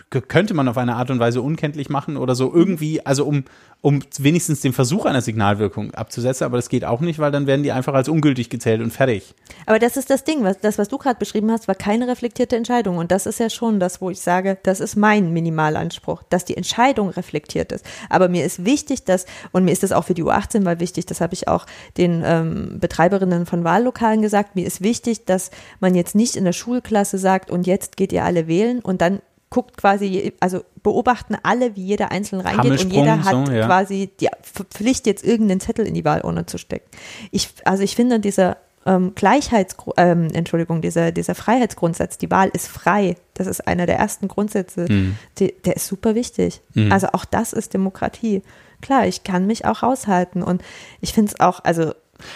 könnte 0.09 0.55
man 0.55 0.67
auf 0.67 0.77
eine 0.77 0.95
Art 0.95 1.11
und 1.11 1.19
Weise 1.19 1.41
unkenntlich 1.41 1.89
machen 1.89 2.17
oder 2.17 2.33
so 2.33 2.51
irgendwie, 2.51 3.05
also 3.05 3.25
um, 3.25 3.43
um 3.81 3.99
wenigstens 4.17 4.61
den 4.61 4.73
Versuch 4.73 5.05
einer 5.05 5.21
Signalwirkung 5.21 5.93
abzusetzen, 5.93 6.45
aber 6.45 6.57
das 6.57 6.69
geht 6.69 6.83
auch 6.83 6.99
nicht, 6.99 7.19
weil 7.19 7.31
dann 7.31 7.45
werden 7.45 7.61
die 7.61 7.71
einfach 7.71 7.93
als 7.93 8.09
ungültig 8.09 8.49
gezählt 8.49 8.81
und 8.81 8.91
fertig. 8.91 9.35
Aber 9.67 9.77
das 9.77 9.95
ist 9.95 10.09
das 10.09 10.23
Ding, 10.23 10.43
was, 10.43 10.59
das, 10.59 10.79
was 10.79 10.87
du 10.87 10.97
gerade 10.97 11.19
beschrieben 11.19 11.51
hast, 11.51 11.67
war 11.67 11.75
keine 11.75 12.07
reflektierte 12.07 12.55
Entscheidung. 12.55 12.97
Und 12.97 13.11
das 13.11 13.27
ist 13.27 13.39
ja 13.39 13.51
schon 13.51 13.79
das, 13.79 14.01
wo 14.01 14.09
ich 14.09 14.19
sage, 14.19 14.57
das 14.63 14.79
ist 14.79 14.95
mein 14.95 15.31
Minimalanspruch, 15.31 16.23
dass 16.23 16.43
die 16.43 16.57
Entscheidung 16.57 17.09
reflektiert 17.09 17.71
ist. 17.71 17.85
Aber 18.09 18.29
mir 18.29 18.45
ist 18.45 18.65
wichtig, 18.65 19.03
dass, 19.03 19.27
und 19.51 19.63
mir 19.63 19.71
ist 19.71 19.83
das 19.83 19.91
auch 19.91 20.05
für 20.05 20.15
die 20.15 20.23
U18 20.23 20.61
mal 20.61 20.79
wichtig, 20.79 21.05
das 21.05 21.21
habe 21.21 21.35
ich 21.35 21.47
auch 21.47 21.67
den 21.97 22.23
ähm, 22.25 22.79
Betreiberinnen 22.79 23.45
von 23.45 23.63
Wahllokalen 23.63 24.23
gesagt, 24.23 24.55
mir 24.55 24.65
ist 24.65 24.81
wichtig, 24.81 25.25
dass 25.25 25.51
man 25.79 25.93
jetzt 25.93 26.15
nicht 26.15 26.35
in 26.35 26.45
der 26.45 26.53
Schulklasse 26.53 27.19
sagt, 27.19 27.51
und 27.51 27.67
jetzt 27.67 27.95
geht 27.95 28.11
ihr 28.11 28.23
alle 28.23 28.47
wählen 28.47 28.79
und 28.79 29.01
dann 29.01 29.21
guckt 29.49 29.77
quasi, 29.77 30.33
also 30.39 30.63
beobachten 30.83 31.37
alle, 31.43 31.75
wie 31.75 31.83
jeder 31.83 32.11
einzeln 32.11 32.41
reingeht 32.41 32.83
und 32.83 32.91
jeder 32.91 33.23
hat 33.23 33.47
so, 33.47 33.51
ja. 33.51 33.65
quasi 33.65 34.09
die 34.19 34.27
Pflicht, 34.71 35.07
jetzt 35.07 35.23
irgendeinen 35.23 35.59
Zettel 35.59 35.85
in 35.87 35.93
die 35.93 36.03
Wahlurne 36.03 36.45
zu 36.45 36.57
stecken. 36.57 36.89
Ich, 37.31 37.49
also 37.63 37.83
ich 37.83 37.95
finde, 37.95 38.19
dieser 38.19 38.57
ähm, 38.85 39.13
Gleichheits, 39.15 39.75
ähm, 39.97 40.29
Entschuldigung, 40.33 40.81
dieser, 40.81 41.11
dieser 41.11 41.35
Freiheitsgrundsatz, 41.35 42.17
die 42.17 42.31
Wahl 42.31 42.49
ist 42.53 42.67
frei, 42.67 43.15
das 43.33 43.47
ist 43.47 43.67
einer 43.67 43.85
der 43.85 43.97
ersten 43.97 44.27
Grundsätze, 44.27 44.85
Mhm. 44.89 45.17
die, 45.39 45.53
der 45.65 45.75
ist 45.75 45.87
super 45.87 46.15
wichtig. 46.15 46.61
Also 46.89 47.07
auch 47.13 47.25
das 47.25 47.53
ist 47.53 47.73
Demokratie. 47.73 48.43
Klar, 48.81 49.07
ich 49.07 49.23
kann 49.23 49.47
mich 49.47 49.65
auch 49.65 49.81
raushalten 49.81 50.43
und 50.43 50.61
ich 51.01 51.13
finde 51.13 51.31
es 51.33 51.39
auch, 51.39 51.63
also 51.63 51.93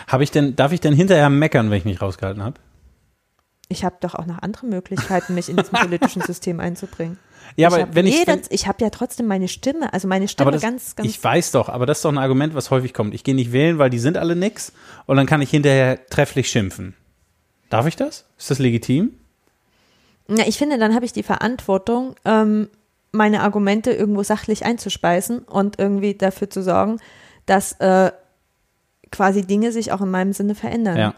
Habe 0.08 0.24
ich 0.24 0.32
denn, 0.32 0.56
darf 0.56 0.72
ich 0.72 0.80
denn 0.82 0.94
hinterher 0.94 1.30
meckern, 1.30 1.70
wenn 1.72 1.78
ich 1.78 1.86
mich 1.86 2.02
rausgehalten 2.02 2.44
habe? 2.44 2.56
Ich 3.72 3.84
habe 3.84 3.96
doch 4.00 4.16
auch 4.16 4.26
noch 4.26 4.40
andere 4.40 4.68
Möglichkeiten, 4.68 5.34
mich 5.34 5.50
in 5.50 5.58
diesem 5.58 5.74
politischen 5.80 6.22
System 6.22 6.60
einzubringen. 6.60 7.18
Ja, 7.56 7.68
ich 7.68 7.74
aber 7.74 7.84
hab 7.84 7.96
wenn 7.96 8.06
ich, 8.06 8.28
wenn, 8.28 8.42
ich 8.50 8.68
habe 8.68 8.84
ja 8.84 8.90
trotzdem 8.90 9.28
meine 9.28 9.48
Stimme, 9.48 9.92
also 9.94 10.08
meine 10.08 10.28
Stimme 10.28 10.52
das, 10.52 10.62
ganz, 10.62 10.96
ganz 10.96 11.10
ich 11.10 11.22
weiß 11.22 11.52
doch, 11.52 11.70
aber 11.70 11.86
das 11.86 12.00
ist 12.00 12.06
doch 12.06 12.12
ein 12.12 12.18
Argument, 12.18 12.54
was 12.54 12.72
häufig 12.72 12.94
kommt. 12.94 13.14
Ich 13.14 13.24
gehe 13.24 13.36
nicht 13.36 13.52
wählen, 13.52 13.78
weil 13.78 13.90
die 13.90 14.00
sind 14.00 14.18
alle 14.18 14.36
nix 14.36 14.72
und 15.06 15.18
dann 15.18 15.26
kann 15.26 15.42
ich 15.42 15.50
hinterher 15.50 16.06
trefflich 16.08 16.50
schimpfen. 16.50 16.96
Darf 17.70 17.88
ich 17.88 17.96
das? 17.96 18.26
Ist 18.38 18.52
das 18.52 18.60
legitim? 18.60 19.14
Ja, 20.28 20.46
ich 20.48 20.58
finde, 20.58 20.78
dann 20.78 20.96
habe 20.96 21.06
ich 21.06 21.14
die 21.14 21.24
Verantwortung, 21.24 22.16
ähm, 22.26 22.70
meine 23.12 23.42
Argumente 23.42 23.92
irgendwo 23.92 24.24
sachlich 24.24 24.64
einzuspeisen 24.64 25.40
und 25.40 25.80
irgendwie 25.80 26.14
dafür 26.14 26.50
zu 26.50 26.64
sorgen, 26.64 27.00
dass 27.46 27.74
äh, 27.80 28.12
quasi 29.12 29.46
Dinge 29.46 29.74
sich 29.74 29.92
auch 29.92 30.02
in 30.02 30.10
meinem 30.10 30.32
Sinne 30.32 30.56
verändern. 30.56 30.98
Ja. 30.98 31.14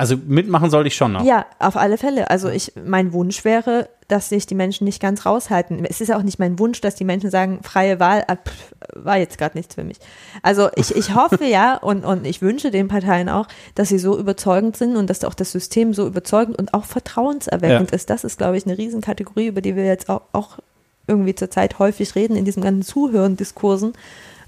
Also 0.00 0.16
mitmachen 0.16 0.70
sollte 0.70 0.88
ich 0.88 0.94
schon 0.96 1.12
noch. 1.12 1.24
Ja, 1.24 1.44
auf 1.58 1.76
alle 1.76 1.98
Fälle. 1.98 2.30
Also 2.30 2.48
ich, 2.48 2.72
mein 2.82 3.12
Wunsch 3.12 3.44
wäre, 3.44 3.90
dass 4.08 4.30
sich 4.30 4.46
die 4.46 4.54
Menschen 4.54 4.86
nicht 4.86 5.00
ganz 5.02 5.26
raushalten. 5.26 5.84
Es 5.84 6.00
ist 6.00 6.08
ja 6.08 6.16
auch 6.16 6.22
nicht 6.22 6.38
mein 6.38 6.58
Wunsch, 6.58 6.80
dass 6.80 6.94
die 6.94 7.04
Menschen 7.04 7.30
sagen, 7.30 7.60
freie 7.62 8.00
Wahl 8.00 8.24
ah, 8.26 8.36
pff, 8.36 8.74
war 8.94 9.18
jetzt 9.18 9.36
gerade 9.36 9.58
nichts 9.58 9.74
für 9.74 9.84
mich. 9.84 9.98
Also 10.42 10.70
ich, 10.74 10.96
ich 10.96 11.14
hoffe 11.14 11.44
ja 11.44 11.76
und, 11.82 12.06
und 12.06 12.26
ich 12.26 12.40
wünsche 12.40 12.70
den 12.70 12.88
Parteien 12.88 13.28
auch, 13.28 13.46
dass 13.74 13.90
sie 13.90 13.98
so 13.98 14.18
überzeugend 14.18 14.74
sind 14.74 14.96
und 14.96 15.10
dass 15.10 15.22
auch 15.22 15.34
das 15.34 15.52
System 15.52 15.92
so 15.92 16.06
überzeugend 16.06 16.58
und 16.58 16.72
auch 16.72 16.86
vertrauenserweckend 16.86 17.90
Ja. 17.90 17.94
ist. 17.94 18.08
Das 18.08 18.24
ist, 18.24 18.38
glaube 18.38 18.56
ich, 18.56 18.64
eine 18.64 18.78
Riesenkategorie, 18.78 19.48
über 19.48 19.60
die 19.60 19.76
wir 19.76 19.84
jetzt 19.84 20.08
auch, 20.08 20.22
auch 20.32 20.56
irgendwie 21.06 21.34
zurzeit 21.34 21.78
häufig 21.78 22.14
reden 22.14 22.36
in 22.36 22.46
diesen 22.46 22.62
ganzen 22.62 22.82
Zuhören-Diskursen, 22.82 23.92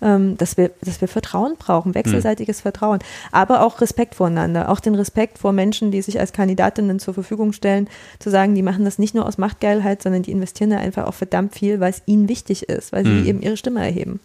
ähm, 0.03 0.37
dass, 0.37 0.57
wir, 0.57 0.71
dass 0.83 1.01
wir 1.01 1.09
Vertrauen 1.09 1.55
brauchen, 1.59 1.95
wechselseitiges 1.95 2.61
Vertrauen, 2.61 2.99
aber 3.31 3.65
auch 3.65 3.81
Respekt 3.81 4.15
voreinander, 4.15 4.69
auch 4.69 4.81
den 4.81 4.95
Respekt 4.95 5.39
vor 5.39 5.53
Menschen, 5.53 5.91
die 5.91 6.03
sich 6.03 6.21
als 6.21 6.33
Kandidatinnen 6.33 6.99
zur 6.99 7.15
Verfügung 7.15 7.53
stellen, 7.53 7.89
zu 8.19 8.31
sagen, 8.31 8.55
die 8.55 8.63
machen 8.63 8.85
das 8.85 8.99
nicht 8.99 9.15
nur 9.15 9.27
aus 9.27 9.39
Machtgeilheit, 9.39 10.03
sondern 10.03 10.23
die 10.23 10.33
investieren 10.33 10.71
da 10.71 10.79
einfach 10.79 11.07
auch 11.07 11.15
verdammt 11.15 11.55
viel, 11.55 11.81
weil 11.81 11.91
es 11.91 12.03
ihnen 12.07 12.29
wichtig 12.29 12.69
ist, 12.69 12.93
weil 12.93 13.05
sie 13.05 13.29
eben 13.29 13.41
ihre 13.43 13.57
Stimme 13.57 13.81
erheben. 13.81 14.21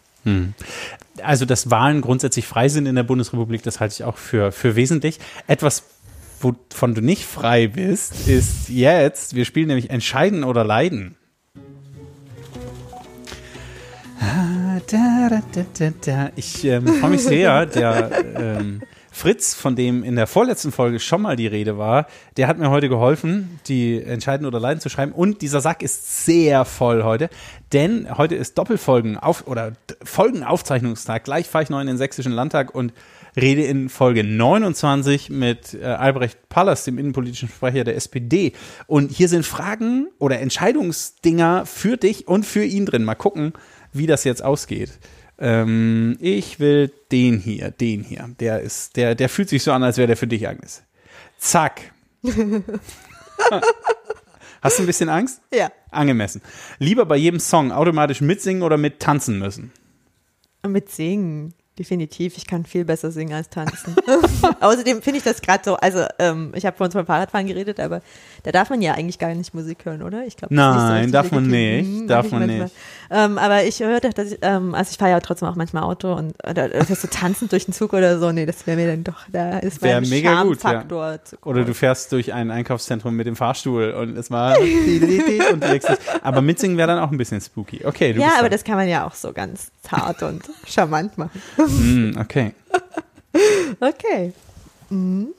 Also, 1.24 1.46
dass 1.46 1.72
Wahlen 1.72 2.02
grundsätzlich 2.02 2.46
frei 2.46 2.70
sind 2.70 2.86
in 2.86 2.96
der 2.96 3.04
Bundesrepublik, 3.04 3.64
das 3.64 3.80
halte 3.80 3.94
ich 3.94 4.04
auch 4.04 4.18
für, 4.18 4.52
für 4.52 4.76
wesentlich. 4.76 5.20
Etwas, 5.48 5.84
wovon 6.42 6.94
du 6.94 7.02
nicht 7.02 7.26
frei 7.26 7.68
bist, 7.68 8.28
ist 8.28 8.70
jetzt, 8.70 9.36
wir 9.36 9.46
spielen 9.46 9.68
nämlich 9.68 9.90
Entscheiden 9.90 10.44
oder 10.44 10.64
Leiden. 10.64 11.16
Ich 16.36 16.64
ähm, 16.66 16.88
freue 16.88 17.12
mich 17.12 17.24
sehr, 17.24 17.66
der 17.66 18.12
ähm, 18.36 18.82
Fritz, 19.18 19.56
von 19.56 19.76
dem 19.76 20.04
in 20.04 20.16
der 20.16 20.28
vorletzten 20.28 20.72
Folge 20.72 21.00
schon 21.00 21.24
mal 21.24 21.36
die 21.36 21.48
Rede 21.48 21.78
war, 21.78 22.06
der 22.38 22.48
hat 22.48 22.60
mir 22.60 22.70
heute 22.70 22.88
geholfen, 22.88 23.60
die 23.68 24.00
Entscheiden 24.02 24.46
oder 24.46 24.60
Leiden 24.60 24.80
zu 24.80 24.90
schreiben. 24.90 25.12
Und 25.12 25.42
dieser 25.42 25.60
Sack 25.60 25.82
ist 25.82 26.26
sehr 26.26 26.66
voll 26.66 27.04
heute, 27.04 27.30
denn 27.74 28.08
heute 28.18 28.36
ist 28.36 28.58
Doppelfolgen 28.60 29.18
auf 29.18 29.48
oder 29.48 29.74
Folgenaufzeichnungstag. 30.04 31.24
Gleich 31.24 31.48
fahre 31.48 31.64
ich 31.64 31.70
noch 31.72 31.82
in 31.82 31.88
den 31.88 31.98
Sächsischen 31.98 32.32
Landtag 32.32 32.76
und 32.76 32.94
rede 33.36 33.64
in 33.64 33.90
Folge 33.90 34.24
29 34.24 35.30
mit 35.30 35.74
äh, 35.74 35.86
Albrecht 35.86 36.50
Pallas, 36.50 36.86
dem 36.86 36.98
innenpolitischen 36.98 37.50
Sprecher 37.50 37.84
der 37.84 37.96
SPD. 37.96 38.54
Und 38.86 39.12
hier 39.12 39.30
sind 39.30 39.46
Fragen 39.46 40.10
oder 40.20 40.40
Entscheidungsdinger 40.40 41.66
für 41.66 41.98
dich 41.98 42.28
und 42.28 42.46
für 42.46 42.64
ihn 42.64 42.86
drin. 42.86 43.04
Mal 43.04 43.16
gucken, 43.16 43.54
wie 43.94 44.08
das 44.08 44.24
jetzt 44.24 44.44
ausgeht. 44.44 45.00
Ähm, 45.40 46.18
ich 46.20 46.60
will 46.60 46.92
den 47.12 47.38
hier, 47.38 47.72
den 47.72 48.04
hier. 48.04 48.30
Der 48.40 48.62
ist, 48.62 48.96
der, 48.96 49.16
der 49.16 49.30
fühlt 49.30 49.50
sich 49.50 49.64
so 49.64 49.72
an, 49.72 49.84
als 49.84 49.98
wäre 49.98 50.08
der 50.08 50.18
für 50.18 50.28
dich, 50.28 50.48
Agnes. 50.48 50.84
Zack. 51.38 51.94
Hast 54.62 54.80
du 54.80 54.84
ein 54.84 54.88
bisschen 54.88 55.10
Angst? 55.10 55.42
Ja. 55.54 55.72
Angemessen. 55.92 56.42
Lieber 56.80 57.06
bei 57.06 57.18
jedem 57.18 57.40
Song 57.40 57.72
automatisch 57.72 58.22
mitsingen 58.22 58.64
oder 58.64 58.78
mit 58.78 59.00
tanzen 59.00 59.38
müssen? 59.38 59.72
Mit 60.68 60.90
Singen, 60.90 61.54
definitiv. 61.80 62.38
Ich 62.38 62.48
kann 62.48 62.66
viel 62.66 62.86
besser 62.86 63.12
singen 63.12 63.34
als 63.34 63.50
tanzen. 63.50 63.96
Außerdem 64.60 65.02
finde 65.02 65.20
ich 65.20 65.24
das 65.24 65.42
gerade 65.42 65.64
so, 65.64 65.76
also 65.76 66.06
ähm, 66.20 66.52
ich 66.56 66.66
habe 66.66 66.76
vorhin 66.78 66.92
vom 66.92 67.06
Fahrradfahren 67.06 67.48
geredet, 67.48 67.80
aber 67.80 68.02
da 68.44 68.52
darf 68.52 68.70
man 68.70 68.82
ja 68.82 68.94
eigentlich 68.94 69.20
gar 69.20 69.34
nicht 69.34 69.54
Musik 69.54 69.86
hören, 69.86 70.02
oder? 70.02 70.26
Ich 70.26 70.38
glaube, 70.38 70.54
Nein, 70.54 71.12
darf 71.12 71.32
man 71.32 71.48
nicht, 71.48 71.86
Hm, 71.88 72.08
darf 72.08 72.32
man 72.32 72.42
manchmal. 72.42 72.64
nicht. 72.66 72.76
Ähm, 73.10 73.38
aber 73.38 73.64
ich 73.64 73.80
hörte, 73.80 74.10
dass 74.10 74.32
ich, 74.32 74.40
ähm, 74.42 74.74
also 74.76 74.92
ich 74.92 74.98
fahre 74.98 75.12
ja 75.12 75.20
trotzdem 75.20 75.48
auch 75.48 75.56
manchmal 75.56 75.84
Auto 75.84 76.14
und 76.14 76.34
oder, 76.48 76.66
oder 76.66 76.84
so 76.96 77.08
tanzend 77.08 77.52
durch 77.52 77.66
den 77.66 77.74
Zug 77.74 77.94
oder 77.94 78.20
so, 78.20 78.32
nee, 78.32 78.46
das 78.46 78.66
wäre 78.68 78.78
mir 78.78 78.88
dann 78.88 79.04
doch, 79.04 79.26
da 79.32 79.60
ist 79.60 79.82
Wär 79.82 80.02
mein 80.02 80.10
mega 80.10 80.44
gut, 80.44 80.64
ja. 80.64 80.84
Oder 81.44 81.64
du 81.64 81.74
fährst 81.74 82.12
durch 82.12 82.34
ein 82.34 82.52
Einkaufszentrum 82.52 83.16
mit 83.16 83.28
dem 83.28 83.36
Fahrstuhl 83.36 83.92
und 83.92 84.18
es 84.18 84.32
war 84.32 84.58
und 84.60 85.64
legst 85.64 85.90
Aber 86.22 86.42
mitsingen 86.42 86.78
wäre 86.78 86.88
dann 86.88 87.00
auch 87.00 87.12
ein 87.12 87.18
bisschen 87.18 87.40
spooky. 87.42 87.86
Okay, 87.86 88.14
du 88.14 88.20
Ja, 88.22 88.30
aber 88.34 88.42
dran. 88.44 88.52
das 88.52 88.64
kann 88.64 88.76
man 88.76 88.88
ja 88.88 89.06
auch 89.06 89.14
so 89.14 89.32
ganz 89.34 89.72
zart 89.82 90.22
und 90.24 90.44
charmant 90.66 91.18
machen. 91.18 91.42
Mm, 91.70 92.18
okay. 92.20 92.54
Okay. 93.80 94.34
Mhm. 94.90 95.34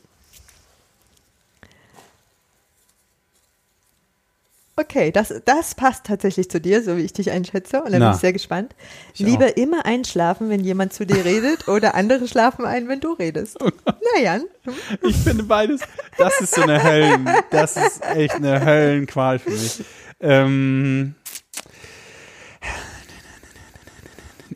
Okay, 4.80 5.10
das, 5.10 5.34
das 5.44 5.74
passt 5.74 6.04
tatsächlich 6.04 6.48
zu 6.48 6.60
dir, 6.60 6.84
so 6.84 6.96
wie 6.96 7.00
ich 7.00 7.12
dich 7.12 7.32
einschätze. 7.32 7.82
Und 7.82 7.90
da 7.92 7.98
bin 7.98 8.12
ich 8.12 8.18
sehr 8.18 8.32
gespannt. 8.32 8.76
Ich 9.12 9.18
Lieber 9.18 9.56
immer 9.56 9.84
einschlafen, 9.84 10.50
wenn 10.50 10.62
jemand 10.62 10.92
zu 10.92 11.04
dir 11.04 11.24
redet, 11.24 11.66
oder 11.68 11.96
andere 11.96 12.28
schlafen 12.28 12.64
ein, 12.64 12.86
wenn 12.86 13.00
du 13.00 13.12
redest. 13.14 13.58
Na 13.84 14.22
Jan, 14.22 14.44
Ich 15.02 15.16
finde 15.16 15.42
beides, 15.42 15.80
das 16.16 16.40
ist 16.40 16.54
so 16.54 16.62
eine 16.62 16.80
Höllen, 16.80 17.28
das 17.50 17.76
ist 17.76 18.04
echt 18.04 18.36
eine 18.36 18.64
Höllenqual 18.64 19.40
für 19.40 19.50
mich. 19.50 19.84
Ähm, 20.20 21.16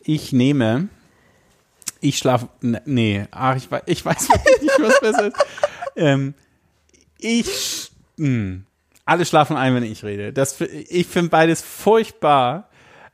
ich 0.04 0.32
nehme, 0.32 0.88
ich 2.02 2.18
schlafe, 2.18 2.48
nee, 2.84 3.26
ach, 3.30 3.56
ich, 3.56 3.68
weiß- 3.68 3.82
ich 3.86 4.04
weiß 4.04 4.28
nicht, 4.60 4.78
was 4.80 5.00
besser 5.00 5.26
ist. 5.28 5.36
Ähm, 5.96 6.34
ich, 7.18 7.90
hm, 8.18 8.64
Alle 9.06 9.24
schlafen 9.24 9.56
ein, 9.56 9.74
wenn 9.74 9.84
ich 9.84 10.04
rede. 10.04 10.32
Das, 10.32 10.60
ich 10.60 11.06
finde 11.06 11.30
beides 11.30 11.62
furchtbar, 11.62 12.68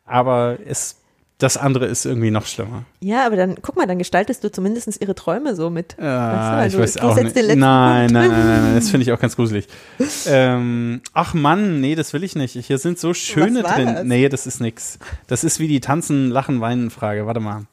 aber 0.04 0.58
es, 0.66 0.96
das 1.36 1.56
andere 1.56 1.86
ist 1.86 2.04
irgendwie 2.06 2.30
noch 2.30 2.46
schlimmer. 2.46 2.84
Ja, 3.00 3.26
aber 3.26 3.36
dann, 3.36 3.56
guck 3.62 3.76
mal, 3.76 3.86
dann 3.86 3.98
gestaltest 3.98 4.42
du 4.42 4.50
zumindest 4.50 5.00
ihre 5.00 5.14
Träume 5.14 5.54
so 5.54 5.70
mit. 5.70 5.96
Ja, 6.00 6.56
Weißt 6.56 6.74
du, 6.74 6.78
ich 6.78 6.82
weiß 6.84 6.96
auch 6.98 7.16
nicht. 7.16 7.36
Nein, 7.36 7.56
nein, 7.58 8.10
nein, 8.10 8.30
nein, 8.30 8.62
nein, 8.64 8.74
das 8.74 8.90
finde 8.90 9.04
ich 9.04 9.12
auch 9.12 9.20
ganz 9.20 9.36
gruselig. 9.36 9.68
ähm, 10.26 11.00
ach 11.12 11.34
Mann, 11.34 11.80
nee, 11.80 11.94
das 11.94 12.12
will 12.12 12.24
ich 12.24 12.34
nicht. 12.34 12.54
Hier 12.66 12.78
sind 12.78 12.98
so 12.98 13.12
schöne 13.14 13.62
drin. 13.62 13.86
das? 13.94 14.04
Nee, 14.04 14.28
das 14.28 14.46
ist 14.46 14.60
nix. 14.60 14.98
Das 15.26 15.44
ist 15.44 15.60
wie 15.60 15.68
die 15.68 15.80
Tanzen, 15.80 16.30
Lachen, 16.30 16.60
Weinen 16.60 16.90
Frage. 16.90 17.26
Warte 17.26 17.40
mal. 17.40 17.66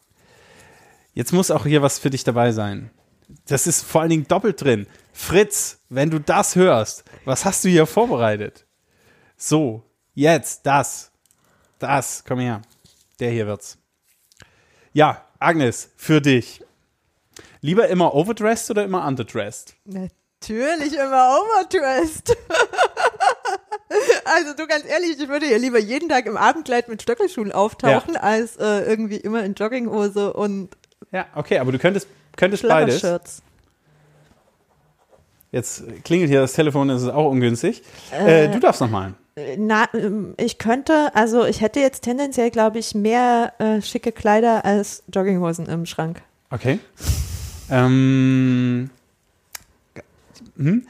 Jetzt 1.16 1.32
muss 1.32 1.50
auch 1.50 1.66
hier 1.66 1.82
was 1.82 1.98
für 1.98 2.10
dich 2.10 2.26
dabei 2.26 2.52
sein. 2.52 2.92
Das 3.48 3.68
ist 3.68 3.84
vor 3.84 4.02
allen 4.02 4.10
Dingen 4.10 4.28
doppelt 4.28 4.62
drin. 4.62 4.86
Fritz, 5.14 5.80
wenn 5.90 6.12
du 6.12 6.20
das 6.20 6.56
hörst, 6.56 7.06
was 7.24 7.46
hast 7.46 7.64
du 7.64 7.70
hier 7.70 7.86
vorbereitet? 7.86 8.66
So, 9.38 9.84
jetzt, 10.14 10.66
das, 10.66 11.12
das, 11.80 12.24
komm 12.28 12.40
her. 12.40 12.62
Der 13.20 13.32
hier 13.32 13.48
wird's. 13.48 13.78
Ja, 14.92 15.26
Agnes, 15.40 15.90
für 15.96 16.22
dich. 16.22 16.62
Lieber 17.62 17.88
immer 17.88 18.14
overdressed 18.14 18.70
oder 18.70 18.84
immer 18.84 19.08
underdressed? 19.08 19.74
Natürlich 19.86 20.94
immer 20.94 21.40
overdressed. 21.40 22.36
also 24.26 24.54
du 24.54 24.68
ganz 24.68 24.86
ehrlich, 24.86 25.18
ich 25.18 25.30
würde 25.30 25.50
ja 25.50 25.58
lieber 25.58 25.80
jeden 25.80 26.10
Tag 26.10 26.26
im 26.26 26.36
Abendkleid 26.36 26.90
mit 26.90 27.02
Stöckelschuhen 27.02 27.54
auftauchen, 27.54 28.18
als 28.18 28.58
äh, 28.58 28.82
irgendwie 28.82 29.18
immer 29.18 29.44
in 29.44 29.54
Jogginghose 29.54 30.34
und 30.34 30.76
Ja, 31.16 31.28
okay, 31.34 31.60
aber 31.60 31.72
du 31.72 31.80
könntest, 31.80 32.10
könntest 32.36 32.68
beides. 32.68 33.00
Schlabbershirts. 33.00 33.42
Jetzt 35.50 35.84
klingelt 36.04 36.30
hier 36.30 36.42
das 36.42 36.52
Telefon, 36.52 36.90
das 36.90 37.04
ist 37.04 37.08
auch 37.08 37.32
ungünstig. 37.32 37.84
Äh, 38.12 38.50
du 38.50 38.60
darfst 38.60 38.82
nochmal. 38.82 39.14
Na, 39.58 39.88
ähm, 39.94 40.34
ich 40.36 40.58
könnte, 40.58 41.16
also 41.16 41.46
ich 41.46 41.62
hätte 41.62 41.80
jetzt 41.80 42.02
tendenziell, 42.02 42.52
glaube 42.52 42.80
ich, 42.80 42.94
mehr 42.96 43.54
äh, 43.60 43.82
schicke 43.82 44.12
Kleider 44.12 44.66
als 44.66 45.04
Jogginghosen 45.14 45.68
im 45.68 45.86
Schrank. 45.86 46.22
Okay. 46.50 46.80
Ähm, 47.70 48.90
hm? 50.58 50.86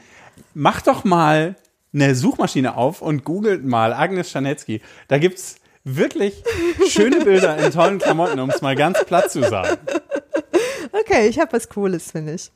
Mach 0.54 0.80
doch 0.80 1.04
mal 1.04 1.54
eine 1.94 2.16
Suchmaschine 2.16 2.76
auf 2.76 3.00
und 3.00 3.22
googelt 3.22 3.64
mal 3.64 3.92
Agnes 3.92 4.28
Scharnetzky. 4.32 4.82
Da 5.06 5.18
gibt's 5.18 5.60
wirklich 5.86 6.42
schöne 6.88 7.24
Bilder 7.24 7.56
in 7.58 7.72
tollen 7.72 7.98
Klamotten, 7.98 8.40
um 8.40 8.50
es 8.50 8.60
mal 8.60 8.74
ganz 8.74 9.04
platt 9.04 9.30
zu 9.30 9.42
sagen. 9.48 9.78
Okay, 10.92 11.28
ich 11.28 11.38
habe 11.38 11.52
was 11.52 11.68
Cooles, 11.68 12.10
finde 12.10 12.34
ich. 12.34 12.50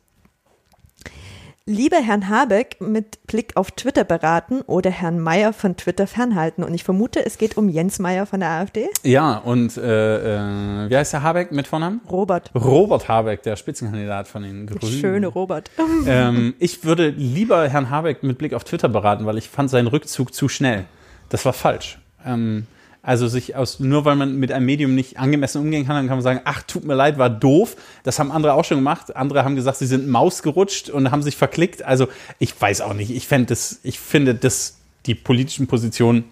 Lieber 1.67 1.99
Herrn 1.99 2.29
Habeck 2.29 2.81
mit 2.81 3.25
Blick 3.29 3.57
auf 3.57 3.71
Twitter 3.71 4.03
beraten 4.03 4.63
oder 4.63 4.91
Herrn 4.91 5.21
Mayer 5.21 5.53
von 5.53 5.77
Twitter 5.77 6.09
fernhalten. 6.09 6.65
Und 6.65 6.75
ich 6.75 6.83
vermute, 6.83 7.25
es 7.25 7.39
geht 7.39 7.57
um 7.57 7.69
Jens 7.69 8.01
Mayer 8.01 8.27
von 8.27 8.41
der 8.41 8.49
AfD. 8.49 8.89
Ja, 9.05 9.37
und 9.37 9.77
äh, 9.77 10.87
äh, 10.87 10.91
wie 10.91 10.97
heißt 10.97 11.13
der 11.13 11.23
Habeck 11.23 11.53
mit 11.53 11.69
Vornamen? 11.69 12.01
Robert. 12.11 12.51
Robert 12.57 13.09
Habeck, 13.09 13.45
der 13.45 13.55
Spitzenkandidat 13.55 14.27
von 14.27 14.43
den 14.43 14.67
Grünen. 14.67 15.01
schöne 15.01 15.27
Robert. 15.29 15.71
Ähm, 16.07 16.55
ich 16.59 16.83
würde 16.83 17.11
lieber 17.11 17.69
Herrn 17.69 17.91
Habeck 17.91 18.23
mit 18.23 18.39
Blick 18.39 18.55
auf 18.55 18.65
Twitter 18.65 18.89
beraten, 18.89 19.27
weil 19.27 19.37
ich 19.39 19.49
fand 19.49 19.71
seinen 19.71 19.87
Rückzug 19.87 20.33
zu 20.35 20.49
schnell. 20.49 20.87
Das 21.29 21.45
war 21.45 21.53
falsch. 21.53 21.99
Ähm, 22.25 22.67
also 23.03 23.29
sich 23.29 23.57
aus, 23.57 23.81
nur 23.81 24.05
weil 24.05 24.17
man 24.17 24.37
mit 24.37 24.53
einem 24.53 24.67
Medium 24.67 24.95
nicht 24.95 25.19
angemessen 25.19 25.63
umgehen 25.63 25.87
kann, 25.87 25.97
dann 25.97 26.07
kann 26.07 26.19
man 26.19 26.23
sagen, 26.23 26.41
ach, 26.45 26.63
tut 26.63 26.85
mir 26.85 26.95
leid, 26.95 27.17
war 27.19 27.31
doof. 27.31 27.77
Das 28.03 28.19
haben 28.19 28.31
andere 28.31 28.53
auch 28.53 28.65
schon 28.65 28.77
gemacht. 28.77 29.17
Andere 29.17 29.45
haben 29.45 29.57
gesagt, 29.57 29.79
sie 29.79 29.87
sind 29.87 30.09
Maus 30.09 30.43
gerutscht 30.43 30.91
und 30.91 31.11
haben 31.11 31.23
sich 31.23 31.37
verklickt. 31.37 31.83
Also 31.83 32.09
ich 32.39 32.61
weiß 32.61 32.83
auch 32.83 32.93
nicht. 32.93 33.11
Ich 33.11 33.27
das, 33.29 33.81
ich 33.83 33.99
finde, 33.99 34.35
dass 34.35 34.77
die 35.07 35.15
politischen 35.15 35.67
Positionen 35.67 36.25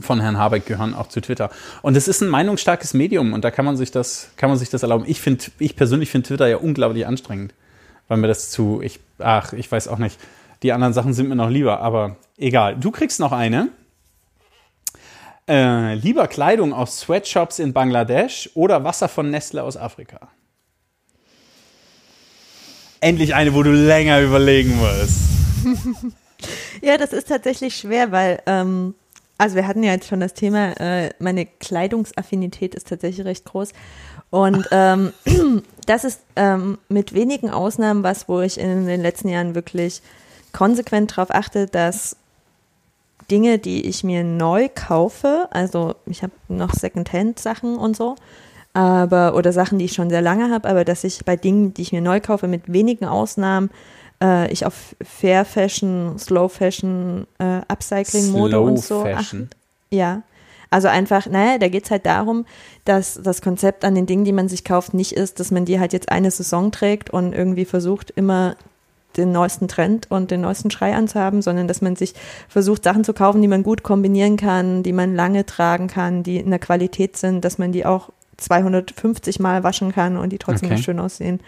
von 0.00 0.20
Herrn 0.20 0.38
Habeck 0.38 0.64
gehören 0.64 0.94
auch 0.94 1.08
zu 1.08 1.20
Twitter. 1.20 1.50
Und 1.82 1.96
es 1.96 2.08
ist 2.08 2.22
ein 2.22 2.28
meinungsstarkes 2.28 2.94
Medium 2.94 3.34
und 3.34 3.44
da 3.44 3.50
kann 3.50 3.66
man 3.66 3.76
sich 3.76 3.90
das, 3.90 4.30
kann 4.36 4.48
man 4.48 4.58
sich 4.58 4.70
das 4.70 4.82
erlauben. 4.82 5.04
Ich 5.06 5.20
finde, 5.20 5.44
ich 5.58 5.76
persönlich 5.76 6.10
finde 6.10 6.28
Twitter 6.28 6.48
ja 6.48 6.56
unglaublich 6.56 7.06
anstrengend, 7.06 7.52
weil 8.08 8.16
mir 8.16 8.28
das 8.28 8.50
zu, 8.50 8.80
ich, 8.82 9.00
ach, 9.18 9.52
ich 9.52 9.70
weiß 9.70 9.88
auch 9.88 9.98
nicht. 9.98 10.18
Die 10.62 10.72
anderen 10.72 10.94
Sachen 10.94 11.12
sind 11.12 11.28
mir 11.28 11.36
noch 11.36 11.50
lieber, 11.50 11.80
aber 11.80 12.16
egal. 12.38 12.76
Du 12.76 12.90
kriegst 12.90 13.20
noch 13.20 13.32
eine. 13.32 13.68
Äh, 15.48 15.94
lieber 15.94 16.28
Kleidung 16.28 16.72
aus 16.72 17.00
Sweatshops 17.00 17.58
in 17.58 17.72
Bangladesch 17.72 18.50
oder 18.54 18.84
Wasser 18.84 19.08
von 19.08 19.30
Nestle 19.30 19.62
aus 19.62 19.76
Afrika? 19.76 20.28
Endlich 23.00 23.34
eine, 23.34 23.52
wo 23.52 23.62
du 23.62 23.72
länger 23.72 24.20
überlegen 24.20 24.76
musst. 24.76 25.20
Ja, 26.80 26.98
das 26.98 27.12
ist 27.12 27.28
tatsächlich 27.28 27.76
schwer, 27.76 28.10
weil, 28.10 28.42
ähm, 28.46 28.94
also 29.38 29.56
wir 29.56 29.66
hatten 29.66 29.82
ja 29.82 29.92
jetzt 29.92 30.08
schon 30.08 30.20
das 30.20 30.34
Thema, 30.34 30.72
äh, 30.80 31.10
meine 31.20 31.46
Kleidungsaffinität 31.46 32.74
ist 32.74 32.88
tatsächlich 32.88 33.24
recht 33.24 33.44
groß. 33.44 33.72
Und 34.30 34.66
ähm, 34.72 35.12
das 35.86 36.04
ist 36.04 36.22
ähm, 36.36 36.78
mit 36.88 37.14
wenigen 37.14 37.50
Ausnahmen 37.50 38.02
was, 38.02 38.28
wo 38.28 38.40
ich 38.40 38.58
in 38.58 38.86
den 38.86 39.00
letzten 39.00 39.28
Jahren 39.28 39.54
wirklich 39.54 40.02
konsequent 40.52 41.12
darauf 41.12 41.30
achte, 41.30 41.66
dass 41.66 42.16
Dinge, 43.32 43.58
die 43.58 43.86
ich 43.86 44.04
mir 44.04 44.22
neu 44.22 44.68
kaufe, 44.72 45.48
also 45.50 45.94
ich 46.06 46.22
habe 46.22 46.32
noch 46.48 46.74
Secondhand-Sachen 46.74 47.76
und 47.76 47.96
so, 47.96 48.14
aber 48.74 49.34
oder 49.34 49.52
Sachen, 49.52 49.78
die 49.78 49.86
ich 49.86 49.94
schon 49.94 50.10
sehr 50.10 50.22
lange 50.22 50.50
habe, 50.50 50.68
aber 50.68 50.84
dass 50.84 51.02
ich 51.02 51.24
bei 51.24 51.36
Dingen, 51.36 51.72
die 51.72 51.82
ich 51.82 51.92
mir 51.92 52.02
neu 52.02 52.20
kaufe, 52.20 52.46
mit 52.46 52.70
wenigen 52.72 53.06
Ausnahmen 53.06 53.70
äh, 54.22 54.52
ich 54.52 54.64
auf 54.64 54.94
Fair 55.02 55.44
Fashion, 55.44 56.18
Slow 56.18 56.48
Fashion, 56.48 57.26
äh, 57.38 57.60
Upcycling-Mode 57.68 58.50
Slow 58.50 58.66
und 58.66 58.78
so 58.78 59.02
Fashion. 59.02 59.48
achte. 59.48 59.56
Ja. 59.90 60.22
Also 60.70 60.88
einfach, 60.88 61.26
naja, 61.26 61.58
da 61.58 61.68
geht's 61.68 61.90
halt 61.90 62.06
darum, 62.06 62.46
dass 62.86 63.20
das 63.22 63.42
Konzept 63.42 63.84
an 63.84 63.94
den 63.94 64.06
Dingen, 64.06 64.24
die 64.24 64.32
man 64.32 64.48
sich 64.48 64.64
kauft, 64.64 64.94
nicht 64.94 65.12
ist, 65.12 65.38
dass 65.38 65.50
man 65.50 65.66
die 65.66 65.78
halt 65.78 65.92
jetzt 65.92 66.10
eine 66.10 66.30
Saison 66.30 66.70
trägt 66.70 67.10
und 67.10 67.34
irgendwie 67.34 67.66
versucht, 67.66 68.10
immer 68.10 68.56
den 69.16 69.32
neuesten 69.32 69.68
Trend 69.68 70.10
und 70.10 70.30
den 70.30 70.40
neuesten 70.42 70.70
Schrei 70.70 70.94
anzuhaben, 70.94 71.42
sondern 71.42 71.68
dass 71.68 71.80
man 71.80 71.96
sich 71.96 72.14
versucht, 72.48 72.84
Sachen 72.84 73.04
zu 73.04 73.12
kaufen, 73.12 73.42
die 73.42 73.48
man 73.48 73.62
gut 73.62 73.82
kombinieren 73.82 74.36
kann, 74.36 74.82
die 74.82 74.92
man 74.92 75.14
lange 75.14 75.46
tragen 75.46 75.86
kann, 75.88 76.22
die 76.22 76.38
in 76.38 76.50
der 76.50 76.58
Qualität 76.58 77.16
sind, 77.16 77.44
dass 77.44 77.58
man 77.58 77.72
die 77.72 77.84
auch 77.86 78.10
250 78.38 79.40
Mal 79.40 79.62
waschen 79.62 79.92
kann 79.92 80.16
und 80.16 80.30
die 80.30 80.38
trotzdem 80.38 80.72
Okay. 80.72 80.82
schön 80.82 80.98
aussehen. 80.98 81.40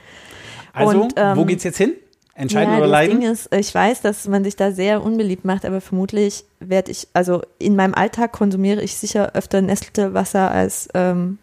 Also, 0.72 1.02
Und, 1.02 1.14
ähm, 1.16 1.36
wo 1.36 1.44
geht's 1.44 1.64
jetzt 1.64 1.78
hin? 1.78 1.92
Entscheiden 2.36 2.72
ja, 2.72 2.78
oder 2.78 2.86
das 2.88 2.92
leiden? 2.92 3.20
Ding 3.20 3.30
ist, 3.30 3.54
ich 3.54 3.72
weiß, 3.72 4.00
dass 4.02 4.26
man 4.26 4.42
sich 4.42 4.56
da 4.56 4.72
sehr 4.72 5.04
unbeliebt 5.04 5.44
macht, 5.44 5.64
aber 5.64 5.80
vermutlich 5.80 6.44
werde 6.58 6.90
ich, 6.90 7.06
also 7.12 7.42
in 7.60 7.76
meinem 7.76 7.94
Alltag 7.94 8.32
konsumiere 8.32 8.82
ich 8.82 8.96
sicher 8.96 9.32
öfter 9.34 9.62
Nestle-Wasser 9.62 10.50
als 10.50 10.88
ähm, 10.94 11.38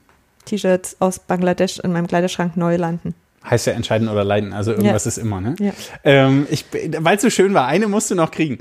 T-Shirts 0.45 0.97
aus 0.99 1.19
Bangladesch 1.19 1.79
in 1.79 1.93
meinem 1.93 2.07
Kleiderschrank 2.07 2.57
neu 2.57 2.75
landen. 2.75 3.15
Heißt 3.43 3.65
ja 3.65 3.73
entscheiden 3.73 4.07
oder 4.07 4.23
leiden. 4.23 4.53
Also 4.53 4.71
irgendwas 4.71 5.07
ist 5.07 5.17
immer, 5.17 5.41
ne? 5.41 5.55
Ja. 5.59 5.71
Ähm, 6.03 6.45
ich, 6.51 6.65
weil 6.99 7.15
es 7.15 7.23
so 7.23 7.31
schön 7.31 7.55
war, 7.55 7.65
eine 7.65 7.87
musst 7.87 8.11
du 8.11 8.15
noch 8.15 8.29
kriegen. 8.29 8.59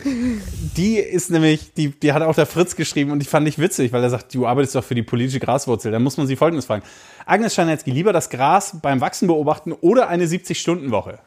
Die 0.77 0.97
ist 0.97 1.31
nämlich, 1.31 1.75
die, 1.75 1.91
die 1.91 2.15
hat 2.15 2.23
auch 2.23 2.35
der 2.35 2.47
Fritz 2.47 2.77
geschrieben 2.77 3.11
und 3.11 3.19
die 3.19 3.27
fand 3.27 3.47
ich 3.47 3.59
witzig, 3.59 3.93
weil 3.93 4.03
er 4.03 4.09
sagt, 4.09 4.35
du 4.35 4.47
arbeitest 4.47 4.75
doch 4.75 4.85
für 4.85 4.95
die 4.95 5.03
politische 5.03 5.39
Graswurzel. 5.39 5.93
Da 5.93 5.99
muss 5.99 6.17
man 6.17 6.27
sie 6.27 6.35
folgendes 6.35 6.65
fragen. 6.65 6.83
Agnes 7.27 7.55
Scharnetzky, 7.55 7.91
lieber 7.91 8.15
das 8.15 8.31
Gras 8.31 8.79
beim 8.81 9.03
Wachsen 9.03 9.29
beobachten 9.29 9.73
oder 9.73 10.09
eine 10.09 10.25
70-Stunden-Woche? 10.25 11.19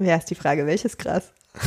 Ja, 0.00 0.16
ist 0.16 0.30
die 0.30 0.34
Frage, 0.34 0.66
welches 0.66 0.98
Gras? 0.98 1.32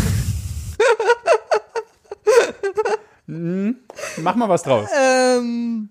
Mach 3.27 4.35
mal 4.35 4.47
was 4.47 4.61
draus. 4.61 4.87
Ähm, 4.95 5.89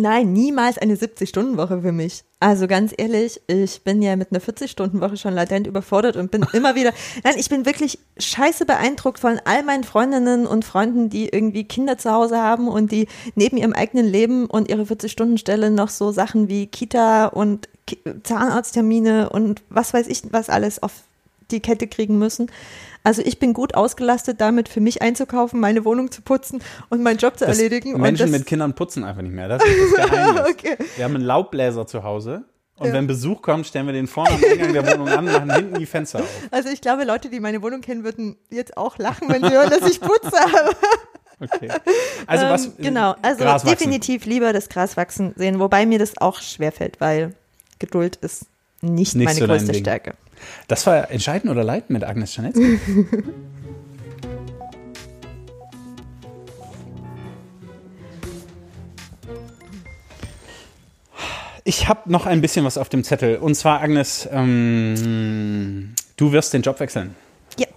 nein, 0.00 0.32
niemals 0.32 0.78
eine 0.78 0.96
70-Stunden-Woche 0.96 1.82
für 1.82 1.92
mich. 1.92 2.24
Also 2.40 2.66
ganz 2.66 2.94
ehrlich, 2.96 3.40
ich 3.46 3.82
bin 3.82 4.00
ja 4.02 4.16
mit 4.16 4.32
einer 4.32 4.40
40-Stunden-Woche 4.40 5.16
schon 5.16 5.34
latent 5.34 5.66
überfordert 5.66 6.16
und 6.16 6.30
bin 6.30 6.46
immer 6.52 6.74
wieder, 6.74 6.92
nein, 7.22 7.34
ich 7.36 7.48
bin 7.48 7.66
wirklich 7.66 7.98
scheiße 8.18 8.66
beeindruckt 8.66 9.18
von 9.18 9.40
all 9.44 9.62
meinen 9.62 9.84
Freundinnen 9.84 10.46
und 10.46 10.64
Freunden, 10.64 11.10
die 11.10 11.28
irgendwie 11.28 11.64
Kinder 11.64 11.98
zu 11.98 12.10
Hause 12.10 12.38
haben 12.38 12.68
und 12.68 12.92
die 12.92 13.08
neben 13.34 13.56
ihrem 13.56 13.72
eigenen 13.72 14.06
Leben 14.06 14.46
und 14.46 14.68
ihre 14.68 14.82
40-Stunden-Stelle 14.82 15.70
noch 15.70 15.88
so 15.88 16.12
Sachen 16.12 16.48
wie 16.48 16.66
Kita 16.66 17.26
und 17.26 17.68
Zahnarzttermine 18.22 19.30
und 19.30 19.62
was 19.68 19.92
weiß 19.92 20.06
ich, 20.08 20.22
was 20.30 20.48
alles 20.48 20.82
auf 20.82 20.92
die 21.50 21.60
Kette 21.60 21.86
kriegen 21.86 22.18
müssen. 22.18 22.50
Also 23.02 23.22
ich 23.24 23.38
bin 23.38 23.54
gut 23.54 23.74
ausgelastet 23.74 24.40
damit, 24.40 24.68
für 24.68 24.80
mich 24.80 25.00
einzukaufen, 25.02 25.58
meine 25.60 25.84
Wohnung 25.84 26.10
zu 26.10 26.20
putzen 26.22 26.62
und 26.90 27.02
meinen 27.02 27.16
Job 27.18 27.38
zu 27.38 27.46
Das 27.46 27.56
erledigen. 27.56 27.98
Menschen 28.00 28.30
mit 28.30 28.46
Kindern 28.46 28.74
putzen 28.74 29.04
einfach 29.04 29.22
nicht 29.22 29.32
mehr. 29.34 29.48
Das 29.48 29.62
ist 29.64 29.92
das 29.96 30.10
Geheimnis. 30.10 30.42
Okay. 30.50 30.76
Wir 30.96 31.04
haben 31.04 31.14
einen 31.14 31.24
Laubbläser 31.24 31.86
zu 31.86 32.02
Hause. 32.02 32.44
Und 32.76 32.88
Ja. 32.88 32.92
wenn 32.94 33.06
Besuch 33.06 33.42
kommt, 33.42 33.66
stellen 33.66 33.84
wir 33.86 33.92
den 33.92 34.06
vorne 34.06 34.30
am 34.30 34.42
Eingang 34.42 34.72
der 34.72 34.86
Wohnung 34.92 35.08
an, 35.08 35.26
machen 35.26 35.50
hinten 35.54 35.78
die 35.78 35.84
Fenster 35.86 36.20
auf. 36.20 36.28
Also 36.50 36.70
ich 36.70 36.80
glaube, 36.80 37.04
Leute, 37.04 37.28
die 37.28 37.38
meine 37.40 37.60
Wohnung 37.62 37.82
kennen, 37.82 38.04
würden 38.04 38.36
jetzt 38.50 38.76
auch 38.78 38.96
lachen, 38.96 39.28
wenn 39.28 39.42
sie 39.44 39.50
hören, 39.50 39.68
dass 39.70 39.88
ich 39.90 40.00
putze. 40.00 40.30
Okay. 41.42 41.70
Also 42.26 42.44
was? 42.46 42.66
ähm, 42.66 42.72
genau, 42.78 43.14
also 43.22 43.44
definitiv 43.66 44.26
lieber 44.26 44.52
das 44.52 44.68
Gras 44.68 44.98
wachsen 44.98 45.32
sehen, 45.36 45.58
wobei 45.58 45.86
mir 45.86 45.98
das 45.98 46.18
auch 46.18 46.38
schwerfällt, 46.42 47.00
weil 47.00 47.34
Geduld 47.78 48.16
ist 48.16 48.44
nicht, 48.82 49.14
Nicht 49.16 49.24
meine 49.24 49.38
so 49.38 49.46
größte. 49.46 49.72
Stärke. 49.72 50.12
Das 50.68 50.86
war 50.86 51.10
Entscheiden 51.10 51.50
oder 51.50 51.64
Leiten 51.64 51.92
mit 51.92 52.04
Agnes 52.04 52.32
Czernetzki. 52.32 52.78
ich 61.64 61.88
habe 61.88 62.10
noch 62.10 62.26
ein 62.26 62.40
bisschen 62.40 62.64
was 62.64 62.76
auf 62.78 62.88
dem 62.88 63.04
Zettel. 63.04 63.36
Und 63.36 63.54
zwar, 63.54 63.80
Agnes, 63.80 64.28
ähm, 64.32 65.94
du 66.16 66.32
wirst 66.32 66.52
den 66.52 66.62
Job 66.62 66.80
wechseln. 66.80 67.14
Ja. 67.58 67.68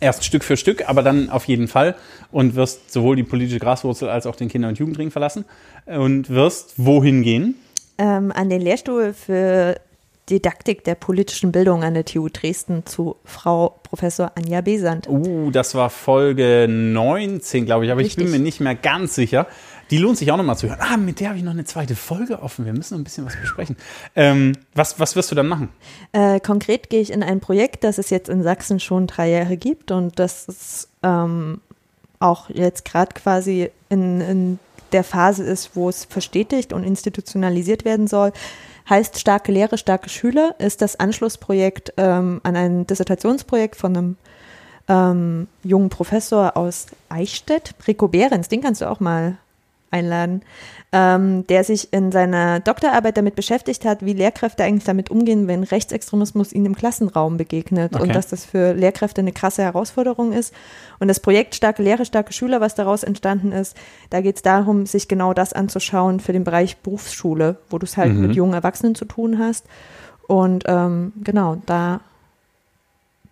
Erst 0.00 0.24
Stück 0.24 0.44
für 0.44 0.58
Stück, 0.58 0.86
aber 0.88 1.02
dann 1.02 1.30
auf 1.30 1.46
jeden 1.46 1.66
Fall. 1.66 1.94
Und 2.30 2.56
wirst 2.56 2.92
sowohl 2.92 3.16
die 3.16 3.22
politische 3.22 3.58
Graswurzel 3.58 4.10
als 4.10 4.26
auch 4.26 4.36
den 4.36 4.48
Kinder- 4.48 4.68
und 4.68 4.78
Jugendring 4.78 5.10
verlassen. 5.10 5.46
Und 5.86 6.28
wirst 6.28 6.74
wohin 6.76 7.22
gehen? 7.22 7.54
Ähm, 7.96 8.32
an 8.32 8.50
den 8.50 8.60
Lehrstuhl 8.60 9.14
für 9.14 9.80
Didaktik 10.28 10.82
der 10.82 10.96
politischen 10.96 11.52
Bildung 11.52 11.84
an 11.84 11.94
der 11.94 12.04
TU 12.04 12.28
Dresden 12.28 12.84
zu 12.84 13.16
Frau 13.24 13.78
Professor 13.84 14.32
Anja 14.34 14.60
Besant. 14.60 15.08
Uh, 15.08 15.50
das 15.52 15.74
war 15.76 15.88
Folge 15.88 16.66
19, 16.68 17.64
glaube 17.64 17.84
ich, 17.84 17.92
aber 17.92 18.00
Richtig. 18.00 18.18
ich 18.18 18.24
bin 18.24 18.32
mir 18.32 18.42
nicht 18.42 18.60
mehr 18.60 18.74
ganz 18.74 19.14
sicher. 19.14 19.46
Die 19.90 19.98
lohnt 19.98 20.18
sich 20.18 20.32
auch 20.32 20.36
nochmal 20.36 20.56
zu 20.56 20.68
hören. 20.68 20.80
Ah, 20.80 20.96
mit 20.96 21.20
der 21.20 21.28
habe 21.28 21.38
ich 21.38 21.44
noch 21.44 21.52
eine 21.52 21.64
zweite 21.64 21.94
Folge 21.94 22.42
offen. 22.42 22.64
Wir 22.64 22.72
müssen 22.72 22.94
noch 22.94 23.00
ein 23.00 23.04
bisschen 23.04 23.24
was 23.24 23.36
besprechen. 23.36 23.76
Ähm, 24.16 24.52
was, 24.74 24.98
was 24.98 25.14
wirst 25.14 25.30
du 25.30 25.36
dann 25.36 25.46
machen? 25.46 25.68
Äh, 26.10 26.40
konkret 26.40 26.90
gehe 26.90 27.00
ich 27.00 27.12
in 27.12 27.22
ein 27.22 27.38
Projekt, 27.38 27.84
das 27.84 27.98
es 27.98 28.10
jetzt 28.10 28.28
in 28.28 28.42
Sachsen 28.42 28.80
schon 28.80 29.06
drei 29.06 29.30
Jahre 29.30 29.56
gibt 29.56 29.92
und 29.92 30.18
das 30.18 30.48
ist, 30.48 30.88
ähm, 31.04 31.60
auch 32.18 32.50
jetzt 32.50 32.84
gerade 32.84 33.14
quasi 33.14 33.70
in, 33.88 34.20
in 34.20 34.58
der 34.92 35.04
Phase 35.04 35.44
ist, 35.44 35.76
wo 35.76 35.88
es 35.88 36.04
verstetigt 36.04 36.72
und 36.72 36.84
institutionalisiert 36.84 37.84
werden 37.84 38.06
soll. 38.06 38.32
Heißt 38.88 39.18
starke 39.18 39.50
Lehre, 39.50 39.78
starke 39.78 40.08
Schüler 40.08 40.54
ist 40.58 40.80
das 40.80 40.98
Anschlussprojekt 41.00 41.92
ähm, 41.96 42.40
an 42.44 42.56
ein 42.56 42.86
Dissertationsprojekt 42.86 43.74
von 43.76 43.96
einem 43.96 44.16
ähm, 44.88 45.48
jungen 45.64 45.88
Professor 45.88 46.56
aus 46.56 46.86
Eichstätt, 47.08 47.74
Rico 47.88 48.06
Behrens, 48.08 48.48
den 48.48 48.60
kannst 48.60 48.80
du 48.80 48.90
auch 48.90 49.00
mal 49.00 49.38
einladen, 49.90 50.42
ähm, 50.92 51.46
der 51.46 51.64
sich 51.64 51.92
in 51.92 52.12
seiner 52.12 52.60
Doktorarbeit 52.60 53.16
damit 53.16 53.34
beschäftigt 53.36 53.84
hat, 53.84 54.04
wie 54.04 54.12
Lehrkräfte 54.12 54.64
eigentlich 54.64 54.84
damit 54.84 55.10
umgehen, 55.10 55.46
wenn 55.48 55.62
Rechtsextremismus 55.62 56.52
ihnen 56.52 56.66
im 56.66 56.74
Klassenraum 56.76 57.36
begegnet 57.36 57.94
Okay. 57.94 58.02
und 58.02 58.14
dass 58.14 58.28
das 58.28 58.44
für 58.44 58.72
Lehrkräfte 58.72 59.20
eine 59.20 59.32
krasse 59.32 59.62
Herausforderung 59.62 60.32
ist. 60.32 60.52
Und 60.98 61.08
das 61.08 61.20
Projekt 61.20 61.54
Starke 61.54 61.82
Lehre, 61.82 62.04
starke 62.04 62.32
Schüler, 62.32 62.60
was 62.60 62.74
daraus 62.74 63.02
entstanden 63.02 63.52
ist, 63.52 63.76
da 64.10 64.20
geht 64.20 64.36
es 64.36 64.42
darum, 64.42 64.86
sich 64.86 65.08
genau 65.08 65.32
das 65.34 65.52
anzuschauen 65.52 66.20
für 66.20 66.32
den 66.32 66.44
Bereich 66.44 66.76
Berufsschule, 66.78 67.58
wo 67.70 67.78
du 67.78 67.84
es 67.86 67.96
halt 67.96 68.14
Mhm. 68.14 68.20
mit 68.22 68.36
jungen 68.36 68.54
Erwachsenen 68.54 68.94
zu 68.94 69.04
tun 69.04 69.38
hast. 69.38 69.66
Und 70.26 70.64
ähm, 70.66 71.12
genau, 71.22 71.56
da 71.66 72.00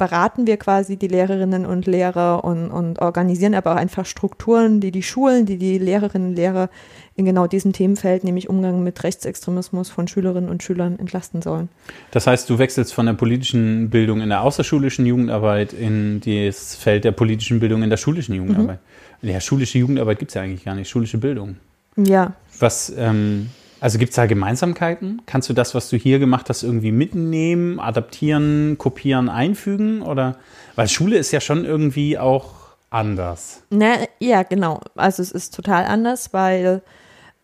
beraten 0.04 0.46
wir 0.46 0.58
quasi 0.58 0.98
die 0.98 1.08
Lehrerinnen 1.08 1.64
und 1.64 1.86
Lehrer 1.86 2.44
und, 2.44 2.70
und 2.70 3.00
organisieren 3.00 3.54
aber 3.54 3.72
auch 3.72 3.76
einfach 3.76 4.04
Strukturen, 4.04 4.78
die 4.78 4.90
die 4.90 5.02
Schulen, 5.02 5.46
die 5.46 5.56
die 5.56 5.78
Lehrerinnen 5.78 6.28
und 6.28 6.36
Lehrer 6.36 6.68
in 7.16 7.24
genau 7.24 7.46
diesem 7.46 7.72
Themenfeld, 7.72 8.22
nämlich 8.22 8.50
Umgang 8.50 8.84
mit 8.84 9.02
Rechtsextremismus 9.02 9.88
von 9.88 10.06
Schülerinnen 10.06 10.50
und 10.50 10.62
Schülern 10.62 10.98
entlasten 10.98 11.40
sollen. 11.40 11.70
Das 12.10 12.26
heißt, 12.26 12.50
du 12.50 12.58
wechselst 12.58 12.92
von 12.92 13.06
der 13.06 13.14
politischen 13.14 13.88
Bildung 13.88 14.20
in 14.20 14.28
der 14.28 14.42
außerschulischen 14.42 15.06
Jugendarbeit 15.06 15.72
in 15.72 16.20
das 16.20 16.74
Feld 16.74 17.04
der 17.04 17.12
politischen 17.12 17.58
Bildung 17.58 17.82
in 17.82 17.88
der 17.88 17.96
schulischen 17.96 18.34
Jugendarbeit. 18.34 18.80
Ja, 19.22 19.40
schulische 19.40 19.78
Jugendarbeit 19.78 20.18
gibt 20.18 20.32
es 20.32 20.34
ja 20.34 20.42
eigentlich 20.42 20.66
gar 20.66 20.74
nicht, 20.74 20.90
schulische 20.90 21.16
Bildung. 21.16 21.56
Ja, 21.96 22.34
Was, 22.58 22.92
ähm, 22.94 23.48
also 23.84 23.98
gibt 23.98 24.12
es 24.12 24.16
da 24.16 24.24
Gemeinsamkeiten? 24.24 25.20
Kannst 25.26 25.50
du 25.50 25.52
das, 25.52 25.74
was 25.74 25.90
du 25.90 25.98
hier 25.98 26.18
gemacht 26.18 26.48
hast, 26.48 26.62
irgendwie 26.62 26.90
mitnehmen, 26.90 27.78
adaptieren, 27.78 28.78
kopieren, 28.78 29.28
einfügen? 29.28 30.00
Oder 30.00 30.36
weil 30.74 30.88
Schule 30.88 31.18
ist 31.18 31.32
ja 31.32 31.40
schon 31.42 31.66
irgendwie 31.66 32.16
auch 32.16 32.46
anders. 32.88 33.62
Na, 33.68 33.96
ja, 34.20 34.42
genau. 34.42 34.80
Also 34.94 35.20
es 35.20 35.32
ist 35.32 35.54
total 35.54 35.84
anders, 35.84 36.32
weil 36.32 36.80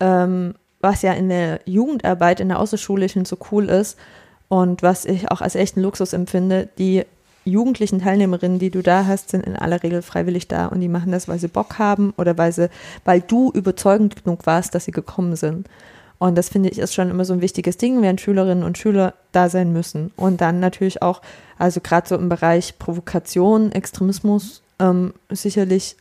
ähm, 0.00 0.54
was 0.80 1.02
ja 1.02 1.12
in 1.12 1.28
der 1.28 1.60
Jugendarbeit, 1.66 2.40
in 2.40 2.48
der 2.48 2.58
außerschulischen 2.58 3.26
so 3.26 3.36
cool 3.52 3.68
ist 3.68 3.98
und 4.48 4.82
was 4.82 5.04
ich 5.04 5.30
auch 5.30 5.42
als 5.42 5.56
echten 5.56 5.82
Luxus 5.82 6.14
empfinde, 6.14 6.70
die 6.78 7.04
jugendlichen 7.44 8.00
Teilnehmerinnen, 8.00 8.58
die 8.58 8.70
du 8.70 8.82
da 8.82 9.04
hast, 9.04 9.28
sind 9.28 9.44
in 9.44 9.56
aller 9.56 9.82
Regel 9.82 10.00
freiwillig 10.00 10.48
da 10.48 10.68
und 10.68 10.80
die 10.80 10.88
machen 10.88 11.12
das, 11.12 11.28
weil 11.28 11.38
sie 11.38 11.48
Bock 11.48 11.78
haben 11.78 12.14
oder 12.16 12.38
weil 12.38 12.52
sie, 12.52 12.70
weil 13.04 13.20
du 13.20 13.50
überzeugend 13.52 14.24
genug 14.24 14.46
warst, 14.46 14.74
dass 14.74 14.86
sie 14.86 14.92
gekommen 14.92 15.36
sind. 15.36 15.68
Und 16.20 16.36
das 16.36 16.50
finde 16.50 16.68
ich 16.68 16.78
ist 16.78 16.92
schon 16.92 17.08
immer 17.08 17.24
so 17.24 17.32
ein 17.32 17.40
wichtiges 17.40 17.78
Ding, 17.78 18.02
während 18.02 18.20
Schülerinnen 18.20 18.62
und 18.62 18.76
Schüler 18.76 19.14
da 19.32 19.48
sein 19.48 19.72
müssen. 19.72 20.12
Und 20.16 20.42
dann 20.42 20.60
natürlich 20.60 21.00
auch, 21.00 21.22
also 21.58 21.80
gerade 21.80 22.06
so 22.06 22.14
im 22.14 22.28
Bereich 22.28 22.78
Provokation, 22.78 23.72
Extremismus, 23.72 24.60
ähm, 24.78 25.14
sicherlich 25.30 25.96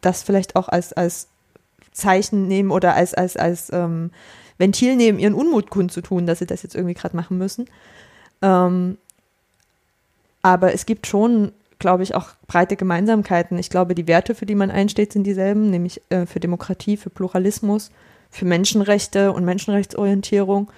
das 0.00 0.22
vielleicht 0.22 0.54
auch 0.54 0.68
als, 0.68 0.92
als 0.92 1.26
Zeichen 1.90 2.46
nehmen 2.46 2.70
oder 2.70 2.94
als, 2.94 3.14
als, 3.14 3.36
als 3.36 3.72
ähm, 3.72 4.12
Ventil 4.58 4.94
nehmen, 4.94 5.18
ihren 5.18 5.34
Unmut 5.34 5.70
kundzutun, 5.70 6.24
dass 6.24 6.38
sie 6.38 6.46
das 6.46 6.62
jetzt 6.62 6.76
irgendwie 6.76 6.94
gerade 6.94 7.16
machen 7.16 7.36
müssen. 7.36 7.66
Ähm, 8.42 8.96
aber 10.40 10.72
es 10.72 10.86
gibt 10.86 11.08
schon, 11.08 11.50
glaube 11.80 12.04
ich, 12.04 12.14
auch 12.14 12.28
breite 12.46 12.76
Gemeinsamkeiten. 12.76 13.58
Ich 13.58 13.70
glaube, 13.70 13.96
die 13.96 14.06
Werte, 14.06 14.36
für 14.36 14.46
die 14.46 14.54
man 14.54 14.70
einsteht, 14.70 15.12
sind 15.12 15.24
dieselben, 15.24 15.70
nämlich 15.70 16.00
äh, 16.10 16.26
für 16.26 16.38
Demokratie, 16.38 16.96
für 16.96 17.10
Pluralismus, 17.10 17.90
für 18.34 18.44
Menschenrechte 18.44 19.32
und 19.32 19.44
Menschenrechtsorientierung. 19.44 20.70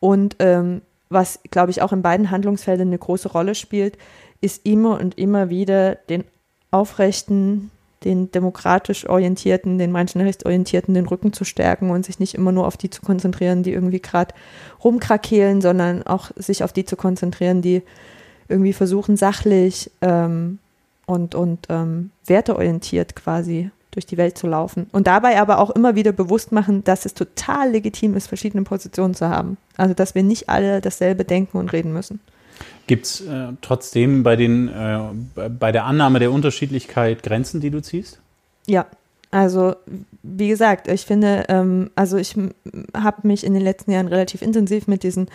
Und 0.00 0.36
ähm, 0.38 0.82
was, 1.10 1.38
glaube 1.50 1.70
ich, 1.70 1.82
auch 1.82 1.92
in 1.92 2.02
beiden 2.02 2.30
Handlungsfeldern 2.30 2.88
eine 2.88 2.98
große 2.98 3.28
Rolle 3.28 3.54
spielt, 3.54 3.98
ist 4.40 4.66
immer 4.66 4.98
und 5.00 5.18
immer 5.18 5.50
wieder 5.50 5.96
den 6.08 6.24
aufrechten, 6.70 7.70
den 8.04 8.30
demokratisch 8.32 9.08
orientierten, 9.08 9.78
den 9.78 9.92
menschenrechtsorientierten 9.92 10.94
den 10.94 11.06
Rücken 11.06 11.32
zu 11.32 11.44
stärken 11.44 11.90
und 11.90 12.04
sich 12.04 12.18
nicht 12.18 12.34
immer 12.34 12.52
nur 12.52 12.66
auf 12.66 12.76
die 12.76 12.90
zu 12.90 13.02
konzentrieren, 13.02 13.62
die 13.62 13.72
irgendwie 13.72 14.00
gerade 14.00 14.34
rumkrakehlen, 14.82 15.60
sondern 15.60 16.02
auch 16.02 16.30
sich 16.36 16.64
auf 16.64 16.72
die 16.72 16.84
zu 16.84 16.96
konzentrieren, 16.96 17.62
die 17.62 17.82
irgendwie 18.48 18.72
versuchen, 18.72 19.16
sachlich 19.16 19.90
ähm, 20.02 20.58
und, 21.06 21.34
und 21.34 21.66
ähm, 21.68 22.10
werteorientiert 22.26 23.14
quasi 23.14 23.70
durch 23.94 24.06
die 24.06 24.16
Welt 24.16 24.36
zu 24.36 24.46
laufen. 24.46 24.86
Und 24.92 25.06
dabei 25.06 25.40
aber 25.40 25.58
auch 25.58 25.70
immer 25.70 25.94
wieder 25.94 26.12
bewusst 26.12 26.52
machen, 26.52 26.84
dass 26.84 27.06
es 27.06 27.14
total 27.14 27.70
legitim 27.70 28.14
ist, 28.14 28.26
verschiedene 28.26 28.64
Positionen 28.64 29.14
zu 29.14 29.28
haben. 29.28 29.56
Also, 29.76 29.94
dass 29.94 30.14
wir 30.14 30.22
nicht 30.22 30.48
alle 30.48 30.80
dasselbe 30.80 31.24
denken 31.24 31.58
und 31.58 31.72
reden 31.72 31.92
müssen. 31.92 32.20
Gibt 32.86 33.06
es 33.06 33.20
äh, 33.22 33.48
trotzdem 33.62 34.22
bei, 34.22 34.36
den, 34.36 34.68
äh, 34.68 35.48
bei 35.48 35.72
der 35.72 35.84
Annahme 35.84 36.18
der 36.18 36.30
Unterschiedlichkeit 36.30 37.22
Grenzen, 37.22 37.60
die 37.60 37.70
du 37.70 37.80
ziehst? 37.80 38.20
Ja, 38.66 38.86
also 39.30 39.74
wie 40.22 40.48
gesagt, 40.48 40.86
ich 40.86 41.06
finde, 41.06 41.44
ähm, 41.48 41.90
also 41.96 42.18
ich 42.18 42.36
habe 42.94 43.26
mich 43.26 43.44
in 43.44 43.54
den 43.54 43.62
letzten 43.62 43.90
Jahren 43.90 44.06
relativ 44.06 44.42
intensiv 44.42 44.86
mit 44.86 45.02
diesem 45.02 45.26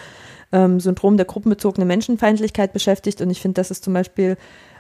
ähm, 0.51 0.79
Syndrom 0.79 1.17
der 1.17 1.25
gruppenbezogenen 1.25 1.87
Menschenfeindlichkeit 1.87 2.71
beschäftigt 2.71 3.21
und 3.21 3.29
ich 3.29 3.41
finde, 3.41 3.55
das 3.55 3.71
ist 3.71 3.83
zum 3.83 3.93
Beispiel 3.93 4.37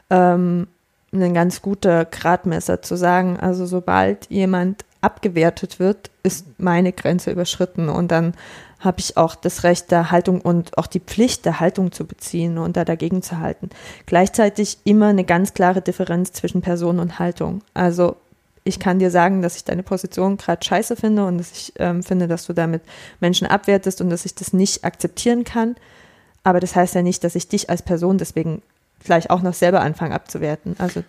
ähm, 0.09 0.67
ein 1.11 1.33
ganz 1.33 1.61
guter 1.61 2.05
Gradmesser 2.05 2.81
zu 2.81 2.95
sagen, 2.95 3.39
also 3.39 3.65
sobald 3.65 4.29
jemand 4.29 4.85
abgewertet 5.01 5.79
wird, 5.79 6.11
ist 6.23 6.45
meine 6.59 6.91
Grenze 6.91 7.31
überschritten 7.31 7.89
und 7.89 8.11
dann 8.11 8.33
habe 8.79 8.99
ich 8.99 9.17
auch 9.17 9.35
das 9.35 9.63
Recht 9.63 9.91
der 9.91 10.09
Haltung 10.09 10.41
und 10.41 10.77
auch 10.77 10.87
die 10.87 11.01
Pflicht 11.01 11.45
der 11.45 11.59
Haltung 11.59 11.91
zu 11.91 12.05
beziehen 12.05 12.57
und 12.57 12.77
da 12.77 12.85
dagegen 12.85 13.21
zu 13.21 13.39
halten. 13.39 13.69
Gleichzeitig 14.05 14.77
immer 14.85 15.07
eine 15.07 15.25
ganz 15.25 15.53
klare 15.53 15.81
Differenz 15.81 16.31
zwischen 16.31 16.61
Person 16.61 16.99
und 16.99 17.19
Haltung. 17.19 17.61
Also 17.73 18.15
ich 18.63 18.79
kann 18.79 18.99
dir 18.99 19.11
sagen, 19.11 19.41
dass 19.41 19.57
ich 19.57 19.65
deine 19.65 19.83
Position 19.83 20.37
gerade 20.37 20.63
scheiße 20.63 20.95
finde 20.95 21.25
und 21.25 21.39
dass 21.39 21.51
ich 21.51 21.73
ähm, 21.77 22.03
finde, 22.03 22.27
dass 22.27 22.45
du 22.45 22.53
damit 22.53 22.81
Menschen 23.19 23.47
abwertest 23.47 23.99
und 23.99 24.09
dass 24.09 24.25
ich 24.25 24.35
das 24.35 24.53
nicht 24.53 24.85
akzeptieren 24.85 25.43
kann. 25.43 25.75
Aber 26.43 26.59
das 26.59 26.75
heißt 26.75 26.95
ja 26.95 27.01
nicht, 27.01 27.23
dass 27.23 27.35
ich 27.35 27.49
dich 27.49 27.69
als 27.69 27.81
Person 27.81 28.17
deswegen 28.17 28.61
gleich 29.03 29.29
auch 29.29 29.41
noch 29.41 29.53
selber 29.53 29.81
anfange 29.81 30.15
abzuwerten. 30.15 30.75
Also 30.77 31.03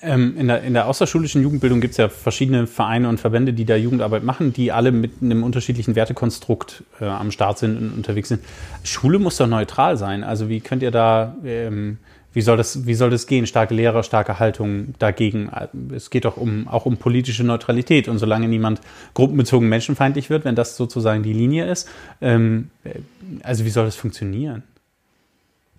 Ähm, 0.00 0.36
in, 0.38 0.48
der, 0.48 0.62
in 0.62 0.72
der 0.72 0.86
außerschulischen 0.86 1.42
Jugendbildung 1.42 1.80
gibt 1.80 1.92
es 1.92 1.98
ja 1.98 2.08
verschiedene 2.08 2.66
Vereine 2.66 3.08
und 3.08 3.20
Verbände, 3.20 3.52
die 3.52 3.66
da 3.66 3.76
Jugendarbeit 3.76 4.24
machen, 4.24 4.52
die 4.52 4.72
alle 4.72 4.90
mit 4.90 5.20
einem 5.20 5.42
unterschiedlichen 5.42 5.94
Wertekonstrukt 5.94 6.82
äh, 7.00 7.04
am 7.04 7.30
Start 7.30 7.58
sind 7.58 7.76
und 7.76 7.92
unterwegs 7.92 8.30
sind. 8.30 8.42
Schule 8.84 9.18
muss 9.18 9.36
doch 9.36 9.46
neutral 9.46 9.96
sein. 9.96 10.24
Also 10.24 10.48
wie 10.48 10.60
könnt 10.60 10.82
ihr 10.82 10.90
da, 10.90 11.36
ähm, 11.44 11.98
wie, 12.32 12.40
soll 12.40 12.56
das, 12.56 12.86
wie 12.86 12.94
soll 12.94 13.10
das 13.10 13.26
gehen? 13.26 13.46
Starke 13.46 13.74
Lehrer, 13.74 14.02
starke 14.02 14.38
Haltung 14.38 14.94
dagegen. 14.98 15.50
Es 15.94 16.08
geht 16.08 16.24
doch 16.24 16.38
um, 16.38 16.66
auch 16.66 16.86
um 16.86 16.96
politische 16.96 17.44
Neutralität. 17.44 18.08
Und 18.08 18.18
solange 18.18 18.48
niemand 18.48 18.80
gruppenbezogen 19.12 19.68
menschenfeindlich 19.68 20.30
wird, 20.30 20.46
wenn 20.46 20.54
das 20.54 20.76
sozusagen 20.76 21.22
die 21.22 21.34
Linie 21.34 21.70
ist, 21.70 21.86
ähm, 22.22 22.70
äh, 22.84 23.00
also 23.42 23.66
wie 23.66 23.70
soll 23.70 23.84
das 23.84 23.96
funktionieren? 23.96 24.62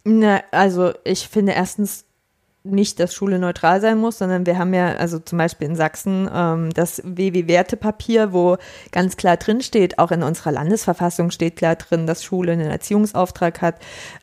Na, 0.04 0.42
also 0.52 0.94
ich 1.04 1.28
finde 1.28 1.54
erstens 1.54 2.06
nicht, 2.64 3.00
dass 3.00 3.14
Schule 3.14 3.40
neutral 3.40 3.82
sein 3.82 3.98
muss, 3.98 4.20
sondern 4.20 4.46
wir 4.46 4.58
haben 4.58 4.74
ja, 4.74 4.94
also 4.94 5.18
zum 5.18 5.38
Beispiel 5.38 5.68
in 5.68 5.76
Sachsen, 5.76 6.30
ähm, 6.34 6.70
das 6.72 7.02
WW-Wertepapier, 7.04 8.34
wo 8.34 8.58
ganz 8.92 9.18
klar 9.18 9.38
drin 9.38 9.62
steht, 9.62 9.98
auch 9.98 10.12
in 10.12 10.22
unserer 10.22 10.52
Landesverfassung 10.52 11.32
steht 11.32 11.56
klar 11.56 11.76
drin, 11.76 12.06
dass 12.06 12.24
Schule 12.24 12.52
einen 12.52 12.70
Erziehungsauftrag 12.70 13.62
hat. 13.62 13.76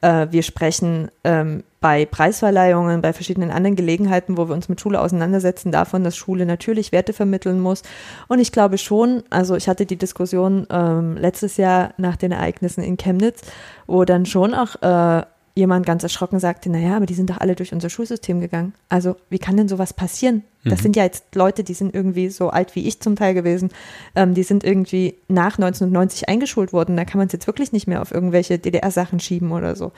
Äh, 0.02 0.28
wir 0.30 0.44
sprechen 0.44 1.10
ähm, 1.24 1.64
bei 1.80 2.06
Preisverleihungen, 2.06 3.02
bei 3.02 3.12
verschiedenen 3.12 3.50
anderen 3.50 3.76
Gelegenheiten, 3.76 4.36
wo 4.36 4.48
wir 4.48 4.54
uns 4.54 4.68
mit 4.68 4.80
Schule 4.80 5.00
auseinandersetzen, 5.00 5.72
davon, 5.72 6.04
dass 6.04 6.16
Schule 6.16 6.46
natürlich 6.46 6.92
Werte 6.92 7.12
vermitteln 7.12 7.60
muss. 7.60 7.82
Und 8.28 8.38
ich 8.38 8.52
glaube 8.52 8.78
schon, 8.78 9.24
also 9.30 9.56
ich 9.56 9.68
hatte 9.68 9.84
die 9.84 9.96
Diskussion 9.96 10.66
ähm, 10.70 11.16
letztes 11.16 11.56
Jahr 11.56 11.92
nach 11.96 12.16
den 12.16 12.30
Ereignissen 12.30 12.84
in 12.84 12.96
Chemnitz, 12.96 13.42
wo 13.86 14.04
dann 14.04 14.26
schon 14.26 14.54
auch 14.54 14.80
äh, 14.82 15.24
jemand 15.58 15.84
ganz 15.86 16.02
erschrocken 16.02 16.38
sagte, 16.38 16.70
naja, 16.70 16.96
aber 16.96 17.06
die 17.06 17.14
sind 17.14 17.30
doch 17.30 17.38
alle 17.38 17.54
durch 17.56 17.72
unser 17.72 17.90
Schulsystem 17.90 18.40
gegangen. 18.40 18.74
Also 18.88 19.16
wie 19.28 19.38
kann 19.38 19.56
denn 19.56 19.68
sowas 19.68 19.92
passieren? 19.92 20.44
Das 20.64 20.78
Mhm. 20.78 20.82
sind 20.82 20.96
ja 20.96 21.02
jetzt 21.04 21.34
Leute, 21.34 21.64
die 21.64 21.74
sind 21.74 21.94
irgendwie 21.94 22.28
so 22.30 22.50
alt 22.50 22.74
wie 22.74 22.86
ich 22.86 23.00
zum 23.00 23.16
Teil 23.16 23.34
gewesen. 23.34 23.70
Ähm, 24.14 24.34
die 24.34 24.42
sind 24.44 24.64
irgendwie 24.64 25.14
nach 25.28 25.58
1990 25.58 26.28
eingeschult 26.28 26.72
worden. 26.72 26.96
Da 26.96 27.04
kann 27.04 27.18
man 27.18 27.26
es 27.26 27.32
jetzt 27.32 27.46
wirklich 27.46 27.72
nicht 27.72 27.86
mehr 27.86 28.02
auf 28.02 28.12
irgendwelche 28.12 28.58
DDR-Sachen 28.58 29.20
schieben 29.20 29.52
oder 29.52 29.74
so. 29.76 29.92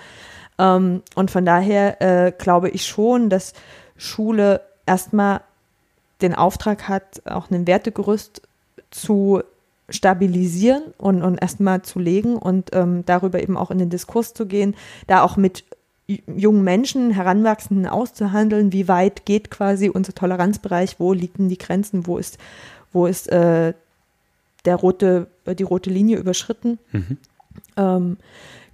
Ähm, 0.59 1.03
und 1.15 1.31
von 1.31 1.45
daher 1.45 2.01
äh, 2.01 2.33
glaube 2.33 2.71
ich 2.71 2.87
schon, 2.87 3.29
dass 3.31 3.53
Schule 3.97 4.63
erstmal 4.87 5.41
den 6.23 6.35
Auftrag 6.35 6.89
hat, 6.89 7.23
auch 7.27 7.51
ein 7.51 7.67
Wertegerüst 7.67 8.43
zu 8.91 9.43
stabilisieren 9.91 10.83
und, 10.99 11.23
und 11.23 11.41
erstmal 11.41 11.83
zu 11.83 11.99
legen 11.99 12.37
und 12.37 12.71
ähm, 12.73 13.05
darüber 13.07 13.43
eben 13.43 13.57
auch 13.57 13.71
in 13.71 13.79
den 13.79 13.91
Diskurs 13.91 14.35
zu 14.35 14.47
gehen, 14.47 14.75
da 15.07 15.23
auch 15.23 15.37
mit 15.37 15.65
jungen 16.07 16.65
Menschen, 16.65 17.11
Heranwachsenden 17.13 17.87
auszuhandeln, 17.87 18.73
wie 18.73 18.89
weit 18.89 19.27
geht 19.27 19.51
quasi 19.51 19.89
unser 19.89 20.15
Toleranzbereich, 20.15 20.99
wo 20.99 21.13
liegen 21.13 21.49
die 21.49 21.59
Grenzen, 21.59 22.07
wo 22.07 22.19
ist, 22.19 22.39
wo 22.93 23.07
ist 23.07 23.31
äh, 23.31 23.75
der 24.65 24.77
rote, 24.77 25.29
die 25.47 25.63
rote 25.63 25.91
Linie 25.91 26.19
überschritten. 26.19 26.79
Ähm, 27.77 28.17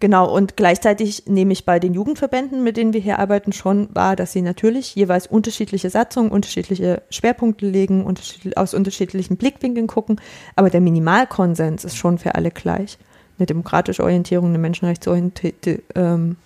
genau, 0.00 0.34
und 0.34 0.56
gleichzeitig 0.56 1.24
nehme 1.26 1.52
ich 1.52 1.64
bei 1.64 1.78
den 1.78 1.94
Jugendverbänden, 1.94 2.62
mit 2.62 2.76
denen 2.76 2.92
wir 2.92 3.00
hier 3.00 3.18
arbeiten, 3.18 3.52
schon 3.52 3.88
wahr, 3.94 4.16
dass 4.16 4.32
sie 4.32 4.42
natürlich 4.42 4.94
jeweils 4.94 5.26
unterschiedliche 5.26 5.90
Satzungen, 5.90 6.30
unterschiedliche 6.30 7.02
Schwerpunkte 7.10 7.68
legen, 7.68 8.04
unterschiedlich, 8.04 8.56
aus 8.56 8.74
unterschiedlichen 8.74 9.36
Blickwinkeln 9.36 9.86
gucken, 9.86 10.20
aber 10.54 10.70
der 10.70 10.80
Minimalkonsens 10.80 11.84
ist 11.84 11.96
schon 11.96 12.18
für 12.18 12.34
alle 12.34 12.50
gleich. 12.50 12.98
Eine 13.38 13.46
demokratische 13.46 14.02
Orientierung, 14.02 14.48
eine 14.48 14.58
menschenrechtsorientierte 14.58 15.82
ähm, 15.94 16.36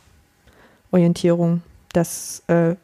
Orientierung, 0.91 1.63
das 1.93 2.43
äh, 2.49 2.75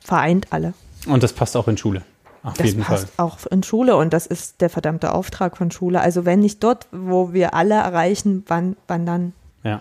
vereint 0.00 0.46
alle. 0.50 0.74
Und 1.06 1.22
das 1.22 1.32
passt 1.32 1.56
auch 1.56 1.68
in 1.68 1.76
Schule. 1.76 2.02
Auf 2.42 2.54
Das 2.54 2.66
jeden 2.66 2.82
Fall. 2.82 2.98
passt 2.98 3.18
auch 3.18 3.38
in 3.46 3.62
Schule 3.62 3.96
und 3.96 4.12
das 4.12 4.26
ist 4.26 4.60
der 4.60 4.68
verdammte 4.68 5.12
Auftrag 5.14 5.56
von 5.56 5.70
Schule. 5.70 6.00
Also 6.00 6.24
wenn 6.24 6.40
nicht 6.40 6.62
dort, 6.64 6.88
wo 6.90 7.32
wir 7.32 7.54
alle 7.54 7.74
erreichen, 7.74 8.44
wann, 8.48 8.76
wann 8.88 9.06
dann? 9.06 9.32
Ja. 9.62 9.80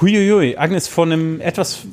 Huiuiui, 0.00 0.56
Agnes, 0.56 0.88
vor 0.88 1.04
einem 1.04 1.40
etwas 1.40 1.86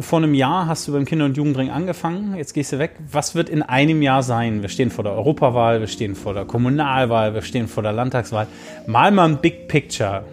vor 0.00 0.18
einem 0.18 0.34
Jahr 0.34 0.66
hast 0.66 0.88
du 0.88 0.92
beim 0.92 1.04
Kinder- 1.04 1.24
und 1.24 1.36
Jugendring 1.36 1.70
angefangen. 1.70 2.34
Jetzt 2.36 2.54
gehst 2.54 2.72
du 2.72 2.78
weg. 2.78 2.92
Was 3.10 3.34
wird 3.34 3.48
in 3.48 3.62
einem 3.62 4.02
Jahr 4.02 4.22
sein? 4.22 4.62
Wir 4.62 4.68
stehen 4.68 4.90
vor 4.90 5.04
der 5.04 5.12
Europawahl, 5.12 5.80
wir 5.80 5.86
stehen 5.86 6.14
vor 6.14 6.34
der 6.34 6.44
Kommunalwahl, 6.44 7.34
wir 7.34 7.42
stehen 7.42 7.68
vor 7.68 7.82
der 7.82 7.92
Landtagswahl. 7.92 8.46
Mal 8.86 9.10
mal 9.10 9.28
ein 9.28 9.38
Big 9.38 9.68
Picture. 9.68 10.24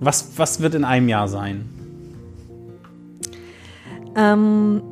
Was, 0.00 0.32
was 0.36 0.60
wird 0.60 0.74
in 0.74 0.84
einem 0.84 1.08
Jahr 1.08 1.28
sein? 1.28 1.68
Ähm, 4.16 4.82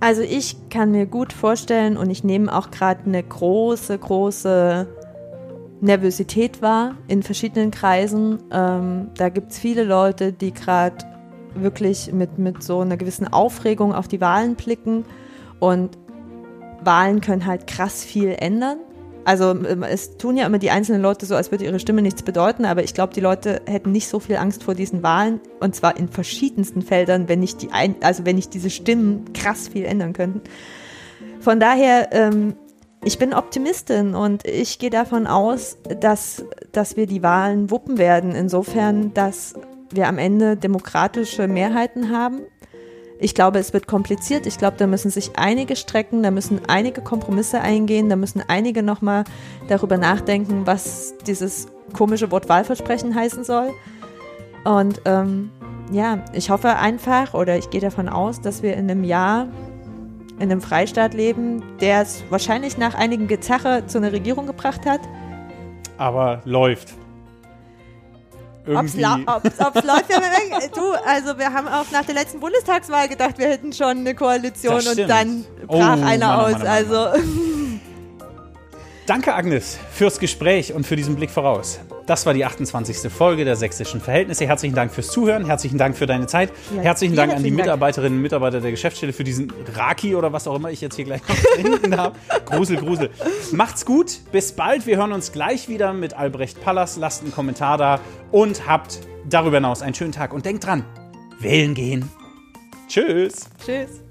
also 0.00 0.22
ich 0.22 0.56
kann 0.70 0.90
mir 0.90 1.06
gut 1.06 1.32
vorstellen 1.32 1.96
und 1.96 2.10
ich 2.10 2.24
nehme 2.24 2.54
auch 2.54 2.70
gerade 2.70 3.04
eine 3.06 3.22
große, 3.22 3.98
große 3.98 4.86
Nervosität 5.82 6.62
wahr 6.62 6.94
in 7.08 7.22
verschiedenen 7.22 7.72
Kreisen. 7.72 8.38
Ähm, 8.52 9.10
da 9.16 9.28
gibt 9.28 9.50
es 9.50 9.58
viele 9.58 9.82
Leute, 9.82 10.32
die 10.32 10.52
gerade 10.52 10.96
wirklich 11.54 12.12
mit, 12.12 12.38
mit 12.38 12.62
so 12.62 12.80
einer 12.80 12.96
gewissen 12.96 13.30
Aufregung 13.30 13.92
auf 13.92 14.08
die 14.08 14.20
Wahlen 14.20 14.54
blicken 14.54 15.04
und 15.58 15.98
Wahlen 16.82 17.20
können 17.20 17.46
halt 17.46 17.66
krass 17.66 18.04
viel 18.04 18.34
ändern. 18.38 18.78
Also 19.24 19.50
ähm, 19.50 19.82
es 19.82 20.16
tun 20.18 20.36
ja 20.36 20.46
immer 20.46 20.58
die 20.58 20.70
einzelnen 20.70 21.02
Leute 21.02 21.26
so, 21.26 21.34
als 21.34 21.50
würde 21.50 21.64
ihre 21.64 21.80
Stimme 21.80 22.00
nichts 22.00 22.22
bedeuten, 22.22 22.64
aber 22.64 22.84
ich 22.84 22.94
glaube, 22.94 23.12
die 23.12 23.20
Leute 23.20 23.60
hätten 23.66 23.90
nicht 23.90 24.08
so 24.08 24.20
viel 24.20 24.36
Angst 24.36 24.62
vor 24.62 24.74
diesen 24.74 25.02
Wahlen 25.02 25.40
und 25.60 25.74
zwar 25.74 25.96
in 25.96 26.08
verschiedensten 26.08 26.82
Feldern, 26.82 27.28
wenn 27.28 27.40
nicht 27.40 27.60
die 27.60 27.72
ein, 27.72 27.96
also 28.02 28.24
wenn 28.24 28.36
nicht 28.36 28.54
diese 28.54 28.70
Stimmen 28.70 29.32
krass 29.32 29.68
viel 29.68 29.84
ändern 29.84 30.12
könnten. 30.12 30.42
Von 31.40 31.58
daher, 31.58 32.10
ähm, 32.12 32.54
ich 33.04 33.18
bin 33.18 33.34
Optimistin 33.34 34.14
und 34.14 34.46
ich 34.46 34.78
gehe 34.78 34.90
davon 34.90 35.26
aus, 35.26 35.76
dass, 36.00 36.44
dass 36.70 36.96
wir 36.96 37.06
die 37.06 37.22
Wahlen 37.22 37.70
wuppen 37.70 37.98
werden, 37.98 38.32
insofern, 38.34 39.12
dass 39.12 39.54
wir 39.90 40.08
am 40.08 40.18
Ende 40.18 40.56
demokratische 40.56 41.48
Mehrheiten 41.48 42.10
haben. 42.10 42.40
Ich 43.18 43.34
glaube, 43.34 43.58
es 43.58 43.72
wird 43.72 43.86
kompliziert. 43.86 44.46
Ich 44.46 44.58
glaube, 44.58 44.76
da 44.78 44.86
müssen 44.86 45.10
sich 45.10 45.32
einige 45.36 45.76
strecken, 45.76 46.22
da 46.22 46.30
müssen 46.30 46.60
einige 46.66 47.02
Kompromisse 47.02 47.60
eingehen, 47.60 48.08
da 48.08 48.16
müssen 48.16 48.42
einige 48.46 48.82
nochmal 48.82 49.24
darüber 49.68 49.96
nachdenken, 49.96 50.62
was 50.66 51.14
dieses 51.26 51.68
komische 51.92 52.30
Wort 52.30 52.48
Wahlversprechen 52.48 53.14
heißen 53.14 53.44
soll. 53.44 53.70
Und 54.64 55.02
ähm, 55.04 55.50
ja, 55.92 56.24
ich 56.32 56.50
hoffe 56.50 56.76
einfach 56.76 57.34
oder 57.34 57.56
ich 57.56 57.70
gehe 57.70 57.80
davon 57.80 58.08
aus, 58.08 58.40
dass 58.40 58.62
wir 58.62 58.74
in 58.74 58.90
einem 58.90 59.04
Jahr 59.04 59.48
in 60.42 60.50
einem 60.50 60.60
Freistaat 60.60 61.14
leben, 61.14 61.62
der 61.80 62.02
es 62.02 62.24
wahrscheinlich 62.28 62.76
nach 62.76 62.94
einigem 62.94 63.28
Gezache 63.28 63.84
zu 63.86 63.98
einer 63.98 64.10
Regierung 64.12 64.46
gebracht 64.46 64.84
hat. 64.84 65.00
Aber 65.98 66.42
läuft. 66.44 66.94
Ob's, 68.66 68.94
Irgendwie. 68.94 69.00
lau- 69.00 69.36
ob's, 69.36 69.50
ob's 69.58 69.84
läuft 69.84 70.10
du, 70.76 70.92
also 71.06 71.38
wir 71.38 71.52
haben 71.52 71.66
auch 71.68 71.90
nach 71.92 72.04
der 72.04 72.14
letzten 72.14 72.40
Bundestagswahl 72.40 73.08
gedacht, 73.08 73.38
wir 73.38 73.48
hätten 73.48 73.72
schon 73.72 73.98
eine 73.98 74.14
Koalition 74.14 74.74
und 74.86 74.98
dann 75.08 75.44
Oh, 75.66 75.78
brach 75.78 75.96
Mann, 75.96 76.04
einer 76.04 76.38
oh, 76.38 76.42
aus. 76.42 76.52
Mann, 76.52 76.62
oh, 76.62 76.64
Mann, 76.64 76.66
also 76.68 77.06
Danke, 79.12 79.34
Agnes, 79.34 79.78
fürs 79.90 80.18
Gespräch 80.18 80.72
und 80.72 80.86
für 80.86 80.96
diesen 80.96 81.16
Blick 81.16 81.28
voraus. 81.28 81.80
Das 82.06 82.24
war 82.24 82.32
die 82.32 82.46
28. 82.46 83.12
Folge 83.12 83.44
der 83.44 83.56
Sächsischen 83.56 84.00
Verhältnisse. 84.00 84.46
Herzlichen 84.46 84.74
Dank 84.74 84.90
fürs 84.90 85.08
Zuhören, 85.08 85.44
herzlichen 85.44 85.76
Dank 85.76 85.98
für 85.98 86.06
deine 86.06 86.26
Zeit, 86.28 86.50
Ja, 86.74 86.80
herzlichen 86.80 87.14
Dank 87.14 87.30
an 87.30 87.42
die. 87.42 87.50
Mitarbeiterinnen 87.50 88.16
und 88.16 88.22
Mitarbeiter 88.22 88.62
der 88.62 88.70
Geschäftsstelle 88.70 89.12
für 89.12 89.22
diesen 89.22 89.52
Raki 89.74 90.14
oder 90.14 90.32
was 90.32 90.48
auch 90.48 90.56
immer 90.56 90.70
ich 90.70 90.80
jetzt 90.80 90.96
hier 90.96 91.04
gleich 91.04 91.20
noch 91.28 91.34
trinken 91.36 91.94
habe. 91.94 92.16
Grusel, 92.46 92.78
Grusel. 92.78 93.10
Macht's 93.52 93.84
gut, 93.84 94.20
bis 94.32 94.52
bald. 94.52 94.86
Wir 94.86 94.96
hören 94.96 95.12
uns 95.12 95.30
gleich 95.30 95.68
wieder 95.68 95.92
mit 95.92 96.14
Albrecht 96.14 96.62
Pallas. 96.62 96.96
Lasst 96.96 97.20
einen 97.22 97.32
Kommentar 97.32 97.76
da 97.76 98.00
und 98.30 98.66
habt 98.66 99.00
darüber 99.28 99.58
hinaus 99.58 99.82
einen 99.82 99.94
schönen 99.94 100.12
Tag. 100.12 100.32
Und 100.32 100.46
denkt 100.46 100.64
dran, 100.64 100.86
wählen 101.38 101.74
gehen. 101.74 102.08
Tschüss. 102.88 103.50
tschüss. 103.62 104.01